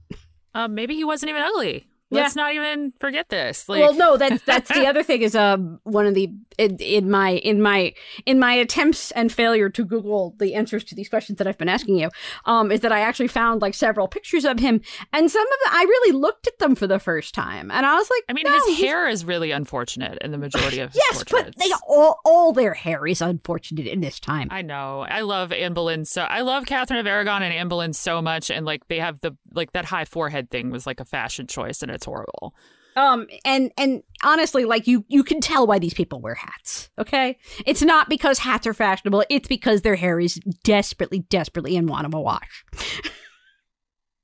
Um, 0.55 0.75
maybe 0.75 0.95
he 0.95 1.05
wasn't 1.05 1.31
even 1.31 1.43
ugly. 1.43 1.87
Let's 2.17 2.37
not 2.37 2.55
even 2.55 2.93
forget 3.01 3.29
this. 3.29 3.69
Like, 3.69 3.81
well, 3.81 3.95
no, 3.95 4.17
that's 4.17 4.43
that's 4.47 4.69
the 4.73 4.87
other 4.87 5.03
thing 5.03 5.23
is 5.23 5.35
um 5.35 5.81
one 5.85 6.07
of 6.07 6.15
the 6.15 6.31
in, 6.59 6.77
in 6.79 7.11
my 7.11 7.31
in 7.31 7.61
my 7.63 7.95
in 8.27 8.39
my 8.39 8.53
attempts 8.53 9.11
and 9.13 9.33
failure 9.33 9.69
to 9.71 9.85
Google 9.85 10.35
the 10.39 10.55
answers 10.55 10.85
to 10.85 10.95
these 10.95 11.09
questions 11.09 11.39
that 11.39 11.47
I've 11.47 11.59
been 11.59 11.69
asking 11.69 11.97
you, 11.99 12.11
um, 12.45 12.71
is 12.71 12.81
that 12.81 12.93
I 12.93 13.01
actually 13.01 13.29
found 13.29 13.63
like 13.63 13.75
several 13.75 14.09
pictures 14.09 14.45
of 14.45 14.59
him, 14.59 14.81
and 15.13 15.31
some 15.31 15.43
of 15.47 15.49
them 15.65 15.73
I 15.75 15.83
really 15.85 16.13
looked 16.13 16.47
at 16.47 16.59
them 16.59 16.75
for 16.75 16.87
the 16.87 16.99
first 16.99 17.35
time, 17.35 17.71
and 17.71 17.87
I 17.87 17.95
was 17.95 18.09
like, 18.11 18.25
I 18.29 18.33
mean, 18.33 18.45
no, 18.45 18.53
his 18.53 18.65
he's- 18.67 18.81
hair 18.81 19.09
is 19.09 19.25
really 19.25 19.51
unfortunate 19.51 20.19
in 20.23 20.31
the 20.31 20.39
majority 20.39 20.81
of 20.81 20.93
his 20.93 21.03
Yes, 21.11 21.19
but 21.19 21.29
portraits. 21.31 21.65
they 21.65 21.73
all 21.89 22.21
all 22.25 22.53
their 22.53 22.75
hair 22.75 23.07
is 23.07 23.21
unfortunate 23.23 23.87
in 23.87 24.01
this 24.01 24.21
time. 24.21 24.49
I 24.51 24.63
know. 24.63 25.07
I 25.09 25.21
love 25.23 25.53
Anne 25.53 25.73
Boleyn 25.75 26.05
so 26.05 26.23
I 26.23 26.41
love 26.43 26.67
Catherine 26.67 27.01
of 27.01 27.07
Aragon 27.07 27.43
and 27.43 27.53
Anne 27.55 27.69
Boleyn 27.69 27.93
so 27.93 28.21
much 28.21 28.51
and 28.51 28.67
like 28.67 28.87
they 28.89 28.99
have 28.99 29.21
the 29.21 29.37
like 29.53 29.73
that 29.73 29.85
high 29.87 30.05
forehead 30.05 30.51
thing 30.51 30.71
was 30.71 30.87
like 30.87 31.01
a 31.01 31.05
fashion 31.05 31.47
choice 31.47 31.83
and 31.83 31.91
it's 31.91 32.02
horrible. 32.05 32.55
Um, 32.95 33.27
and 33.45 33.73
and 33.79 34.03
honestly, 34.23 34.65
like 34.67 34.87
you 34.87 35.05
you 35.09 35.25
can 35.25 35.41
tell 35.41 35.67
why 35.67 35.79
these 35.79 35.95
people 35.95 36.21
wear 36.21 36.35
hats. 36.35 36.91
Okay, 36.99 37.39
it's 37.65 37.81
not 37.83 38.09
because 38.11 38.39
hats 38.39 38.67
are 38.67 38.75
fashionable. 38.75 39.25
It's 39.31 39.49
because 39.49 39.81
their 39.81 39.97
hair 39.97 40.21
is 40.21 40.35
desperately, 40.63 41.21
desperately 41.31 41.77
in 41.77 41.87
want 41.87 42.07
of 42.07 42.13
a 42.13 42.21
wash. 42.21 42.65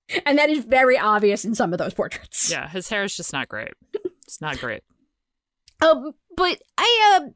and 0.27 0.39
that 0.39 0.51
is 0.51 0.65
very 0.65 0.99
obvious 0.99 1.45
in 1.47 1.55
some 1.55 1.73
of 1.73 1.79
those 1.79 1.95
portraits. 1.95 2.51
Yeah, 2.51 2.69
his 2.69 2.89
hair 2.91 3.05
is 3.05 3.17
just 3.17 3.33
not 3.33 3.49
great. 3.49 3.73
It's 4.25 4.41
not 4.41 4.59
great. 4.59 4.83
Um, 5.81 6.11
but 6.37 6.61
I 6.77 7.21
um. 7.21 7.35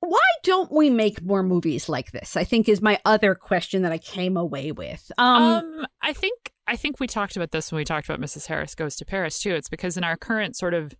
why 0.00 0.18
don't 0.44 0.72
we 0.72 0.88
make 0.88 1.22
more 1.22 1.42
movies 1.42 1.90
like 1.90 2.10
this? 2.10 2.38
I 2.38 2.44
think 2.44 2.70
is 2.70 2.80
my 2.80 2.98
other 3.04 3.34
question 3.34 3.82
that 3.82 3.92
I 3.92 3.98
came 3.98 4.38
away 4.38 4.72
with. 4.72 5.12
Um, 5.18 5.42
Um, 5.42 5.86
I 6.00 6.14
think 6.14 6.53
I 6.66 6.76
think 6.76 6.98
we 7.00 7.06
talked 7.06 7.36
about 7.36 7.50
this 7.50 7.70
when 7.70 7.78
we 7.78 7.84
talked 7.84 8.08
about 8.08 8.20
Mrs. 8.20 8.46
Harris 8.46 8.74
Goes 8.74 8.96
to 8.96 9.04
Paris 9.04 9.38
too. 9.38 9.54
It's 9.54 9.68
because 9.68 9.96
in 9.96 10.04
our 10.04 10.16
current 10.16 10.56
sort 10.56 10.74
of 10.74 10.94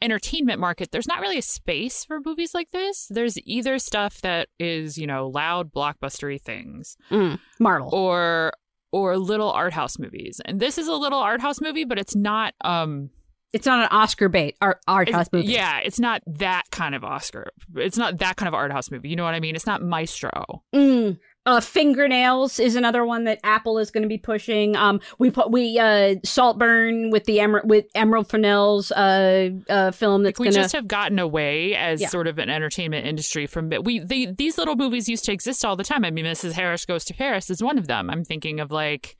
entertainment 0.00 0.60
market, 0.60 0.90
there's 0.90 1.06
not 1.08 1.20
really 1.20 1.38
a 1.38 1.42
space 1.42 2.04
for 2.04 2.20
movies 2.24 2.54
like 2.54 2.70
this. 2.70 3.06
There's 3.10 3.38
either 3.44 3.78
stuff 3.78 4.20
that 4.22 4.48
is, 4.58 4.98
you 4.98 5.06
know, 5.06 5.28
loud 5.28 5.72
blockbustery 5.72 6.40
things 6.40 6.96
mm, 7.10 7.38
Marvel. 7.58 7.90
or 7.92 8.52
or 8.92 9.16
little 9.16 9.50
art 9.50 9.72
house 9.72 9.98
movies. 9.98 10.40
And 10.44 10.60
this 10.60 10.76
is 10.76 10.86
a 10.86 10.94
little 10.94 11.20
art 11.20 11.40
house 11.40 11.60
movie, 11.60 11.84
but 11.84 11.98
it's 11.98 12.14
not 12.14 12.54
um 12.62 13.10
It's 13.52 13.66
not 13.66 13.80
an 13.80 13.88
Oscar 13.90 14.28
bait 14.28 14.56
art 14.60 14.80
art 14.86 15.08
house 15.10 15.28
movie. 15.32 15.48
Yeah, 15.48 15.78
it's 15.78 16.00
not 16.00 16.22
that 16.26 16.64
kind 16.70 16.94
of 16.94 17.04
Oscar. 17.04 17.50
It's 17.76 17.96
not 17.96 18.18
that 18.18 18.36
kind 18.36 18.48
of 18.48 18.54
art 18.54 18.72
house 18.72 18.90
movie. 18.90 19.08
You 19.08 19.16
know 19.16 19.24
what 19.24 19.34
I 19.34 19.40
mean? 19.40 19.54
It's 19.56 19.66
not 19.66 19.82
Maestro. 19.82 20.62
Mm. 20.74 21.18
Uh, 21.44 21.60
fingernails 21.60 22.60
is 22.60 22.76
another 22.76 23.04
one 23.04 23.24
that 23.24 23.40
Apple 23.42 23.78
is 23.78 23.90
going 23.90 24.02
to 24.04 24.08
be 24.08 24.16
pushing. 24.18 24.76
Um, 24.76 25.00
we 25.18 25.28
put 25.30 25.50
we 25.50 25.76
uh 25.78 26.14
Saltburn 26.22 27.10
with 27.10 27.24
the 27.24 27.40
Emer- 27.40 27.62
with 27.64 27.86
Emerald 27.96 28.28
Fennell's 28.30 28.92
uh 28.92 29.50
uh 29.68 29.90
film 29.90 30.22
that's 30.22 30.38
we 30.38 30.46
gonna 30.46 30.54
just 30.54 30.72
have 30.72 30.86
gotten 30.86 31.18
away 31.18 31.74
as 31.74 32.00
Yeah. 32.00 32.08
sort 32.08 32.28
of 32.28 32.38
an 32.38 32.48
entertainment 32.48 33.06
industry 33.06 33.46
from 33.46 33.70
we 33.82 33.98
the, 33.98 34.26
these 34.38 34.56
little 34.56 34.76
movies 34.76 35.08
used 35.08 35.24
to 35.24 35.32
exist 35.32 35.64
all 35.64 35.74
the 35.74 35.82
time. 35.82 36.04
I 36.04 36.12
mean, 36.12 36.26
Mrs. 36.26 36.52
Harris 36.52 36.84
Goes 36.86 37.04
to 37.06 37.14
Paris 37.14 37.50
is 37.50 37.60
one 37.60 37.76
of 37.76 37.88
them. 37.88 38.08
I'm 38.08 38.24
thinking 38.24 38.60
of 38.60 38.70
like, 38.70 39.16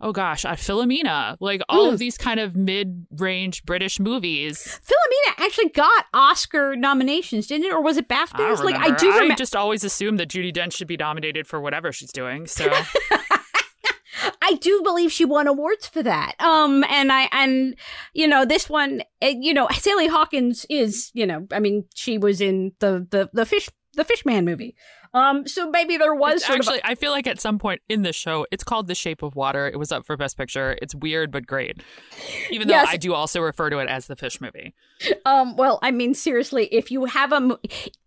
oh 0.00 0.12
gosh, 0.12 0.44
uh, 0.44 0.52
Philomena, 0.52 1.36
like 1.40 1.60
all 1.68 1.88
Mm. 1.88 1.92
of 1.94 1.98
these 1.98 2.16
kind 2.16 2.40
of 2.40 2.56
mid-range 2.56 3.64
British 3.64 4.00
movies. 4.00 4.80
Philomena 4.84 5.44
actually 5.44 5.68
got 5.70 6.06
Oscar 6.14 6.74
nominations, 6.76 7.46
didn't 7.46 7.66
it, 7.66 7.72
or 7.72 7.82
was 7.82 7.96
it 7.96 8.06
I 8.10 8.14
BAFTAs? 8.14 8.56
don't 8.56 8.64
Like 8.64 8.76
I 8.76 8.96
do 8.96 9.10
I 9.10 9.34
just 9.34 9.54
always 9.56 9.84
assume 9.84 10.16
that 10.16 10.28
Judi 10.28 10.52
Dench 10.52 10.74
should 10.74 10.88
be 10.88 10.96
nominated 10.96 11.46
for 11.46 11.60
whatever 11.60 11.92
she's 11.92 12.12
doing. 12.12 12.46
So 12.46 12.70
I 14.42 14.54
do 14.54 14.80
believe 14.82 15.12
she 15.12 15.24
won 15.24 15.46
awards 15.46 15.86
for 15.86 16.02
that. 16.02 16.34
Um, 16.40 16.84
and 16.88 17.12
I 17.12 17.28
and 17.32 17.76
you 18.12 18.26
know 18.26 18.44
this 18.44 18.68
one, 18.68 19.02
you 19.22 19.54
know, 19.54 19.68
Sally 19.72 20.08
Hawkins 20.08 20.66
is, 20.68 21.10
you 21.14 21.26
know, 21.26 21.46
I 21.52 21.60
mean, 21.60 21.84
she 21.94 22.18
was 22.18 22.40
in 22.40 22.72
the 22.80 23.06
the 23.10 23.30
the 23.32 23.46
fish 23.46 23.68
the 23.94 24.04
Fishman 24.04 24.44
movie. 24.44 24.74
Um, 25.12 25.44
so 25.46 25.68
maybe 25.68 25.96
there 25.96 26.14
was 26.14 26.36
It's 26.36 26.46
sort 26.46 26.58
actually, 26.60 26.80
I 26.84 26.94
feel 26.94 27.10
like 27.10 27.26
at 27.26 27.40
some 27.40 27.58
point 27.58 27.80
in 27.88 28.02
the 28.02 28.12
show, 28.12 28.46
it's 28.52 28.62
called 28.62 28.86
The 28.86 28.94
Shape 28.94 29.22
of 29.24 29.34
Water. 29.34 29.66
It 29.66 29.76
was 29.76 29.90
up 29.90 30.06
for 30.06 30.16
Best 30.16 30.36
Picture. 30.36 30.78
It's 30.80 30.94
weird 30.94 31.32
but 31.32 31.46
great. 31.46 31.82
Even 32.50 32.68
though 32.68 32.74
Yes. 32.74 32.86
I 32.90 32.96
do 32.96 33.12
also 33.12 33.40
refer 33.40 33.70
to 33.70 33.78
it 33.78 33.88
as 33.88 34.06
the 34.06 34.14
fish 34.14 34.40
movie. 34.40 34.72
um. 35.24 35.56
Well, 35.56 35.80
I 35.82 35.90
mean, 35.90 36.14
seriously, 36.14 36.66
if 36.66 36.90
you 36.92 37.06
have 37.06 37.32
a 37.32 37.58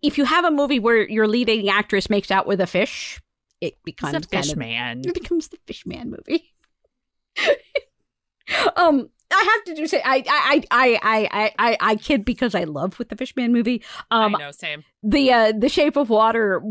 if 0.02 0.18
you 0.18 0.24
have 0.24 0.46
a 0.46 0.52
movie 0.52 0.80
where 0.80 1.08
your 1.10 1.28
leading 1.28 1.68
actress 1.68 2.10
makes 2.10 2.32
out 2.32 2.48
with 2.48 2.62
a 2.62 2.68
fish, 2.68 3.22
it 3.60 3.76
becomes 3.84 4.14
It's 4.16 4.28
a 4.28 4.30
kind 4.30 4.46
fish 4.46 4.52
of- 4.54 4.60
man. 4.60 5.02
it 5.06 5.14
becomes 5.14 5.50
the 5.50 5.58
Fishman 5.68 6.10
movie. 6.12 6.54
um, 8.78 9.10
I 9.34 9.44
have 9.44 9.64
to 9.66 9.82
do 9.82 9.88
say 9.88 10.02
I 10.04 10.24
I 10.28 10.64
I 10.72 11.00
I 11.02 11.52
I 11.58 11.78
I 11.80 11.96
kid 11.96 12.26
because 12.26 12.56
I 12.56 12.64
love 12.64 13.00
with 13.00 13.10
the 13.10 13.16
Fishman 13.16 13.52
movie. 13.52 13.84
Um, 14.12 14.36
I 14.36 14.40
know, 14.40 14.52
same. 14.52 14.84
the 15.02 15.32
uh, 15.32 15.54
the 15.58 15.70
Shape 15.70 15.96
of 15.96 16.10
Water 16.10 16.62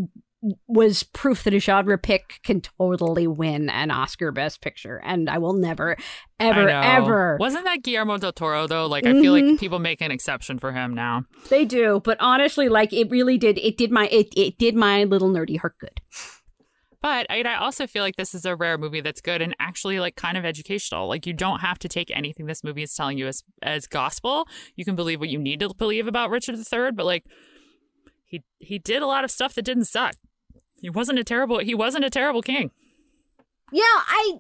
was 0.67 1.05
proof 1.05 1.45
that 1.45 1.55
a 1.55 1.61
genre 1.61 1.97
pick 1.97 2.41
can 2.43 2.61
totally 2.61 3.27
win 3.27 3.71
an 3.71 3.91
Oscar 3.91 4.33
Best 4.33 4.61
Picture, 4.61 5.01
and 5.05 5.31
I 5.31 5.39
will 5.39 5.53
never, 5.53 5.97
ever, 6.41 6.69
ever. 6.69 7.37
Wasn't 7.39 7.65
that 7.65 7.83
Guillermo 7.83 8.19
del 8.19 8.33
Toro 8.33 8.67
though? 8.67 8.87
Like 8.87 9.07
I 9.07 9.13
feel 9.13 9.33
like 9.33 9.61
people 9.61 9.79
make 9.79 10.01
an 10.01 10.11
exception 10.11 10.59
for 10.59 10.73
him 10.73 10.95
now. 10.95 11.25
They 11.49 11.65
do, 11.65 12.01
but 12.05 12.17
honestly, 12.21 12.69
like 12.69 12.93
it 12.93 13.11
really 13.11 13.39
did. 13.39 13.59
It 13.59 13.77
did 13.77 13.91
my 13.91 14.09
it 14.09 14.33
it 14.37 14.59
did 14.59 14.75
my 14.75 15.05
little 15.05 15.31
nerdy 15.31 15.59
heart 15.59 15.75
good. 15.79 16.01
But 17.03 17.27
I, 17.29 17.43
I 17.43 17.57
also 17.57 17.89
feel 17.89 18.05
like 18.05 18.15
this 18.15 18.33
is 18.33 18.47
a 18.47 18.55
rare 18.55 18.79
movie 18.79 19.01
that's 19.01 19.21
good 19.21 19.43
and 19.43 19.57
actually 19.59 19.99
like 19.99 20.15
kind 20.15 20.39
of 20.39 20.45
educational. 20.45 21.09
Like 21.09 21.27
you 21.27 21.33
don't 21.33 21.59
have 21.59 21.79
to 21.81 21.89
take 21.89 22.11
anything 22.17 22.47
this 22.47 22.63
movie 22.63 22.85
is 22.85 22.95
telling 22.95 23.19
you 23.19 23.27
as 23.27 23.43
as 23.61 23.89
gospel. 23.89 24.47
You 24.77 24.85
can 24.85 24.95
believe 24.95 25.19
what 25.19 25.29
you 25.29 25.39
need 25.39 25.61
to 25.61 25.75
believe 25.75 26.07
about 26.07 26.31
Richard 26.31 26.57
III, 26.57 26.93
but 26.93 27.05
like 27.05 27.25
he 28.25 28.45
he 28.61 28.79
did 28.79 29.03
a 29.03 29.07
lot 29.07 29.25
of 29.25 29.33
stuff 29.33 29.55
that 29.55 29.63
didn't 29.63 29.87
suck. 29.87 30.15
He 30.81 30.89
wasn't 30.89 31.19
a 31.19 31.25
terrible 31.25 31.59
he 31.59 31.75
wasn't 31.75 32.05
a 32.05 32.11
terrible 32.11 32.41
king. 32.41 32.71
Yeah, 33.73 33.83
I 33.85 34.39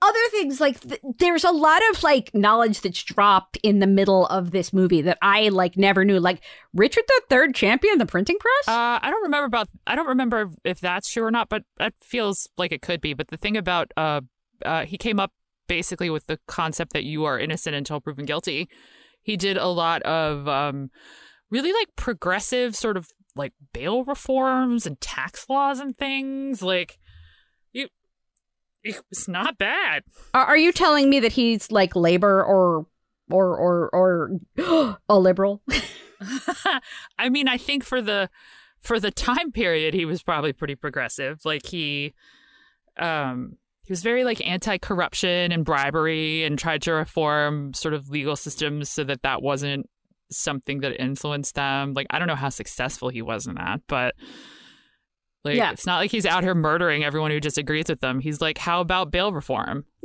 other 0.00 0.18
things 0.30 0.60
like 0.60 0.80
th- 0.80 1.00
there's 1.18 1.42
a 1.42 1.50
lot 1.50 1.82
of 1.90 2.02
like 2.04 2.32
knowledge 2.32 2.80
that's 2.80 3.02
dropped 3.02 3.58
in 3.64 3.80
the 3.80 3.88
middle 3.88 4.26
of 4.26 4.52
this 4.52 4.72
movie 4.72 5.02
that 5.02 5.18
I 5.20 5.48
like 5.48 5.76
never 5.76 6.04
knew. 6.04 6.20
Like 6.20 6.42
Richard 6.72 7.04
the 7.08 7.22
Third 7.28 7.54
champion 7.56 7.98
the 7.98 8.06
printing 8.06 8.38
press. 8.38 8.68
Uh, 8.68 9.00
I 9.02 9.10
don't 9.10 9.22
remember 9.24 9.46
about 9.46 9.68
I 9.86 9.96
don't 9.96 10.06
remember 10.06 10.50
if 10.64 10.80
that's 10.80 11.10
true 11.10 11.24
or 11.24 11.30
not, 11.32 11.48
but 11.48 11.64
that 11.78 11.94
feels 12.00 12.48
like 12.56 12.70
it 12.70 12.80
could 12.82 13.00
be. 13.00 13.14
But 13.14 13.28
the 13.28 13.36
thing 13.36 13.56
about 13.56 13.90
uh, 13.96 14.20
uh, 14.64 14.84
he 14.84 14.96
came 14.96 15.18
up 15.18 15.32
basically 15.66 16.08
with 16.08 16.26
the 16.26 16.38
concept 16.46 16.92
that 16.92 17.04
you 17.04 17.24
are 17.24 17.38
innocent 17.38 17.74
until 17.74 18.00
proven 18.00 18.24
guilty. 18.24 18.68
He 19.22 19.36
did 19.36 19.56
a 19.56 19.68
lot 19.68 20.02
of 20.02 20.48
um, 20.48 20.90
really 21.50 21.72
like 21.72 21.88
progressive 21.96 22.76
sort 22.76 22.96
of 22.96 23.10
like 23.36 23.52
bail 23.72 24.04
reforms 24.04 24.86
and 24.86 25.00
tax 25.00 25.46
laws 25.48 25.80
and 25.80 25.96
things 25.96 26.62
like 26.62 26.98
it 28.84 29.00
was 29.10 29.28
not 29.28 29.58
bad. 29.58 30.02
Are 30.34 30.56
you 30.56 30.72
telling 30.72 31.10
me 31.10 31.20
that 31.20 31.32
he's 31.32 31.70
like 31.70 31.96
labor 31.96 32.42
or 32.42 32.86
or 33.30 33.56
or 33.56 33.90
or 33.92 34.96
a 35.08 35.18
liberal? 35.18 35.62
I 37.18 37.28
mean, 37.28 37.48
I 37.48 37.56
think 37.58 37.84
for 37.84 38.02
the 38.02 38.30
for 38.80 39.00
the 39.00 39.10
time 39.10 39.52
period, 39.52 39.94
he 39.94 40.04
was 40.04 40.22
probably 40.22 40.52
pretty 40.52 40.74
progressive. 40.74 41.44
Like 41.44 41.66
he, 41.66 42.14
um, 42.96 43.56
he 43.82 43.92
was 43.92 44.02
very 44.02 44.24
like 44.24 44.44
anti-corruption 44.46 45.52
and 45.52 45.64
bribery, 45.64 46.44
and 46.44 46.58
tried 46.58 46.82
to 46.82 46.92
reform 46.92 47.74
sort 47.74 47.94
of 47.94 48.08
legal 48.10 48.36
systems 48.36 48.88
so 48.88 49.04
that 49.04 49.22
that 49.22 49.42
wasn't 49.42 49.88
something 50.30 50.80
that 50.80 51.00
influenced 51.00 51.54
them. 51.54 51.92
Like 51.94 52.06
I 52.10 52.18
don't 52.18 52.28
know 52.28 52.34
how 52.34 52.50
successful 52.50 53.08
he 53.08 53.22
was 53.22 53.46
in 53.46 53.54
that, 53.54 53.80
but 53.86 54.14
like 55.44 55.56
yeah. 55.56 55.70
it's 55.70 55.86
not 55.86 55.98
like 55.98 56.10
he's 56.10 56.26
out 56.26 56.42
here 56.42 56.54
murdering 56.54 57.04
everyone 57.04 57.30
who 57.30 57.40
disagrees 57.40 57.86
with 57.88 58.00
them. 58.00 58.20
He's 58.20 58.40
like, 58.40 58.58
how 58.58 58.80
about 58.80 59.10
bail 59.10 59.32
reform? 59.32 59.84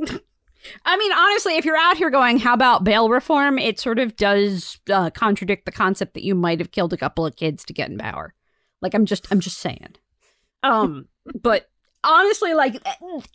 I 0.84 0.96
mean, 0.96 1.12
honestly, 1.12 1.56
if 1.56 1.64
you're 1.64 1.76
out 1.76 1.96
here 1.96 2.10
going, 2.10 2.38
how 2.38 2.54
about 2.54 2.84
bail 2.84 3.08
reform? 3.08 3.58
It 3.58 3.78
sort 3.78 3.98
of 3.98 4.16
does 4.16 4.78
uh, 4.90 5.10
contradict 5.10 5.66
the 5.66 5.72
concept 5.72 6.14
that 6.14 6.24
you 6.24 6.34
might 6.34 6.58
have 6.58 6.70
killed 6.70 6.92
a 6.92 6.96
couple 6.96 7.26
of 7.26 7.36
kids 7.36 7.64
to 7.64 7.72
get 7.72 7.90
in 7.90 7.98
power. 7.98 8.34
Like, 8.80 8.94
I'm 8.94 9.04
just, 9.04 9.30
I'm 9.30 9.40
just 9.40 9.58
saying. 9.58 9.96
Um, 10.62 11.08
but 11.42 11.68
honestly, 12.02 12.54
like, 12.54 12.76
it, 12.76 12.82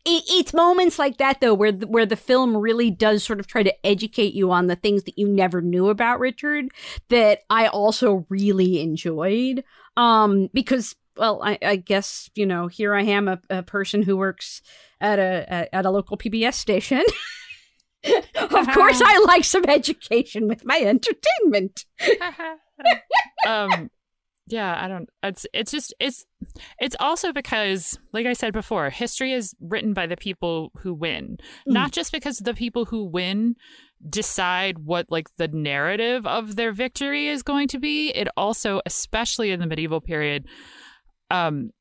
it's 0.05 0.53
moments 0.53 0.97
like 0.97 1.17
that 1.17 1.41
though, 1.41 1.53
where 1.53 1.71
the, 1.71 1.87
where 1.87 2.05
the 2.05 2.15
film 2.15 2.57
really 2.57 2.89
does 2.89 3.23
sort 3.23 3.39
of 3.39 3.47
try 3.47 3.61
to 3.61 3.85
educate 3.85 4.33
you 4.33 4.51
on 4.51 4.67
the 4.67 4.75
things 4.75 5.03
that 5.03 5.17
you 5.17 5.27
never 5.27 5.61
knew 5.61 5.89
about 5.89 6.19
Richard 6.19 6.69
that 7.09 7.41
I 7.49 7.67
also 7.67 8.25
really 8.29 8.81
enjoyed. 8.81 9.63
Um, 9.97 10.49
because 10.53 10.95
well, 11.19 11.41
I, 11.43 11.57
I, 11.61 11.75
guess 11.75 12.29
you 12.35 12.45
know 12.45 12.67
here 12.67 12.95
I 12.95 13.03
am, 13.03 13.27
a, 13.27 13.39
a 13.49 13.63
person 13.63 14.01
who 14.01 14.17
works 14.17 14.61
at 15.01 15.19
a 15.19 15.69
at 15.73 15.85
a 15.85 15.91
local 15.91 16.17
PBS 16.17 16.55
station. 16.55 17.03
of 18.35 18.67
course, 18.73 19.01
I 19.03 19.23
like 19.27 19.43
some 19.43 19.65
education 19.65 20.47
with 20.47 20.65
my 20.65 20.79
entertainment. 20.79 21.85
um, 23.47 23.89
yeah, 24.47 24.83
I 24.83 24.87
don't. 24.87 25.09
It's 25.21 25.45
it's 25.53 25.71
just 25.71 25.93
it's 25.99 26.25
it's 26.79 26.95
also 26.99 27.31
because, 27.31 27.99
like 28.13 28.25
I 28.25 28.33
said 28.33 28.53
before, 28.53 28.89
history 28.89 29.33
is 29.33 29.55
written 29.59 29.93
by 29.93 30.07
the 30.07 30.17
people 30.17 30.71
who 30.77 30.93
win, 30.93 31.37
mm. 31.67 31.73
not 31.73 31.91
just 31.91 32.11
because 32.11 32.37
the 32.37 32.53
people 32.53 32.85
who 32.85 33.03
win 33.03 33.55
decide 34.07 34.79
what 34.79 35.05
like 35.09 35.27
the 35.37 35.49
narrative 35.49 36.25
of 36.25 36.55
their 36.55 36.71
victory 36.71 37.27
is 37.27 37.43
going 37.43 37.67
to 37.67 37.79
be. 37.79 38.09
It 38.09 38.27
also, 38.37 38.81
especially 38.85 39.51
in 39.51 39.59
the 39.59 39.67
medieval 39.67 40.01
period, 40.01 40.47
um, 41.29 41.71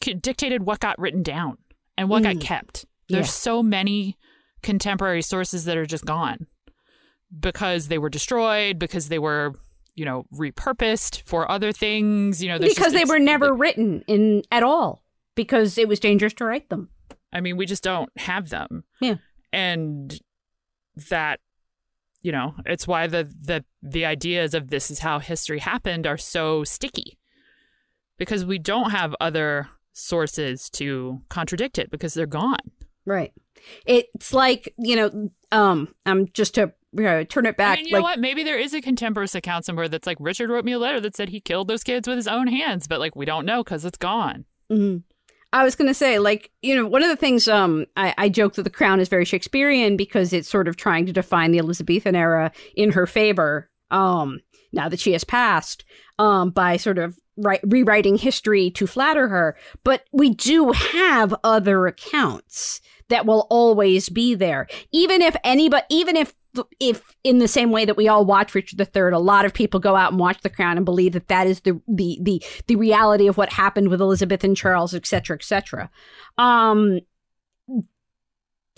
dictated 0.00 0.62
what 0.62 0.80
got 0.80 0.98
written 0.98 1.22
down 1.22 1.58
and 1.96 2.08
what 2.08 2.22
mm. 2.22 2.34
got 2.34 2.40
kept. 2.40 2.86
There's 3.08 3.26
yeah. 3.26 3.32
so 3.32 3.62
many 3.62 4.16
contemporary 4.62 5.22
sources 5.22 5.64
that 5.64 5.76
are 5.76 5.86
just 5.86 6.04
gone 6.04 6.46
because 7.38 7.88
they 7.88 7.98
were 7.98 8.10
destroyed, 8.10 8.78
because 8.78 9.08
they 9.08 9.18
were, 9.18 9.54
you 9.94 10.04
know, 10.04 10.26
repurposed 10.34 11.22
for 11.22 11.50
other 11.50 11.72
things. 11.72 12.42
You 12.42 12.50
know, 12.50 12.58
because 12.58 12.76
just, 12.76 12.94
they 12.94 13.04
were 13.04 13.18
never 13.18 13.50
like, 13.50 13.60
written 13.60 14.04
in 14.06 14.42
at 14.50 14.62
all 14.62 15.04
because 15.34 15.78
it 15.78 15.88
was 15.88 16.00
dangerous 16.00 16.34
to 16.34 16.44
write 16.44 16.68
them. 16.68 16.90
I 17.32 17.40
mean, 17.40 17.56
we 17.56 17.66
just 17.66 17.82
don't 17.82 18.10
have 18.16 18.50
them. 18.50 18.84
Yeah, 19.00 19.16
and 19.52 20.18
that 21.10 21.40
you 22.22 22.32
know 22.32 22.54
it's 22.66 22.86
why 22.86 23.06
the 23.06 23.32
the 23.40 23.64
the 23.82 24.04
ideas 24.04 24.54
of 24.54 24.68
this 24.68 24.90
is 24.90 24.98
how 24.98 25.18
history 25.18 25.60
happened 25.60 26.06
are 26.06 26.18
so 26.18 26.64
sticky 26.64 27.18
because 28.18 28.44
we 28.44 28.58
don't 28.58 28.90
have 28.90 29.14
other 29.20 29.68
sources 29.92 30.68
to 30.70 31.20
contradict 31.28 31.78
it 31.78 31.90
because 31.90 32.14
they're 32.14 32.26
gone. 32.26 32.58
Right. 33.06 33.32
It's 33.86 34.32
like, 34.32 34.72
you 34.78 34.96
know, 34.96 35.30
um, 35.50 35.94
I'm 36.04 36.28
just 36.32 36.54
to 36.56 36.72
you 36.92 37.02
know, 37.02 37.24
turn 37.24 37.46
it 37.46 37.56
back. 37.56 37.78
I 37.78 37.82
mean, 37.82 37.88
you 37.88 37.94
like, 37.94 38.00
know 38.00 38.04
what? 38.04 38.18
Maybe 38.18 38.42
there 38.42 38.58
is 38.58 38.72
a 38.74 38.80
contemporary 38.80 39.28
account 39.34 39.64
somewhere 39.64 39.88
that's 39.88 40.06
like 40.06 40.16
Richard 40.20 40.50
wrote 40.50 40.64
me 40.64 40.72
a 40.72 40.78
letter 40.78 41.00
that 41.00 41.16
said 41.16 41.28
he 41.28 41.40
killed 41.40 41.68
those 41.68 41.82
kids 41.82 42.08
with 42.08 42.16
his 42.16 42.28
own 42.28 42.46
hands, 42.46 42.86
but 42.86 43.00
like 43.00 43.14
we 43.14 43.24
don't 43.24 43.44
know 43.44 43.62
because 43.62 43.84
it's 43.84 43.98
gone. 43.98 44.44
Mm-hmm. 44.70 44.98
I 45.52 45.64
was 45.64 45.74
going 45.74 45.88
to 45.88 45.94
say, 45.94 46.18
like, 46.18 46.50
you 46.60 46.74
know, 46.74 46.86
one 46.86 47.02
of 47.02 47.08
the 47.08 47.16
things 47.16 47.48
um, 47.48 47.86
I, 47.96 48.14
I 48.18 48.28
joke 48.28 48.54
that 48.54 48.64
the 48.64 48.70
crown 48.70 49.00
is 49.00 49.08
very 49.08 49.24
Shakespearean 49.24 49.96
because 49.96 50.32
it's 50.32 50.48
sort 50.48 50.68
of 50.68 50.76
trying 50.76 51.06
to 51.06 51.12
define 51.12 51.52
the 51.52 51.58
Elizabethan 51.58 52.14
era 52.14 52.52
in 52.74 52.92
her 52.92 53.06
favor. 53.06 53.70
Um, 53.90 54.40
now 54.72 54.90
that 54.90 55.00
she 55.00 55.12
has 55.12 55.24
passed, 55.24 55.84
um, 56.18 56.50
by 56.50 56.76
sort 56.76 56.98
of 56.98 57.18
right, 57.38 57.60
rewriting 57.64 58.16
history 58.16 58.70
to 58.72 58.86
flatter 58.86 59.28
her. 59.28 59.56
But 59.84 60.04
we 60.12 60.30
do 60.30 60.72
have 60.72 61.34
other 61.44 61.86
accounts 61.86 62.80
that 63.08 63.26
will 63.26 63.46
always 63.50 64.08
be 64.08 64.34
there, 64.34 64.66
even 64.92 65.22
if 65.22 65.36
anybody, 65.44 65.86
even 65.90 66.16
if 66.16 66.34
if 66.80 67.14
in 67.24 67.38
the 67.38 67.48
same 67.48 67.70
way 67.70 67.84
that 67.84 67.96
we 67.96 68.08
all 68.08 68.24
watch 68.24 68.54
Richard 68.54 68.80
III, 68.80 69.12
a 69.12 69.18
lot 69.18 69.44
of 69.44 69.54
people 69.54 69.80
go 69.80 69.96
out 69.96 70.10
and 70.10 70.20
watch 70.20 70.40
The 70.40 70.50
Crown 70.50 70.76
and 70.76 70.84
believe 70.84 71.12
that 71.12 71.28
that 71.28 71.46
is 71.46 71.60
the 71.60 71.80
the 71.86 72.18
the 72.22 72.42
the 72.66 72.76
reality 72.76 73.28
of 73.28 73.36
what 73.36 73.52
happened 73.52 73.88
with 73.88 74.00
Elizabeth 74.00 74.44
and 74.44 74.56
Charles, 74.56 74.94
et 74.94 74.98
etc., 74.98 75.36
etc. 75.36 75.90
Um, 76.36 77.00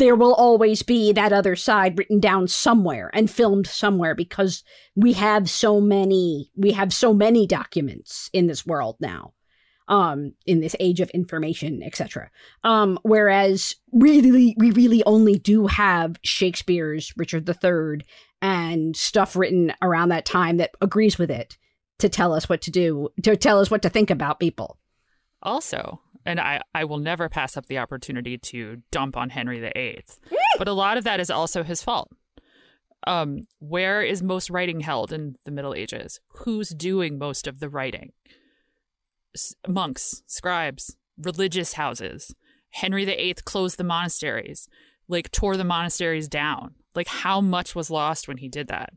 there 0.01 0.17
will 0.17 0.35
always 0.35 0.83
be 0.83 1.13
that 1.13 1.33
other 1.33 1.55
side 1.55 1.99
written 1.99 2.19
down 2.19 2.49
somewhere 2.49 3.11
and 3.13 3.31
filmed 3.31 3.67
somewhere 3.67 4.15
because 4.15 4.65
we 4.97 5.13
have 5.13 5.49
so 5.49 5.81
many 5.81 6.51
we 6.57 6.73
have 6.73 6.93
so 6.93 7.13
many 7.13 7.47
documents 7.47 8.31
in 8.33 8.47
this 8.47 8.67
world 8.67 8.97
now 8.99 9.35
um 9.89 10.33
in 10.47 10.61
this 10.61 10.75
age 10.81 11.01
of 11.01 11.11
information 11.11 11.83
etc 11.83 12.31
um 12.65 12.99
whereas 13.03 13.77
really 13.93 14.57
we 14.59 14.71
really 14.71 15.05
only 15.05 15.39
do 15.39 15.67
have 15.67 16.17
shakespeare's 16.25 17.13
richard 17.17 17.49
iii 17.49 18.01
and 18.43 18.97
stuff 18.97 19.37
written 19.37 19.73
around 19.83 20.09
that 20.09 20.25
time 20.25 20.57
that 20.57 20.71
agrees 20.81 21.19
with 21.19 21.31
it 21.31 21.59
to 21.99 22.09
tell 22.09 22.33
us 22.33 22.49
what 22.49 22.63
to 22.63 22.71
do 22.71 23.09
to 23.23 23.37
tell 23.37 23.61
us 23.61 23.71
what 23.71 23.83
to 23.83 23.91
think 23.91 24.11
about 24.11 24.41
people. 24.41 24.79
Also 25.43 26.01
and 26.27 26.41
I, 26.41 26.61
I 26.75 26.85
will 26.85 26.99
never 26.99 27.29
pass 27.29 27.57
up 27.57 27.67
the 27.67 27.79
opportunity 27.79 28.39
to 28.39 28.83
dump 28.91 29.17
on 29.17 29.31
Henry 29.31 29.61
VIII. 29.61 30.05
but 30.59 30.69
a 30.69 30.73
lot 30.73 30.97
of 30.97 31.05
that 31.05 31.21
is 31.21 31.31
also 31.31 31.63
his 31.63 31.83
fault. 31.83 32.11
Um, 33.07 33.45
where 33.61 34.03
is 34.03 34.23
most 34.23 34.51
writing 34.51 34.81
held 34.81 35.13
in 35.13 35.37
the 35.45 35.51
Middle 35.51 35.75
Ages? 35.75 36.21
Who's 36.29 36.71
doing 36.71 37.19
most 37.19 37.47
of 37.47 37.61
the 37.61 37.69
writing? 37.71 38.13
S- 39.35 39.55
monks, 39.67 40.23
scribes, 40.27 40.97
religious 41.19 41.75
houses. 41.75 42.35
Henry 42.71 43.05
VIII 43.05 43.35
closed 43.45 43.79
the 43.79 43.85
monasteries, 43.85 44.69
like 45.09 45.31
tore 45.33 45.57
the 45.57 45.65
monasteries 45.65 46.29
down. 46.29 46.75
Like 46.95 47.09
how 47.09 47.41
much 47.41 47.75
was 47.75 47.91
lost 47.91 48.29
when 48.29 48.37
he 48.37 48.49
did 48.49 48.69
that? 48.69 48.91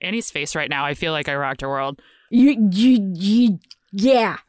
Ani's 0.00 0.30
face 0.30 0.56
right 0.56 0.70
now, 0.70 0.84
I 0.84 0.94
feel 0.94 1.12
like 1.12 1.28
I 1.28 1.34
rocked 1.36 1.60
her 1.60 1.68
world. 1.68 2.00
You, 2.30 2.68
you, 2.72 3.12
you, 3.14 3.58
yeah. 3.92 4.38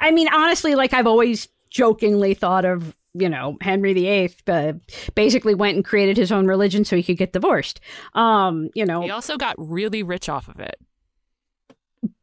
I 0.00 0.10
mean, 0.10 0.28
honestly, 0.32 0.74
like 0.74 0.92
I've 0.92 1.06
always 1.06 1.48
jokingly 1.70 2.34
thought 2.34 2.64
of 2.64 2.96
you 3.18 3.28
know 3.28 3.56
henry 3.60 3.92
viii 3.94 4.30
uh, 4.46 4.74
basically 5.14 5.54
went 5.54 5.74
and 5.74 5.84
created 5.84 6.16
his 6.16 6.30
own 6.30 6.46
religion 6.46 6.84
so 6.84 6.96
he 6.96 7.02
could 7.02 7.16
get 7.16 7.32
divorced 7.32 7.80
um 8.14 8.68
you 8.74 8.84
know 8.84 9.00
he 9.00 9.10
also 9.10 9.36
got 9.36 9.54
really 9.58 10.02
rich 10.02 10.28
off 10.28 10.48
of 10.48 10.60
it 10.60 10.76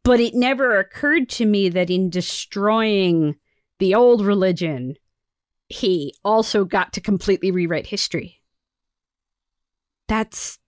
But 0.04 0.20
it 0.20 0.34
never 0.36 0.80
occurred 0.80 1.30
to 1.30 1.46
me 1.46 1.70
that 1.70 1.90
in 1.90 2.10
destroying 2.10 3.36
the 3.80 3.96
old 3.96 4.26
religion, 4.26 4.96
he 5.70 6.14
also 6.24 6.66
got 6.66 6.94
to 6.94 7.02
completely 7.02 7.52
rewrite 7.52 7.88
history. 7.88 8.42
That's 10.08 10.60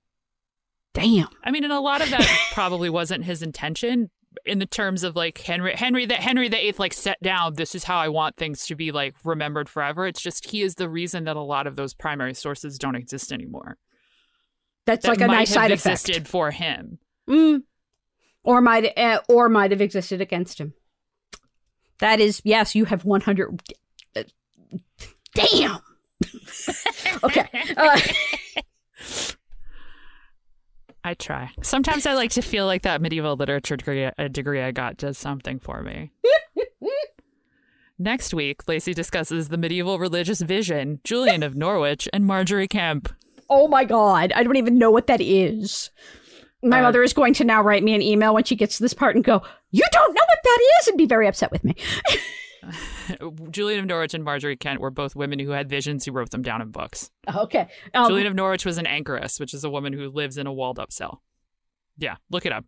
damn. 0.94 1.28
I 1.44 1.52
mean, 1.52 1.64
and 1.64 1.74
a 1.74 1.80
lot 1.80 2.02
of 2.02 2.10
that 2.10 2.26
probably 2.54 2.90
wasn't 2.90 3.26
his 3.26 3.42
intention 3.42 4.10
in 4.46 4.60
the 4.60 4.66
terms 4.66 5.04
of 5.04 5.16
like 5.16 5.38
Henry 5.40 5.74
Henry 5.76 6.06
that 6.06 6.20
Henry 6.20 6.50
the 6.50 6.64
Eighth 6.64 6.80
like 6.80 6.94
set 6.94 7.22
down 7.22 7.54
this 7.56 7.76
is 7.76 7.84
how 7.84 7.98
I 7.98 8.10
want 8.10 8.36
things 8.36 8.66
to 8.68 8.76
be 8.76 8.92
like 8.92 9.16
remembered 9.24 9.70
forever. 9.70 10.06
It's 10.06 10.22
just 10.22 10.50
he 10.50 10.62
is 10.62 10.76
the 10.76 10.90
reason 10.90 11.24
that 11.26 11.36
a 11.36 11.42
lot 11.42 11.68
of 11.68 11.76
those 11.76 11.94
primary 11.94 12.34
sources 12.34 12.78
don't 12.78 12.96
exist 12.96 13.32
anymore. 13.32 13.78
That's 14.86 15.04
That 15.04 15.10
like 15.10 15.22
a 15.22 15.28
nice 15.28 15.52
side 15.52 15.72
existed 15.72 16.16
effect. 16.18 16.28
for 16.28 16.52
him. 16.52 17.00
Mm. 17.30 17.64
Or 18.44 18.62
might 18.62 18.98
uh, 18.98 19.22
or 19.28 19.50
might 19.50 19.72
have 19.72 19.82
existed 19.82 20.22
against 20.22 20.60
him. 20.60 20.74
That 22.00 22.20
is 22.20 22.42
yes, 22.44 22.76
you 22.76 22.86
have 22.86 23.06
100 23.06 23.62
uh, 24.16 24.24
Damn. 25.34 25.80
okay. 27.24 27.48
Uh, 27.76 28.00
I 31.06 31.14
try. 31.14 31.52
Sometimes 31.62 32.08
I 32.08 32.14
like 32.16 32.32
to 32.32 32.42
feel 32.42 32.66
like 32.66 32.82
that 32.82 33.00
medieval 33.00 33.36
literature 33.36 33.78
degree, 33.78 34.10
a 34.18 34.28
degree 34.28 34.62
I 34.62 34.72
got 34.72 34.98
does 34.98 35.18
something 35.20 35.60
for 35.60 35.84
me. 35.84 36.12
Next 38.00 38.34
week, 38.34 38.68
Lacy 38.68 38.94
discusses 38.94 39.48
the 39.50 39.58
medieval 39.58 40.00
religious 40.00 40.42
vision, 40.42 41.00
Julian 41.04 41.44
of 41.44 41.56
Norwich, 41.56 42.10
and 42.12 42.26
Margery 42.26 42.68
Kempe. 42.68 43.12
oh 43.50 43.68
my 43.68 43.86
god, 43.86 44.32
I 44.36 44.44
don't 44.44 44.56
even 44.58 44.78
know 44.80 44.90
what 44.92 45.08
that 45.08 45.22
is. 45.22 45.92
My 46.64 46.80
Uh, 46.80 46.84
mother 46.84 47.04
is 47.04 47.14
going 47.14 47.36
to 47.36 47.44
now 47.44 47.62
write 47.62 47.84
me 47.84 47.94
an 47.94 48.02
email 48.02 48.34
when 48.34 48.44
she 48.44 48.56
gets 48.56 48.78
to 48.78 48.84
this 48.84 48.94
part 48.96 49.16
and 49.16 49.24
go, 49.24 49.44
"You 49.72 49.84
don't 49.92 50.14
know 50.14 50.24
what 50.28 50.40
that 50.44 50.60
is," 50.82 50.88
and 50.88 50.98
be 50.98 51.06
very 51.06 51.28
upset 51.28 51.52
with 51.52 51.64
me. 51.64 51.76
Julian 53.52 53.80
of 53.80 53.86
Norwich 53.86 54.14
and 54.14 54.24
Margery 54.24 54.56
Kempe 54.58 54.80
were 54.80 54.92
both 54.92 55.16
women 55.16 55.40
who 55.40 55.52
had 55.52 55.70
visions 55.70 56.06
who 56.06 56.12
wrote 56.12 56.32
them 56.32 56.42
down 56.42 56.62
in 56.62 56.72
books. 56.72 57.12
Okay. 57.34 57.68
Um, 57.94 58.08
Julian 58.08 58.28
of 58.28 58.36
Norwich 58.36 58.66
was 58.66 58.78
an 58.78 58.86
anchoress, 58.86 59.40
which 59.40 59.54
is 59.54 59.64
a 59.64 59.70
woman 59.70 59.94
who 59.94 60.10
lives 60.10 60.38
in 60.38 60.48
a 60.48 60.54
walled 60.54 60.80
up 60.80 60.92
cell. 60.92 61.22
Yeah, 61.98 62.16
look 62.30 62.46
it 62.46 62.52
up. 62.52 62.66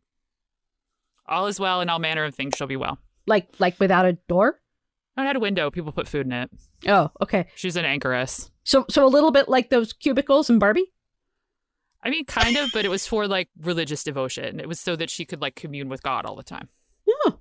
All 1.27 1.47
is 1.47 1.59
well 1.59 1.81
and 1.81 1.89
all 1.89 1.99
manner 1.99 2.23
of 2.23 2.35
things 2.35 2.55
shall 2.55 2.67
be 2.67 2.77
well. 2.77 2.99
like 3.25 3.47
like 3.59 3.79
without 3.79 4.05
a 4.05 4.13
door? 4.13 4.59
Oh, 5.17 5.23
it 5.23 5.25
had 5.25 5.35
a 5.35 5.41
window. 5.41 5.69
People 5.71 5.91
put 5.91 6.07
food 6.07 6.25
in 6.25 6.31
it. 6.31 6.49
Oh, 6.87 7.11
okay. 7.21 7.47
She's 7.55 7.75
an 7.75 7.85
anchoress. 7.85 8.49
So 8.63 8.85
so 8.89 9.05
a 9.05 9.09
little 9.09 9.31
bit 9.31 9.49
like 9.49 9.69
those 9.69 9.93
cubicles 9.93 10.49
in 10.49 10.59
Barbie? 10.59 10.93
I 12.03 12.09
mean, 12.09 12.25
kind 12.25 12.55
of, 12.55 12.69
but 12.73 12.85
it 12.85 12.89
was 12.89 13.07
for 13.07 13.27
like 13.27 13.49
religious 13.59 14.03
devotion. 14.03 14.59
It 14.59 14.67
was 14.67 14.79
so 14.79 14.95
that 14.95 15.09
she 15.09 15.25
could 15.25 15.41
like 15.41 15.55
commune 15.55 15.89
with 15.89 16.03
God 16.03 16.25
all 16.25 16.35
the 16.35 16.43
time. 16.43 16.69
Oh. 17.09 17.39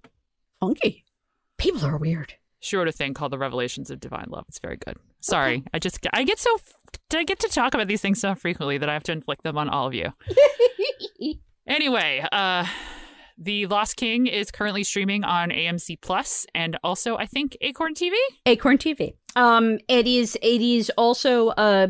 Funky. 0.58 1.04
People 1.58 1.84
are 1.84 1.98
weird. 1.98 2.34
She 2.60 2.76
wrote 2.76 2.88
a 2.88 2.92
thing 2.92 3.14
called 3.14 3.32
The 3.32 3.38
Revelations 3.38 3.90
of 3.90 4.00
Divine 4.00 4.26
Love. 4.28 4.44
It's 4.48 4.58
very 4.58 4.76
good. 4.76 4.96
Sorry, 5.20 5.62
I 5.72 5.78
just 5.78 6.04
I 6.12 6.22
get 6.24 6.38
so 6.38 6.56
I 7.12 7.24
get 7.24 7.38
to 7.40 7.48
talk 7.48 7.74
about 7.74 7.88
these 7.88 8.00
things 8.00 8.20
so 8.20 8.34
frequently 8.34 8.78
that 8.78 8.88
I 8.88 8.92
have 8.92 9.02
to 9.04 9.12
inflict 9.12 9.42
them 9.42 9.58
on 9.58 9.68
all 9.68 9.86
of 9.86 9.94
you. 9.94 10.12
Anyway, 11.68 12.24
uh 12.30 12.64
The 13.38 13.66
Lost 13.66 13.96
King 13.96 14.28
is 14.28 14.52
currently 14.52 14.84
streaming 14.84 15.24
on 15.24 15.50
AMC 15.50 16.00
Plus 16.00 16.46
and 16.54 16.78
also 16.84 17.16
I 17.16 17.26
think 17.26 17.56
Acorn 17.60 17.94
TV. 17.94 18.14
Acorn 18.46 18.78
TV. 18.78 19.14
Um, 19.34 19.78
it 19.88 20.06
is. 20.06 20.36
It 20.42 20.62
is 20.62 20.90
also. 20.96 21.48
Uh, 21.48 21.88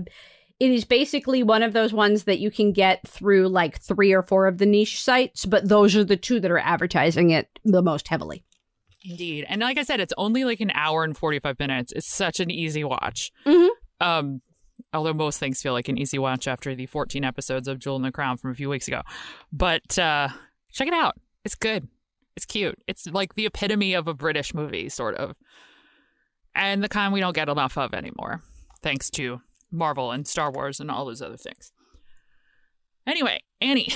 it 0.59 0.71
is 0.71 0.87
basically 0.87 1.43
one 1.43 1.63
of 1.63 1.75
those 1.75 1.93
ones 1.93 2.25
that 2.25 2.39
you 2.39 2.51
can 2.51 2.73
get 2.73 3.07
through 3.07 3.49
like 3.49 3.79
three 3.79 4.15
or 4.15 4.23
four 4.23 4.47
of 4.47 4.57
the 4.57 4.65
niche 4.65 5.03
sites, 5.03 5.45
but 5.45 5.69
those 5.69 5.95
are 5.95 6.05
the 6.05 6.17
two 6.17 6.41
that 6.41 6.51
are 6.51 6.59
advertising 6.59 7.31
it 7.31 7.49
the 7.63 7.83
most 7.83 8.09
heavily. 8.09 8.43
Indeed. 9.09 9.47
And 9.49 9.61
like 9.61 9.79
I 9.79 9.83
said, 9.83 10.01
it's 10.01 10.13
only 10.17 10.45
like 10.45 10.61
an 10.61 10.73
hour 10.75 11.05
and 11.05 11.17
45 11.17 11.59
minutes. 11.59 11.93
It's 11.95 12.09
such 12.09 12.41
an 12.41 12.51
easy 12.51 12.83
watch. 12.85 13.31
Mhm. 13.45 13.69
Um, 14.01 14.41
although 14.93 15.15
most 15.15 15.39
things 15.39 15.63
feel 15.63 15.73
like 15.73 15.89
an 15.89 15.97
easy 15.99 16.19
watch 16.19 16.49
after 16.49 16.75
the 16.75 16.87
14 16.87 17.25
episodes 17.25 17.69
of 17.69 17.79
Jewel 17.79 17.97
in 17.97 18.03
the 18.03 18.11
Crown 18.13 18.37
from 18.37 18.51
a 18.51 18.55
few 18.55 18.69
weeks 18.69 18.89
ago. 18.89 19.03
But 19.53 19.99
uh, 19.99 20.29
check 20.73 20.89
it 20.89 20.95
out. 20.95 21.15
It's 21.45 21.55
good. 21.55 21.89
It's 22.37 22.45
cute. 22.45 22.79
It's 22.87 23.07
like 23.07 23.35
the 23.35 23.47
epitome 23.47 23.95
of 23.95 24.09
a 24.09 24.15
British 24.15 24.53
movie, 24.53 24.89
sort 24.89 25.15
of. 25.17 25.37
And 26.55 26.83
the 26.83 26.89
kind 26.89 27.13
we 27.13 27.21
don't 27.21 27.35
get 27.35 27.49
enough 27.49 27.79
of 27.79 27.95
anymore, 27.95 28.43
thanks 28.83 29.11
to 29.11 29.41
Marvel 29.71 30.11
and 30.11 30.27
Star 30.27 30.51
Wars 30.51 30.81
and 30.81 30.91
all 30.91 31.05
those 31.05 31.23
other 31.23 31.37
things. 31.37 31.71
Anyway, 33.07 33.43
Ani, 33.61 33.89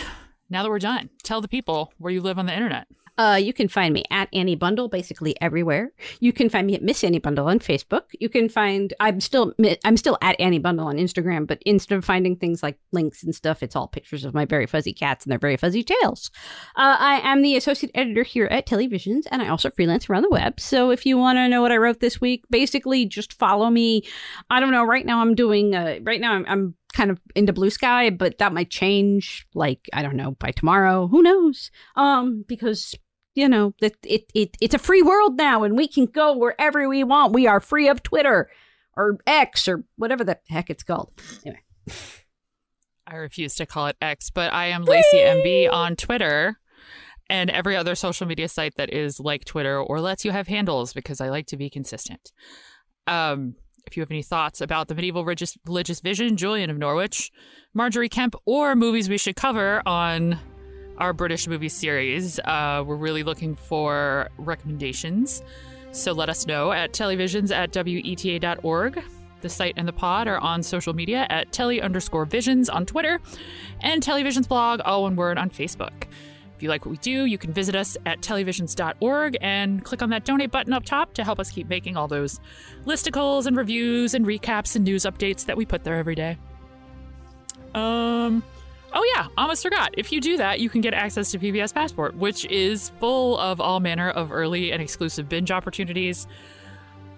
now 0.49 0.63
that 0.63 0.71
we're 0.71 0.79
done, 0.79 1.11
tell 1.23 1.41
the 1.41 1.49
people 1.49 1.93
where 1.99 2.13
you 2.13 2.21
live 2.21 2.39
on 2.39 2.47
the 2.47 2.55
internet. 2.55 2.87
Uh, 3.21 3.37
you 3.37 3.53
can 3.53 3.69
find 3.69 3.93
me 3.93 4.03
at 4.11 4.31
Ani 4.33 4.55
Bundel 4.55 4.89
basically 4.89 5.39
everywhere. 5.43 5.93
You 6.21 6.33
can 6.33 6.49
find 6.49 6.67
me 6.67 6.75
at 6.75 6.83
Miss 6.83 7.05
Ani 7.05 7.19
Bundel 7.19 7.49
on 7.49 7.59
Facebook. 7.59 8.05
You 8.19 8.31
can 8.31 8.49
find 8.49 8.95
I'm 8.99 9.21
still 9.21 9.53
I'm 9.85 9.99
still 9.99 10.17
at 10.23 10.41
Ani 10.41 10.59
Bundel 10.59 10.87
on 10.87 10.97
Instagram, 10.97 11.47
but 11.47 11.63
instead 11.67 11.99
of 11.99 12.05
finding 12.07 12.35
things 12.35 12.63
like 12.63 12.79
links 12.93 13.23
and 13.23 13.35
stuff, 13.35 13.63
it's 13.63 13.77
all 13.77 13.89
pictures 13.89 14.25
of 14.25 14.33
my 14.33 14.47
very 14.47 14.65
fuzzy 14.65 14.95
cats 14.95 15.27
and 15.27 15.31
their 15.31 15.39
very 15.39 15.59
fuzzy 15.59 15.83
tails. 15.83 16.31
Uh, 16.77 16.97
I 16.99 17.21
am 17.23 17.43
the 17.43 17.57
associate 17.57 17.91
editor 17.95 18.23
here 18.23 18.47
at 18.47 18.65
Telly 18.65 18.87
Visions, 18.87 19.27
and 19.31 19.43
I 19.43 19.49
also 19.49 19.69
freelance 19.69 20.09
around 20.09 20.23
the 20.23 20.31
web. 20.31 20.59
So 20.59 20.91
if 20.91 21.05
you 21.05 21.19
want 21.19 21.37
to 21.37 21.47
know 21.47 21.61
what 21.61 21.73
I 21.73 21.77
wrote 21.77 22.01
this 22.01 22.23
week, 22.23 22.47
basically 22.49 23.05
just 23.05 23.35
follow 23.35 23.69
me. 23.69 24.03
I 24.49 24.61
don't 24.61 24.73
know. 24.73 24.85
Right 24.85 25.05
now 25.05 25.21
I'm 25.21 25.35
doing. 25.35 25.75
Uh, 25.75 25.99
right 26.05 26.23
now 26.23 26.33
I'm, 26.33 26.47
I'm 26.49 26.75
kind 26.95 27.13
of 27.13 27.21
into 27.37 27.53
blue 27.53 27.71
sky 27.71 28.11
but 28.11 28.39
that 28.39 28.53
might 28.53 28.69
change 28.69 29.47
like 29.55 29.89
i 29.93 30.03
don't 30.03 30.17
know 30.17 30.33
by 30.33 30.51
tomorrow 30.51 31.07
who 31.07 31.23
knows 31.23 31.71
um 31.95 32.45
because 32.49 32.97
you 33.35 33.49
know 33.49 33.75
that 33.81 33.95
it, 34.05 34.31
it 34.35 34.57
it's 34.61 34.75
a 34.75 34.79
free 34.79 35.03
world 35.03 35.37
now 35.37 35.63
and 35.63 35.77
we 35.77 35.89
can 35.89 36.07
go 36.07 36.37
wherever 36.37 36.89
we 36.89 37.05
want. 37.05 37.33
We 37.33 37.47
are 37.47 37.61
free 37.61 37.89
of 37.89 38.03
twitter 38.03 38.51
or 38.97 39.19
x 39.27 39.69
or 39.69 39.85
whatever 39.97 40.25
the 40.25 40.39
heck 40.49 40.71
it's 40.71 40.83
called. 40.83 41.13
Anyway. 41.45 41.63
I 43.07 43.17
refuse 43.17 43.57
to 43.57 43.67
call 43.67 43.89
it 43.89 43.97
X, 44.01 44.31
but 44.31 44.53
I 44.53 44.67
am 44.67 44.85
Lacy 44.85 45.17
MB 45.17 45.73
on 45.73 45.97
Twitter 45.97 46.61
and 47.29 47.51
every 47.51 47.77
other 47.77 47.97
social 47.97 48.27
media 48.27 48.49
site 48.49 48.77
that 48.77 48.93
is 48.93 49.19
like 49.19 49.45
Twitter 49.45 49.81
or 49.81 50.01
lets 50.01 50.25
you 50.25 50.31
have 50.31 50.47
handles 50.47 50.93
because 50.93 51.21
I 51.21 51.29
like 51.29 51.47
to 51.47 51.57
be 51.57 51.69
consistent. 51.69 52.33
Um, 53.09 53.57
if 53.87 53.97
you 53.97 54.03
have 54.03 54.11
any 54.11 54.23
thoughts 54.23 54.61
about 54.61 54.87
the 54.87 54.95
medieval 54.95 55.25
religious, 55.25 55.57
religious 55.67 56.01
vision, 56.01 56.37
Julian 56.37 56.71
of 56.71 56.79
Norwich, 56.79 57.33
Margery 57.75 58.09
Kempe, 58.09 58.39
or 58.47 58.77
movies 58.77 59.09
we 59.09 59.19
should 59.19 59.37
cover 59.37 59.83
on 59.87 60.39
our 61.01 61.13
British 61.13 61.49
movie 61.49 61.69
series, 61.69 62.39
uh, 62.41 62.85
we're 62.87 62.97
really 62.97 63.23
looking 63.23 63.55
for 63.55 64.29
recommendations. 64.39 65.43
So 65.93 66.13
let 66.13 66.29
us 66.29 66.47
know 66.47 66.71
at 66.71 66.93
televisions 66.93 67.51
at 67.51 67.73
weta.org. 67.73 69.03
The 69.41 69.49
site 69.49 69.75
and 69.77 69.89
the 69.89 69.93
pod 69.93 70.29
are 70.29 70.39
on 70.39 70.63
social 70.63 70.93
media 70.93 71.27
at 71.31 71.51
telly 71.51 71.81
underscore 71.81 72.27
visions 72.27 72.69
on 72.69 72.85
Twitter 72.87 73.21
and 73.81 74.03
televisions 74.03 74.47
blog, 74.47 74.81
all 74.85 75.03
one 75.05 75.17
word, 75.17 75.39
on 75.39 75.51
Facebook. 75.51 76.05
If 76.55 76.63
you 76.63 76.69
like 76.69 76.85
what 76.85 76.91
we 76.91 76.99
do, 76.99 77.25
you 77.25 77.39
can 77.39 77.55
visit 77.55 77.75
us 77.75 77.97
at 78.05 78.21
tellyvisions.org 78.21 79.39
and 79.41 79.83
click 79.83 80.03
on 80.03 80.11
that 80.11 80.27
donate 80.27 80.51
button 80.51 80.75
up 80.75 80.85
top 80.85 81.15
to 81.15 81.25
help 81.25 81.41
us 81.41 81.51
keep 81.51 81.71
making 81.71 81.97
all 81.97 82.07
those 82.07 82.39
listicles 82.85 83.47
and 83.47 83.57
reviews 83.57 84.13
and 84.13 84.27
recaps 84.27 84.77
and 84.77 84.85
news 84.85 85.05
updates 85.05 85.47
that 85.47 85.57
we 85.57 85.65
put 85.65 85.85
there 85.85 85.97
every 85.97 86.15
day. 86.15 86.37
Um, 87.75 88.43
oh 88.93 89.13
yeah, 89.15 89.29
almost 89.37 89.63
forgot. 89.63 89.95
If 89.97 90.13
you 90.13 90.21
do 90.21 90.37
that, 90.37 90.61
you 90.61 90.69
can 90.71 90.81
get 90.81 90.95
access 90.95 91.31
to 91.33 91.39
PBS 91.39 91.73
Passport, 91.75 92.15
which 92.17 92.45
is 92.47 92.91
full 93.01 93.39
of 93.39 93.61
all 93.61 93.81
manner 93.81 94.11
of 94.11 94.33
early 94.33 94.73
and 94.73 94.81
exclusive 94.83 95.29
binge 95.29 95.51
opportunities. 95.51 96.27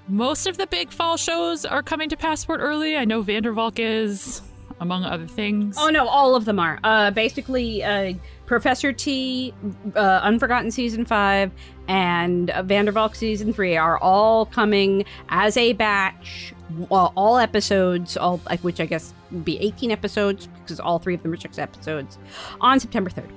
Most 0.09 0.47
of 0.47 0.57
the 0.57 0.67
big 0.67 0.91
fall 0.91 1.17
shows 1.17 1.65
are 1.65 1.83
coming 1.83 2.09
to 2.09 2.17
Passport 2.17 2.61
early. 2.61 2.97
I 2.97 3.05
know 3.05 3.23
Van 3.23 3.43
der 3.43 3.53
Valk 3.53 3.79
is, 3.79 4.43
among 4.81 5.05
other 5.05 5.27
things. 5.29 5.77
oh 5.79 5.89
no 5.91 6.09
all 6.09 6.35
of 6.35 6.45
them 6.45 6.59
are 6.59 6.81
uh 6.83 7.11
basically 7.13 7.85
uh 7.85 8.13
professor 8.47 8.93
t 8.93 9.55
uh, 9.95 10.21
unforgotten 10.23 10.71
season 10.73 11.05
5 11.05 11.53
and 11.89 12.51
uh, 12.51 12.63
Van 12.63 12.85
der 12.85 12.93
Valk 12.93 13.15
season 13.15 13.53
3 13.53 13.77
are 13.77 13.99
all 13.99 14.47
coming 14.47 15.05
as 15.29 15.57
a 15.57 15.73
batch 15.73 16.55
well, 16.89 17.13
all 17.17 17.39
episodes 17.39 18.17
all 18.17 18.39
which 18.63 18.81
i 18.81 18.87
guess 18.87 19.13
would 19.31 19.45
be 19.45 19.59
18 19.59 19.91
episodes 19.91 20.47
because 20.47 20.81
all 20.81 20.99
three 20.99 21.15
of 21.15 21.23
them 21.23 21.33
are 21.33 21.37
six 21.37 21.59
episodes 21.59 22.19
on 22.61 22.81
september 22.81 23.11
3rd 23.11 23.31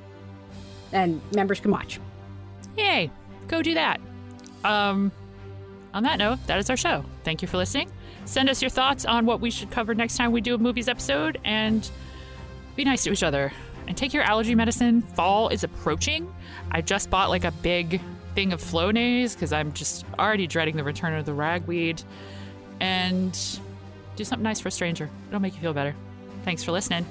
and 0.93 1.22
members 1.34 1.60
can 1.60 1.72
watch 1.72 2.00
Yay, 2.78 3.10
go 3.48 3.62
do 3.62 3.74
that. 3.74 4.00
Um, 4.64 5.12
on 5.93 6.04
that 6.04 6.18
note, 6.18 6.39
that 6.48 6.60
is 6.60 6.70
our 6.70 6.78
show. 6.78 7.06
Thank 7.24 7.41
you 7.41 7.48
for 7.48 7.58
listening. 7.58 7.89
Send 8.26 8.50
us 8.50 8.62
your 8.62 8.70
thoughts 8.70 9.06
on 9.06 9.26
what 9.26 9.39
we 9.39 9.52
should 9.52 9.72
cover 9.72 9.93
next 9.93 10.18
time 10.18 10.32
we 10.32 10.41
do 10.41 10.56
a 10.56 10.58
movies 10.58 10.88
episode 10.88 11.39
and 11.46 11.89
be 12.76 12.84
nice 12.84 13.04
to 13.04 13.12
each 13.12 13.24
other. 13.24 13.54
And 13.88 13.96
take 13.96 14.14
your 14.14 14.24
allergy 14.24 14.56
medicine. 14.56 15.02
Fall 15.02 15.50
is 15.50 15.64
approaching. 15.64 16.34
I 16.72 16.82
just 16.82 17.10
bought 17.10 17.30
like 17.30 17.46
a 17.46 17.52
big 17.52 18.02
thing 18.36 18.54
of 18.54 18.62
Flonase 18.62 19.34
because 19.34 19.52
I'm 19.52 19.74
just 19.74 20.06
already 20.20 20.46
dreading 20.46 20.76
the 20.76 20.84
return 20.84 21.14
of 21.14 21.26
the 21.26 21.34
ragweed. 21.34 22.04
And 22.80 23.34
do 24.16 24.24
something 24.24 24.44
nice 24.44 24.60
for 24.60 24.68
a 24.68 24.72
stranger. 24.72 25.10
It'll 25.30 25.40
make 25.40 25.56
you 25.56 25.62
feel 25.62 25.74
better. 25.74 25.96
Thanks 26.44 26.64
for 26.64 26.72
listening. 26.72 27.06